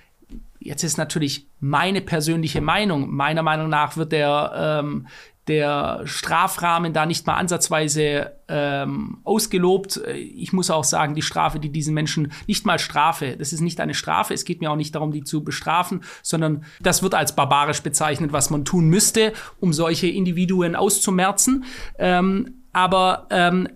jetzt 0.60 0.82
ist 0.82 0.98
natürlich 0.98 1.46
meine 1.60 2.02
persönliche 2.02 2.60
Meinung. 2.60 3.10
Meiner 3.10 3.42
Meinung 3.42 3.70
nach 3.70 3.96
wird 3.96 4.12
der 4.12 4.80
ähm, 4.82 5.06
der 5.48 6.02
Strafrahmen 6.04 6.92
da 6.92 7.06
nicht 7.06 7.26
mal 7.26 7.34
ansatzweise 7.34 8.32
ähm, 8.48 9.18
ausgelobt. 9.24 10.00
Ich 10.14 10.52
muss 10.52 10.70
auch 10.70 10.84
sagen, 10.84 11.14
die 11.14 11.22
Strafe, 11.22 11.58
die 11.58 11.70
diesen 11.70 11.94
Menschen 11.94 12.32
nicht 12.46 12.66
mal 12.66 12.78
Strafe, 12.78 13.36
das 13.36 13.52
ist 13.52 13.60
nicht 13.60 13.80
eine 13.80 13.94
Strafe, 13.94 14.34
es 14.34 14.44
geht 14.44 14.60
mir 14.60 14.70
auch 14.70 14.76
nicht 14.76 14.94
darum, 14.94 15.12
die 15.12 15.24
zu 15.24 15.44
bestrafen, 15.44 16.02
sondern 16.22 16.64
das 16.80 17.02
wird 17.02 17.14
als 17.14 17.34
barbarisch 17.36 17.82
bezeichnet, 17.82 18.32
was 18.32 18.50
man 18.50 18.64
tun 18.64 18.88
müsste, 18.88 19.32
um 19.60 19.72
solche 19.72 20.08
Individuen 20.08 20.74
auszumerzen. 20.74 21.64
Ähm, 21.98 22.62
aber 22.72 23.26
ähm, 23.30 23.68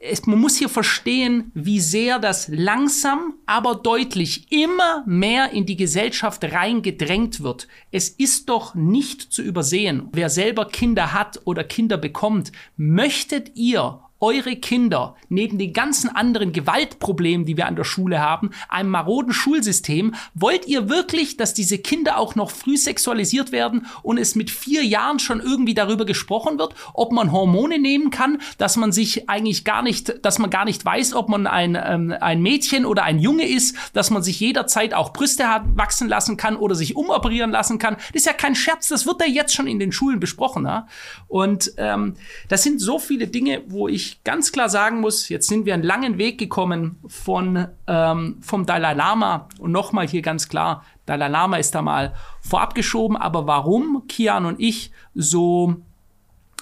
es, 0.00 0.26
man 0.26 0.38
muss 0.38 0.56
hier 0.56 0.68
verstehen, 0.68 1.50
wie 1.54 1.80
sehr 1.80 2.18
das 2.18 2.48
langsam, 2.48 3.34
aber 3.46 3.74
deutlich 3.74 4.50
immer 4.52 5.02
mehr 5.06 5.50
in 5.50 5.66
die 5.66 5.76
Gesellschaft 5.76 6.44
reingedrängt 6.44 7.42
wird. 7.42 7.68
Es 7.90 8.08
ist 8.08 8.48
doch 8.48 8.74
nicht 8.74 9.32
zu 9.32 9.42
übersehen, 9.42 10.08
wer 10.12 10.30
selber 10.30 10.66
Kinder 10.66 11.12
hat 11.12 11.40
oder 11.44 11.64
Kinder 11.64 11.96
bekommt. 11.96 12.52
Möchtet 12.76 13.56
ihr 13.56 14.00
eure 14.20 14.56
Kinder 14.56 15.14
neben 15.28 15.58
den 15.58 15.72
ganzen 15.72 16.08
anderen 16.14 16.52
Gewaltproblemen, 16.52 17.46
die 17.46 17.56
wir 17.56 17.66
an 17.66 17.76
der 17.76 17.84
Schule 17.84 18.20
haben, 18.20 18.50
einem 18.68 18.90
maroden 18.90 19.32
Schulsystem, 19.32 20.14
wollt 20.34 20.66
ihr 20.66 20.88
wirklich, 20.88 21.36
dass 21.36 21.54
diese 21.54 21.78
Kinder 21.78 22.18
auch 22.18 22.34
noch 22.34 22.50
früh 22.50 22.76
sexualisiert 22.76 23.52
werden 23.52 23.86
und 24.02 24.18
es 24.18 24.34
mit 24.34 24.50
vier 24.50 24.84
Jahren 24.84 25.18
schon 25.18 25.40
irgendwie 25.40 25.74
darüber 25.74 26.04
gesprochen 26.04 26.58
wird, 26.58 26.74
ob 26.94 27.12
man 27.12 27.30
Hormone 27.30 27.78
nehmen 27.78 28.10
kann, 28.10 28.40
dass 28.58 28.76
man 28.76 28.90
sich 28.90 29.28
eigentlich 29.28 29.64
gar 29.64 29.82
nicht, 29.82 30.24
dass 30.24 30.38
man 30.38 30.50
gar 30.50 30.64
nicht 30.64 30.84
weiß, 30.84 31.14
ob 31.14 31.28
man 31.28 31.46
ein, 31.46 31.78
ähm, 31.80 32.14
ein 32.20 32.42
Mädchen 32.42 32.86
oder 32.86 33.04
ein 33.04 33.20
Junge 33.20 33.46
ist, 33.46 33.76
dass 33.92 34.10
man 34.10 34.22
sich 34.22 34.40
jederzeit 34.40 34.94
auch 34.94 35.12
Brüste 35.12 35.48
hat, 35.48 35.62
wachsen 35.76 36.08
lassen 36.08 36.36
kann 36.36 36.56
oder 36.56 36.74
sich 36.74 36.96
umoperieren 36.96 37.50
lassen 37.50 37.78
kann. 37.78 37.94
Das 37.94 38.22
ist 38.22 38.26
ja 38.26 38.32
kein 38.32 38.54
Scherz, 38.54 38.88
das 38.88 39.06
wird 39.06 39.20
ja 39.20 39.28
jetzt 39.28 39.54
schon 39.54 39.66
in 39.66 39.78
den 39.78 39.92
Schulen 39.92 40.18
besprochen. 40.18 40.64
Ja? 40.64 40.88
Und 41.28 41.72
ähm, 41.76 42.14
das 42.48 42.62
sind 42.62 42.80
so 42.80 42.98
viele 42.98 43.28
Dinge, 43.28 43.62
wo 43.68 43.86
ich 43.86 44.07
ganz 44.24 44.52
klar 44.52 44.68
sagen 44.68 45.00
muss, 45.00 45.28
jetzt 45.28 45.48
sind 45.48 45.66
wir 45.66 45.74
einen 45.74 45.82
langen 45.82 46.18
Weg 46.18 46.38
gekommen 46.38 46.98
von, 47.06 47.68
ähm, 47.86 48.38
vom 48.40 48.66
Dalai 48.66 48.94
Lama. 48.94 49.48
Und 49.58 49.72
nochmal 49.72 50.06
hier 50.06 50.22
ganz 50.22 50.48
klar, 50.48 50.84
Dalai 51.06 51.28
Lama 51.28 51.56
ist 51.56 51.74
da 51.74 51.82
mal 51.82 52.14
vorab 52.40 52.74
geschoben. 52.74 53.16
Aber 53.16 53.46
warum 53.46 54.04
Kian 54.08 54.46
und 54.46 54.60
ich 54.60 54.90
so 55.14 55.76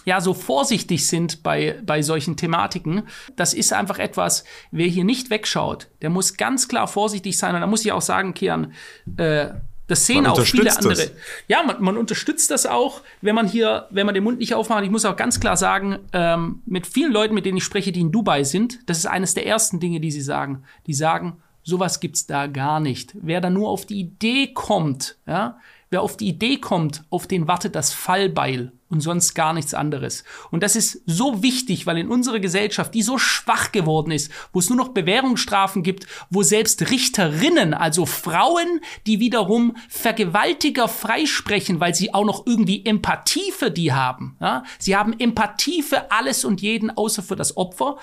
ja, 0.07 0.21
so 0.21 0.35
vorsichtig 0.35 1.07
sind 1.07 1.43
bei, 1.43 1.81
bei 1.85 2.01
solchen 2.01 2.37
Thematiken. 2.37 3.03
Das 3.35 3.53
ist 3.53 3.73
einfach 3.73 3.99
etwas, 3.99 4.45
wer 4.71 4.87
hier 4.87 5.05
nicht 5.05 5.31
wegschaut, 5.31 5.89
der 6.01 6.11
muss 6.11 6.37
ganz 6.37 6.69
klar 6.69 6.87
vorsichtig 6.87 7.37
sein. 7.37 7.57
Und 7.57 7.61
da 7.61 7.67
muss 7.67 7.85
ich 7.85 7.91
auch 7.91 8.01
sagen, 8.01 8.33
Kian, 8.33 8.73
äh, 9.17 9.49
das 9.87 10.07
sehen 10.07 10.25
man 10.25 10.33
auch 10.33 10.41
viele 10.41 10.75
andere. 10.75 10.95
Das. 10.95 11.13
Ja, 11.49 11.63
man, 11.63 11.83
man, 11.83 11.97
unterstützt 11.97 12.51
das 12.51 12.67
auch, 12.67 13.03
wenn 13.21 13.35
man 13.35 13.47
hier, 13.47 13.87
wenn 13.91 14.07
man 14.07 14.15
den 14.15 14.25
Mund 14.25 14.39
nicht 14.39 14.55
aufmacht. 14.55 14.85
Ich 14.85 14.91
muss 14.91 15.05
auch 15.05 15.17
ganz 15.17 15.39
klar 15.39 15.57
sagen, 15.57 15.99
ähm, 16.13 16.63
mit 16.67 16.87
vielen 16.87 17.13
Leuten, 17.13 17.35
mit 17.35 17.47
denen 17.47 17.59
ich 17.59 17.65
spreche, 17.65 17.93
die 17.93 18.01
in 18.01 18.13
Dubai 18.13 18.45
sind, 18.45 18.81
das 18.87 18.99
ist 18.99 19.07
eines 19.07 19.35
der 19.35 19.47
ersten 19.47 19.79
Dinge, 19.79 20.01
die 20.01 20.11
sie 20.11 20.23
sagen. 20.23 20.65
Die 20.87 20.95
sagen, 20.95 21.37
sowas 21.63 22.01
gibt's 22.01 22.27
da 22.27 22.47
gar 22.47 22.81
nicht. 22.81 23.15
Wer 23.21 23.41
da 23.41 23.51
nur 23.51 23.69
auf 23.69 23.87
die 23.87 24.01
Idee 24.01 24.49
kommt, 24.53 25.17
ja, 25.27 25.59
wer 25.91 26.03
auf 26.03 26.17
die 26.17 26.29
Idee 26.29 26.59
kommt, 26.59 27.05
auf 27.11 27.27
den 27.27 27.47
wartet 27.47 27.75
das 27.75 27.93
Fallbeil 27.93 28.73
und 28.89 29.01
sonst 29.01 29.35
gar 29.35 29.53
nichts 29.53 29.75
anderes. 29.75 30.25
Und 30.51 30.63
das 30.63 30.77
ist 30.77 31.03
so 31.07 31.43
wichtig, 31.43 31.87
weil 31.87 31.99
in 31.99 32.09
unserer 32.09 32.39
Gesellschaft, 32.39 32.95
die 32.95 33.03
so 33.03 33.19
schwach 33.19 33.73
geworden 33.73 34.13
ist, 34.13 34.31
wo 34.53 34.61
es 34.61 34.69
nur 34.69 34.79
noch 34.79 34.91
Bewährungsstrafen 34.91 35.83
gibt, 35.83 36.07
wo 36.31 36.43
selbst 36.43 36.91
Richterinnen, 36.91 37.75
also 37.75 38.07
Frauen, 38.07 38.81
die 39.07 39.19
wiederum 39.19 39.77
Vergewaltiger 39.89 40.89
freisprechen, 40.89 41.81
weil 41.81 41.95
sie 41.95 42.15
auch 42.15 42.25
noch 42.25 42.47
irgendwie 42.47 42.85
Empathie 42.85 43.51
für 43.51 43.71
die 43.71 43.93
haben. 43.93 44.37
Ja? 44.41 44.63
Sie 44.79 44.97
haben 44.97 45.19
Empathie 45.19 45.83
für 45.83 46.13
alles 46.13 46.45
und 46.45 46.63
jeden, 46.63 46.91
außer 46.91 47.23
für 47.23 47.37
das 47.37 47.57
Opfer 47.57 47.97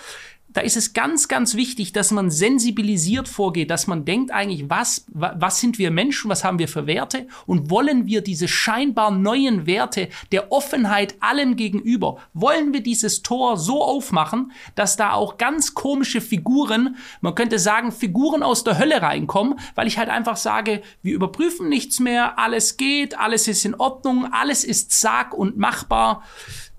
da 0.54 0.62
ist 0.62 0.78
es 0.78 0.94
ganz, 0.94 1.28
ganz 1.28 1.56
wichtig, 1.56 1.92
dass 1.94 2.12
man 2.12 2.30
sensibilisiert 2.32 3.28
vorgeht, 3.28 3.70
dass 3.70 3.88
man 3.88 4.06
denkt 4.06 4.32
eigentlich, 4.32 4.70
was, 4.70 5.06
was 5.10 5.60
sind 5.60 5.78
wir 5.78 5.92
Menschen, 5.92 6.30
was 6.30 6.44
haben 6.44 6.60
wir 6.60 6.68
für 6.68 6.88
Werte 6.88 7.28
und 7.46 7.70
wollen 7.70 8.06
wir 8.06 8.22
diese 8.22 8.48
scheinbar 8.48 9.12
neuen 9.12 9.66
Werte 9.66 10.10
der 10.32 10.52
Offenheit 10.52 11.16
allem 11.20 11.56
gegenüber, 11.56 12.18
wollen 12.34 12.74
wir 12.74 12.82
dieses 12.82 13.24
Tor 13.24 13.58
so 13.58 13.84
aufmachen, 13.84 14.52
dass 14.76 14.96
da 14.96 15.14
auch 15.14 15.38
ganz 15.38 15.74
komische 15.74 16.22
Figuren, 16.22 16.96
man 17.22 17.36
könnte 17.36 17.60
sagen, 17.60 17.92
Figuren 17.92 18.44
aus 18.44 18.64
der 18.64 18.78
Hölle 18.78 19.02
reinkommen, 19.02 19.60
weil 19.76 19.88
ich 19.88 19.98
halt 19.98 20.10
einfach 20.10 20.38
sage, 20.38 20.82
wir 21.02 21.14
überprüfen 21.14 21.68
nichts 21.70 22.00
mehr, 22.00 22.38
alles 22.38 22.78
geht, 22.78 23.18
alles 23.18 23.48
ist 23.48 23.66
in 23.66 23.76
Ordnung, 23.76 24.32
alles 24.32 24.64
ist 24.64 25.00
sag 25.00 25.34
und 25.34 25.58
machbar 25.58 26.24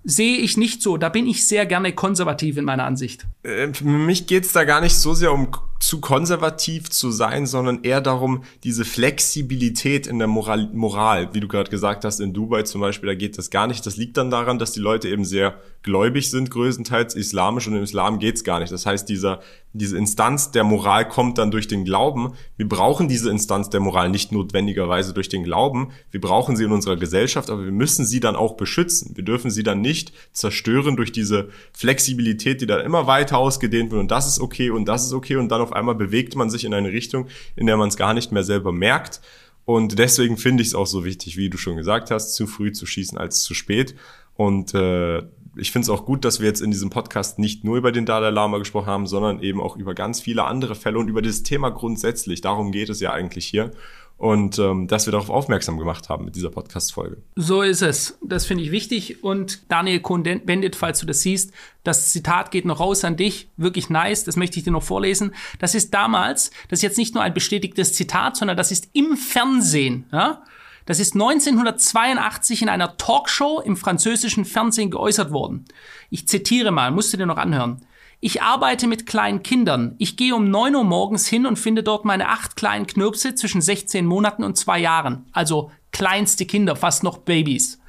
sehe 0.05 0.37
ich 0.37 0.57
nicht 0.57 0.83
so. 0.83 0.97
Da 0.97 1.09
bin 1.09 1.27
ich 1.27 1.47
sehr 1.47 1.67
gerne 1.67 1.93
konservativ 1.93 2.57
in 2.57 2.65
meiner 2.65 2.85
Ansicht. 2.85 3.27
Äh, 3.43 3.73
für 3.73 3.85
mich 3.85 4.27
geht's 4.27 4.53
da 4.53 4.65
gar 4.65 4.81
nicht 4.81 4.95
so 4.95 5.15
sehr 5.15 5.33
um 5.33 5.49
zu 5.87 6.01
konservativ 6.01 6.89
zu 6.89 7.11
sein, 7.11 7.47
sondern 7.47 7.83
eher 7.83 8.01
darum, 8.01 8.45
diese 8.63 8.87
Flexibilität 8.87 10.07
in 10.07 10.19
der 10.19 10.29
Moral, 10.29 10.71
Moral 10.73 11.35
wie 11.35 11.41
du 11.41 11.49
gerade 11.49 11.71
gesagt 11.71 12.05
hast, 12.05 12.21
in 12.21 12.33
Dubai 12.33 12.63
zum 12.63 12.81
Beispiel, 12.81 13.09
da 13.09 13.15
geht 13.15 13.37
das 13.37 13.51
gar 13.51 13.67
nicht. 13.67 13.85
Das 13.85 13.97
liegt 13.97 14.17
dann 14.17 14.31
daran, 14.31 14.59
dass 14.59 14.73
die 14.73 14.81
Leute 14.81 15.09
eben 15.09 15.25
sehr 15.25 15.61
gläubig 15.83 16.31
sind, 16.31 16.51
größtenteils 16.51 17.15
islamisch 17.15 17.69
und 17.69 17.77
im 17.77 17.83
Islam 17.83 18.19
geht's 18.19 18.43
gar 18.43 18.61
nicht. 18.61 18.73
Das 18.73 18.87
heißt, 18.87 19.07
dieser, 19.07 19.41
diese 19.75 19.99
Instanz 19.99 20.51
der 20.51 20.65
Moral 20.65 21.07
kommt 21.07 21.37
dann 21.37 21.51
durch 21.51 21.69
den 21.69 21.85
Glauben. 21.85 22.33
Wir 22.57 22.67
brauchen 22.67 23.07
diese 23.07 23.29
Instanz 23.29 23.69
der 23.69 23.81
Moral 23.81 24.09
nicht 24.09 24.33
notwendigerweise 24.33 25.13
durch 25.13 25.29
den 25.29 25.45
Glauben. 25.45 25.91
Wir 26.11 26.23
brauchen 26.23 26.57
sie 26.57 26.65
in 26.65 26.73
unserer 26.73 26.97
Gesellschaft, 26.97 27.51
aber 27.51 27.65
wir 27.65 27.73
müssen 27.73 28.07
sie 28.07 28.21
dann 28.21 28.35
auch 28.35 28.55
beschützen. 28.55 29.15
Wir 29.15 29.25
dürfen 29.25 29.51
sie 29.51 29.63
dann 29.63 29.83
nicht 29.83 30.13
zerstören 30.33 30.97
durch 30.97 31.13
diese 31.13 31.51
Flexibilität, 31.75 32.63
die 32.63 32.67
dann 32.67 32.81
immer 32.81 33.07
weiter 33.07 33.37
ausgedehnt 33.37 33.91
wird 33.91 34.01
und 34.01 34.11
das 34.11 34.27
ist 34.27 34.41
okay 34.41 34.71
und 34.71 34.87
das 34.87 35.05
ist 35.05 35.13
okay 35.13 35.37
und 35.37 35.51
dann 35.51 35.61
auf 35.61 35.74
einmal 35.75 35.95
bewegt 35.95 36.37
man 36.37 36.51
sich 36.51 36.65
in 36.65 36.75
eine 36.75 36.93
Richtung, 36.93 37.29
in 37.57 37.67
der 37.67 37.77
man 37.77 37.89
es 37.89 37.97
gar 37.97 38.15
nicht 38.15 38.33
mehr 38.33 38.45
selber 38.45 38.73
merkt. 38.73 39.21
Und 39.65 39.99
deswegen 39.99 40.37
finde 40.37 40.63
ich 40.63 40.69
es 40.69 40.75
auch 40.75 40.87
so 40.87 41.05
wichtig, 41.05 41.37
wie 41.37 41.49
du 41.49 41.57
schon 41.57 41.77
gesagt 41.77 42.11
hast, 42.11 42.35
zu 42.35 42.47
früh 42.47 42.73
zu 42.73 42.87
schießen 42.87 43.17
als 43.17 43.43
zu 43.43 43.55
spät. 43.55 43.95
Und 44.35 44.75
äh, 44.75 45.23
ich 45.57 45.73
finde 45.73 45.85
es 45.85 45.91
auch 45.91 46.05
gut, 46.05 46.25
dass 46.25 46.41
wir 46.41 46.49
jetzt 46.49 46.61
in 46.61 46.71
diesem 46.71 46.91
Podcast 46.91 47.39
nicht 47.39 47.65
nur 47.65 47.77
über 47.77 47.93
den 47.93 48.07
Dalai 48.07 48.31
Lama 48.31 48.59
gesprochen 48.59 48.87
haben, 48.87 49.07
sondern 49.07 49.41
eben 49.41 49.61
auch 49.61 49.77
über 49.77 49.95
ganz 49.95 50.21
viele 50.21 50.45
andere 50.45 50.75
Fälle 50.75 50.99
und 50.99 51.09
über 51.09 51.23
dieses 51.23 51.43
Thema 51.43 51.71
grundsätzlich. 51.71 52.41
Darum 52.41 52.73
geht 52.73 52.89
es 52.89 53.01
ja 53.01 53.13
eigentlich 53.13 53.47
hier. 53.47 53.71
Und 54.17 54.59
ähm, 54.59 54.87
dass 54.87 55.07
wir 55.07 55.13
darauf 55.13 55.29
aufmerksam 55.29 55.77
gemacht 55.77 56.09
haben 56.09 56.25
mit 56.25 56.37
dieser 56.37 56.51
Podcast-Folge. 56.51 57.19
So 57.35 57.63
ist 57.63 57.83
es. 57.83 58.17
Das 58.23 58.47
finde 58.47 58.63
ich 58.63 58.71
wichtig. 58.71 59.25
Und 59.25 59.71
Daniel 59.71 60.01
Cohn-Bendit, 60.01 60.77
falls 60.77 61.01
du 61.01 61.07
das 61.07 61.21
siehst, 61.21 61.53
das 61.83 62.13
Zitat 62.13 62.51
geht 62.51 62.65
noch 62.65 62.81
raus 62.81 63.05
an 63.05 63.17
dich. 63.17 63.49
Wirklich 63.57 63.91
nice. 63.91 64.25
Das 64.25 64.37
möchte 64.37 64.59
ich 64.59 64.65
dir 64.65 64.71
noch 64.71 64.85
vorlesen. 64.85 65.35
Das 65.59 65.75
ist 65.75 65.93
damals, 65.93 66.51
das 66.69 66.79
ist 66.79 66.83
jetzt 66.83 66.99
nicht 66.99 67.15
nur 67.15 67.25
ein 67.25 67.35
bestätigtes 67.35 67.93
Zitat, 67.93 68.37
sondern 68.37 68.57
das 68.57 68.71
ist 68.71 68.89
im 68.93 69.17
Fernsehen. 69.17 70.07
Ja? 70.13 70.45
Das 70.87 71.01
ist 71.01 71.15
1982 71.15 72.63
in 72.63 72.69
einer 72.69 72.97
Talkshow 72.97 73.61
im 73.61 73.77
französischen 73.77 74.45
Fernsehen 74.45 74.91
geäußert 74.91 75.33
worden. 75.33 75.65
Ich 76.11 76.29
zitiere 76.29 76.71
mal, 76.71 76.91
musst 76.91 77.13
du 77.13 77.17
dir 77.17 77.27
noch 77.27 77.39
anhören. 77.39 77.85
Ich 78.27 78.41
arbeite 78.41 78.87
mit 78.87 79.05
kleinen 79.05 79.43
Kindern. 79.43 79.97
Ich 79.99 80.17
gehe 80.17 80.35
um 80.35 80.51
9 80.51 80.75
Uhr 80.77 80.85
morgens 80.85 81.27
hin 81.27 81.45
und 81.45 81.59
finde 81.59 81.83
dort 81.83 82.07
meine 82.07 82.31
acht 82.31 82.57
kleinen 82.57 82.87
Knirpse 82.87 83.35
zwischen 83.35 83.61
16 83.61 84.07
Monaten 84.07 84.45
und 84.45 84.57
zwei 84.57 84.79
Jahren. 84.79 85.27
Also 85.33 85.71
kleinste 85.93 86.47
Kinder, 86.47 86.75
fast 86.75 87.03
noch 87.03 87.19
Babys. 87.19 87.83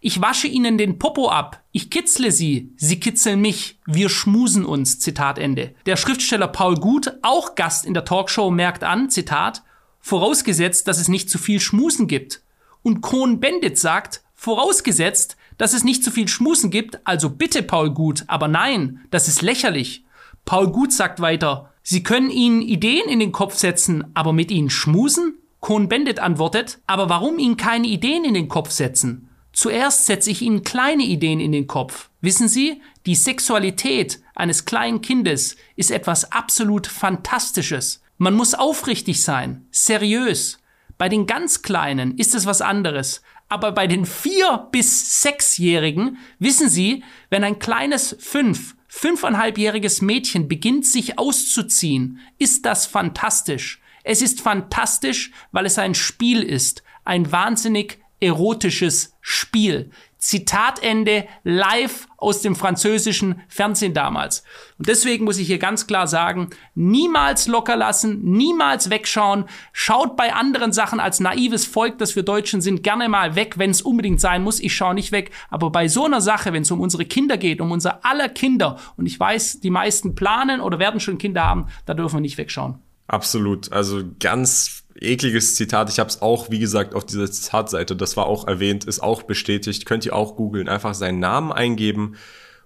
Ich 0.00 0.20
wasche 0.20 0.46
ihnen 0.46 0.78
den 0.78 1.00
Popo 1.00 1.30
ab. 1.30 1.64
Ich 1.72 1.90
kitzle 1.90 2.30
sie. 2.30 2.74
Sie 2.76 3.00
kitzeln 3.00 3.40
mich. 3.40 3.80
Wir 3.86 4.08
schmusen 4.08 4.64
uns. 4.64 5.00
Zitat 5.00 5.36
Ende. 5.36 5.74
Der 5.84 5.96
Schriftsteller 5.96 6.46
Paul 6.46 6.76
Gut, 6.76 7.14
auch 7.22 7.56
Gast 7.56 7.86
in 7.86 7.94
der 7.94 8.04
Talkshow, 8.04 8.52
merkt 8.52 8.84
an, 8.84 9.10
Zitat, 9.10 9.64
vorausgesetzt, 9.98 10.86
dass 10.86 11.00
es 11.00 11.08
nicht 11.08 11.28
zu 11.28 11.38
viel 11.38 11.58
Schmusen 11.58 12.06
gibt. 12.06 12.40
Und 12.84 13.00
Kohn-Bendit 13.00 13.80
sagt, 13.80 14.22
vorausgesetzt, 14.36 15.36
dass 15.58 15.72
es 15.72 15.84
nicht 15.84 16.04
zu 16.04 16.10
viel 16.10 16.28
Schmusen 16.28 16.70
gibt, 16.70 17.00
also 17.06 17.30
bitte 17.30 17.62
Paul 17.62 17.90
Gut, 17.90 18.24
aber 18.26 18.48
nein, 18.48 19.00
das 19.10 19.28
ist 19.28 19.42
lächerlich. 19.42 20.04
Paul 20.44 20.70
Gut 20.70 20.92
sagt 20.92 21.20
weiter, 21.20 21.72
Sie 21.82 22.02
können 22.02 22.30
Ihnen 22.30 22.62
Ideen 22.62 23.08
in 23.08 23.20
den 23.20 23.32
Kopf 23.32 23.54
setzen, 23.54 24.04
aber 24.14 24.32
mit 24.32 24.50
ihnen 24.50 24.70
schmusen? 24.70 25.34
Kohn-Bendit 25.60 26.18
antwortet, 26.18 26.80
aber 26.86 27.08
warum 27.08 27.38
Ihnen 27.38 27.56
keine 27.56 27.86
Ideen 27.86 28.24
in 28.24 28.34
den 28.34 28.48
Kopf 28.48 28.70
setzen? 28.70 29.28
Zuerst 29.52 30.06
setze 30.06 30.30
ich 30.30 30.42
Ihnen 30.42 30.64
kleine 30.64 31.04
Ideen 31.04 31.40
in 31.40 31.52
den 31.52 31.66
Kopf. 31.66 32.10
Wissen 32.20 32.48
Sie, 32.48 32.82
die 33.06 33.14
Sexualität 33.14 34.20
eines 34.34 34.64
kleinen 34.64 35.00
Kindes 35.00 35.56
ist 35.76 35.90
etwas 35.90 36.30
absolut 36.30 36.86
Fantastisches. 36.86 38.02
Man 38.18 38.34
muss 38.34 38.54
aufrichtig 38.54 39.22
sein, 39.22 39.66
seriös. 39.70 40.58
Bei 40.98 41.08
den 41.08 41.26
ganz 41.26 41.62
Kleinen 41.62 42.16
ist 42.18 42.34
es 42.34 42.46
was 42.46 42.62
anderes. 42.62 43.22
Aber 43.48 43.72
bei 43.72 43.86
den 43.86 44.06
vier 44.06 44.68
bis 44.72 45.22
sechsjährigen 45.22 46.18
wissen 46.38 46.68
Sie, 46.68 47.04
wenn 47.30 47.44
ein 47.44 47.58
kleines 47.58 48.16
fünf, 48.18 48.74
fünfeinhalbjähriges 48.88 50.02
Mädchen 50.02 50.48
beginnt 50.48 50.86
sich 50.86 51.18
auszuziehen, 51.18 52.18
ist 52.38 52.66
das 52.66 52.86
fantastisch. 52.86 53.80
Es 54.02 54.22
ist 54.22 54.40
fantastisch, 54.40 55.32
weil 55.52 55.66
es 55.66 55.78
ein 55.78 55.94
Spiel 55.94 56.42
ist, 56.42 56.82
ein 57.04 57.30
wahnsinnig 57.30 57.98
erotisches 58.20 59.14
Spiel. 59.20 59.90
Zitatende 60.26 61.28
live 61.44 62.08
aus 62.16 62.42
dem 62.42 62.56
französischen 62.56 63.42
Fernsehen 63.46 63.94
damals. 63.94 64.42
Und 64.76 64.88
deswegen 64.88 65.24
muss 65.24 65.38
ich 65.38 65.46
hier 65.46 65.58
ganz 65.58 65.86
klar 65.86 66.08
sagen, 66.08 66.50
niemals 66.74 67.46
locker 67.46 67.76
lassen, 67.76 68.24
niemals 68.24 68.90
wegschauen. 68.90 69.44
Schaut 69.72 70.16
bei 70.16 70.34
anderen 70.34 70.72
Sachen 70.72 70.98
als 70.98 71.20
naives 71.20 71.64
Volk, 71.64 71.98
das 71.98 72.16
wir 72.16 72.24
Deutschen 72.24 72.60
sind, 72.60 72.82
gerne 72.82 73.08
mal 73.08 73.36
weg, 73.36 73.54
wenn 73.58 73.70
es 73.70 73.82
unbedingt 73.82 74.20
sein 74.20 74.42
muss. 74.42 74.58
Ich 74.58 74.74
schaue 74.74 74.94
nicht 74.94 75.12
weg. 75.12 75.30
Aber 75.48 75.70
bei 75.70 75.86
so 75.86 76.06
einer 76.06 76.20
Sache, 76.20 76.52
wenn 76.52 76.62
es 76.62 76.72
um 76.72 76.80
unsere 76.80 77.04
Kinder 77.04 77.36
geht, 77.36 77.60
um 77.60 77.70
unser 77.70 78.04
aller 78.04 78.28
Kinder, 78.28 78.80
und 78.96 79.06
ich 79.06 79.20
weiß, 79.20 79.60
die 79.60 79.70
meisten 79.70 80.16
planen 80.16 80.60
oder 80.60 80.80
werden 80.80 80.98
schon 80.98 81.18
Kinder 81.18 81.44
haben, 81.44 81.66
da 81.84 81.94
dürfen 81.94 82.16
wir 82.16 82.20
nicht 82.22 82.36
wegschauen. 82.36 82.80
Absolut. 83.06 83.70
Also 83.70 84.02
ganz 84.18 84.85
ekliges 85.00 85.56
Zitat. 85.56 85.90
Ich 85.90 85.98
habe 85.98 86.10
es 86.10 86.22
auch, 86.22 86.50
wie 86.50 86.58
gesagt, 86.58 86.94
auf 86.94 87.04
dieser 87.04 87.30
Zitatseite, 87.30 87.96
das 87.96 88.16
war 88.16 88.26
auch 88.26 88.46
erwähnt, 88.46 88.84
ist 88.84 89.00
auch 89.00 89.22
bestätigt. 89.22 89.86
Könnt 89.86 90.06
ihr 90.06 90.14
auch 90.14 90.36
googeln, 90.36 90.68
einfach 90.68 90.94
seinen 90.94 91.18
Namen 91.18 91.52
eingeben 91.52 92.16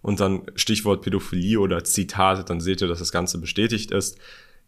und 0.02 0.20
dann 0.20 0.42
Stichwort 0.54 1.02
Pädophilie 1.02 1.60
oder 1.60 1.84
Zitat, 1.84 2.48
dann 2.50 2.60
seht 2.60 2.80
ihr, 2.80 2.88
dass 2.88 2.98
das 2.98 3.12
Ganze 3.12 3.38
bestätigt 3.38 3.90
ist. 3.90 4.18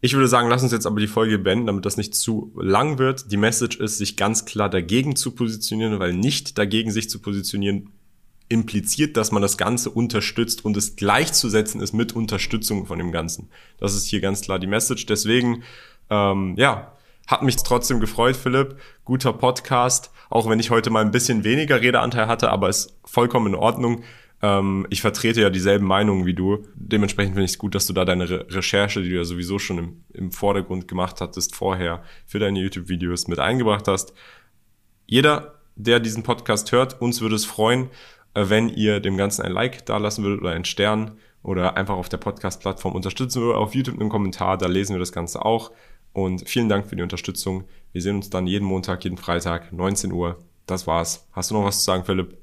Ich 0.00 0.14
würde 0.14 0.26
sagen, 0.26 0.48
lass 0.48 0.64
uns 0.64 0.72
jetzt 0.72 0.86
aber 0.86 0.98
die 0.98 1.06
Folge 1.06 1.38
beenden, 1.38 1.66
damit 1.66 1.86
das 1.86 1.96
nicht 1.96 2.14
zu 2.14 2.52
lang 2.56 2.98
wird. 2.98 3.30
Die 3.30 3.36
Message 3.36 3.78
ist, 3.78 3.98
sich 3.98 4.16
ganz 4.16 4.44
klar 4.44 4.68
dagegen 4.68 5.14
zu 5.14 5.30
positionieren, 5.30 6.00
weil 6.00 6.12
nicht 6.12 6.58
dagegen 6.58 6.90
sich 6.90 7.08
zu 7.08 7.20
positionieren 7.20 7.90
impliziert, 8.48 9.16
dass 9.16 9.32
man 9.32 9.40
das 9.40 9.56
Ganze 9.56 9.90
unterstützt 9.90 10.64
und 10.64 10.76
es 10.76 10.96
gleichzusetzen 10.96 11.80
ist 11.80 11.92
mit 11.92 12.14
Unterstützung 12.14 12.86
von 12.86 12.98
dem 12.98 13.12
Ganzen. 13.12 13.48
Das 13.78 13.94
ist 13.94 14.06
hier 14.06 14.20
ganz 14.20 14.42
klar 14.42 14.58
die 14.58 14.66
Message. 14.66 15.06
Deswegen, 15.06 15.62
ähm, 16.10 16.54
ja, 16.58 16.92
hat 17.26 17.42
mich 17.42 17.56
trotzdem 17.56 18.00
gefreut, 18.00 18.36
Philipp. 18.36 18.76
Guter 19.04 19.32
Podcast, 19.32 20.10
auch 20.30 20.48
wenn 20.48 20.60
ich 20.60 20.70
heute 20.70 20.90
mal 20.90 21.04
ein 21.04 21.10
bisschen 21.10 21.44
weniger 21.44 21.80
Redeanteil 21.80 22.26
hatte, 22.26 22.50
aber 22.50 22.68
ist 22.68 22.98
vollkommen 23.04 23.48
in 23.48 23.54
Ordnung. 23.54 24.02
Ähm, 24.42 24.86
ich 24.90 25.00
vertrete 25.00 25.40
ja 25.40 25.50
dieselben 25.50 25.86
Meinungen 25.86 26.26
wie 26.26 26.34
du. 26.34 26.66
Dementsprechend 26.74 27.34
finde 27.34 27.44
ich 27.44 27.52
es 27.52 27.58
gut, 27.58 27.74
dass 27.74 27.86
du 27.86 27.92
da 27.92 28.04
deine 28.04 28.28
Re 28.28 28.46
Recherche, 28.50 29.02
die 29.02 29.08
du 29.08 29.16
ja 29.16 29.24
sowieso 29.24 29.58
schon 29.58 29.78
im, 29.78 30.04
im 30.12 30.32
Vordergrund 30.32 30.88
gemacht 30.88 31.20
hattest, 31.20 31.54
vorher 31.54 32.02
für 32.26 32.38
deine 32.40 32.60
YouTube-Videos 32.60 33.28
mit 33.28 33.38
eingebracht 33.38 33.86
hast. 33.86 34.12
Jeder, 35.06 35.60
der 35.76 36.00
diesen 36.00 36.24
Podcast 36.24 36.72
hört, 36.72 37.00
uns 37.00 37.20
würde 37.20 37.36
es 37.36 37.44
freuen, 37.44 37.88
äh, 38.34 38.44
wenn 38.48 38.68
ihr 38.68 39.00
dem 39.00 39.16
Ganzen 39.16 39.42
ein 39.42 39.52
Like 39.52 39.86
da 39.86 39.98
lassen 39.98 40.24
würdet 40.24 40.40
oder 40.40 40.50
einen 40.50 40.64
Stern 40.64 41.12
oder 41.42 41.76
einfach 41.76 41.94
auf 41.96 42.08
der 42.08 42.18
Podcast-Plattform 42.18 42.94
unterstützen 42.94 43.42
oder 43.42 43.58
auf 43.58 43.74
YouTube 43.74 44.00
einen 44.00 44.10
Kommentar, 44.10 44.58
da 44.58 44.66
lesen 44.66 44.94
wir 44.94 45.00
das 45.00 45.12
Ganze 45.12 45.44
auch. 45.44 45.70
Und 46.12 46.48
vielen 46.48 46.68
Dank 46.68 46.86
für 46.86 46.96
die 46.96 47.02
Unterstützung. 47.02 47.64
Wir 47.92 48.02
sehen 48.02 48.16
uns 48.16 48.30
dann 48.30 48.46
jeden 48.46 48.66
Montag, 48.66 49.04
jeden 49.04 49.16
Freitag, 49.16 49.72
19 49.72 50.12
Uhr. 50.12 50.38
Das 50.66 50.86
war's. 50.86 51.26
Hast 51.32 51.50
du 51.50 51.54
noch 51.54 51.64
was 51.64 51.78
zu 51.78 51.84
sagen, 51.84 52.04
Philipp? 52.04 52.38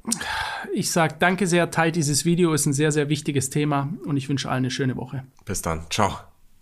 Ich 0.74 0.92
sag 0.92 1.20
danke 1.20 1.48
sehr, 1.48 1.72
teilt 1.72 1.96
dieses 1.96 2.26
Video, 2.26 2.54
ist 2.54 2.66
ein 2.66 2.74
sehr, 2.74 2.92
sehr 2.92 3.10
wichtiges 3.10 3.50
Thema 3.50 3.94
und 4.06 4.18
ich 4.18 4.28
wünsche 4.28 4.50
allen 4.50 4.60
eine 4.60 4.72
schöne 4.72 4.98
Woche. 4.98 5.24
Bis 5.46 5.62
dann. 5.62 5.86
Ciao. 5.90 6.29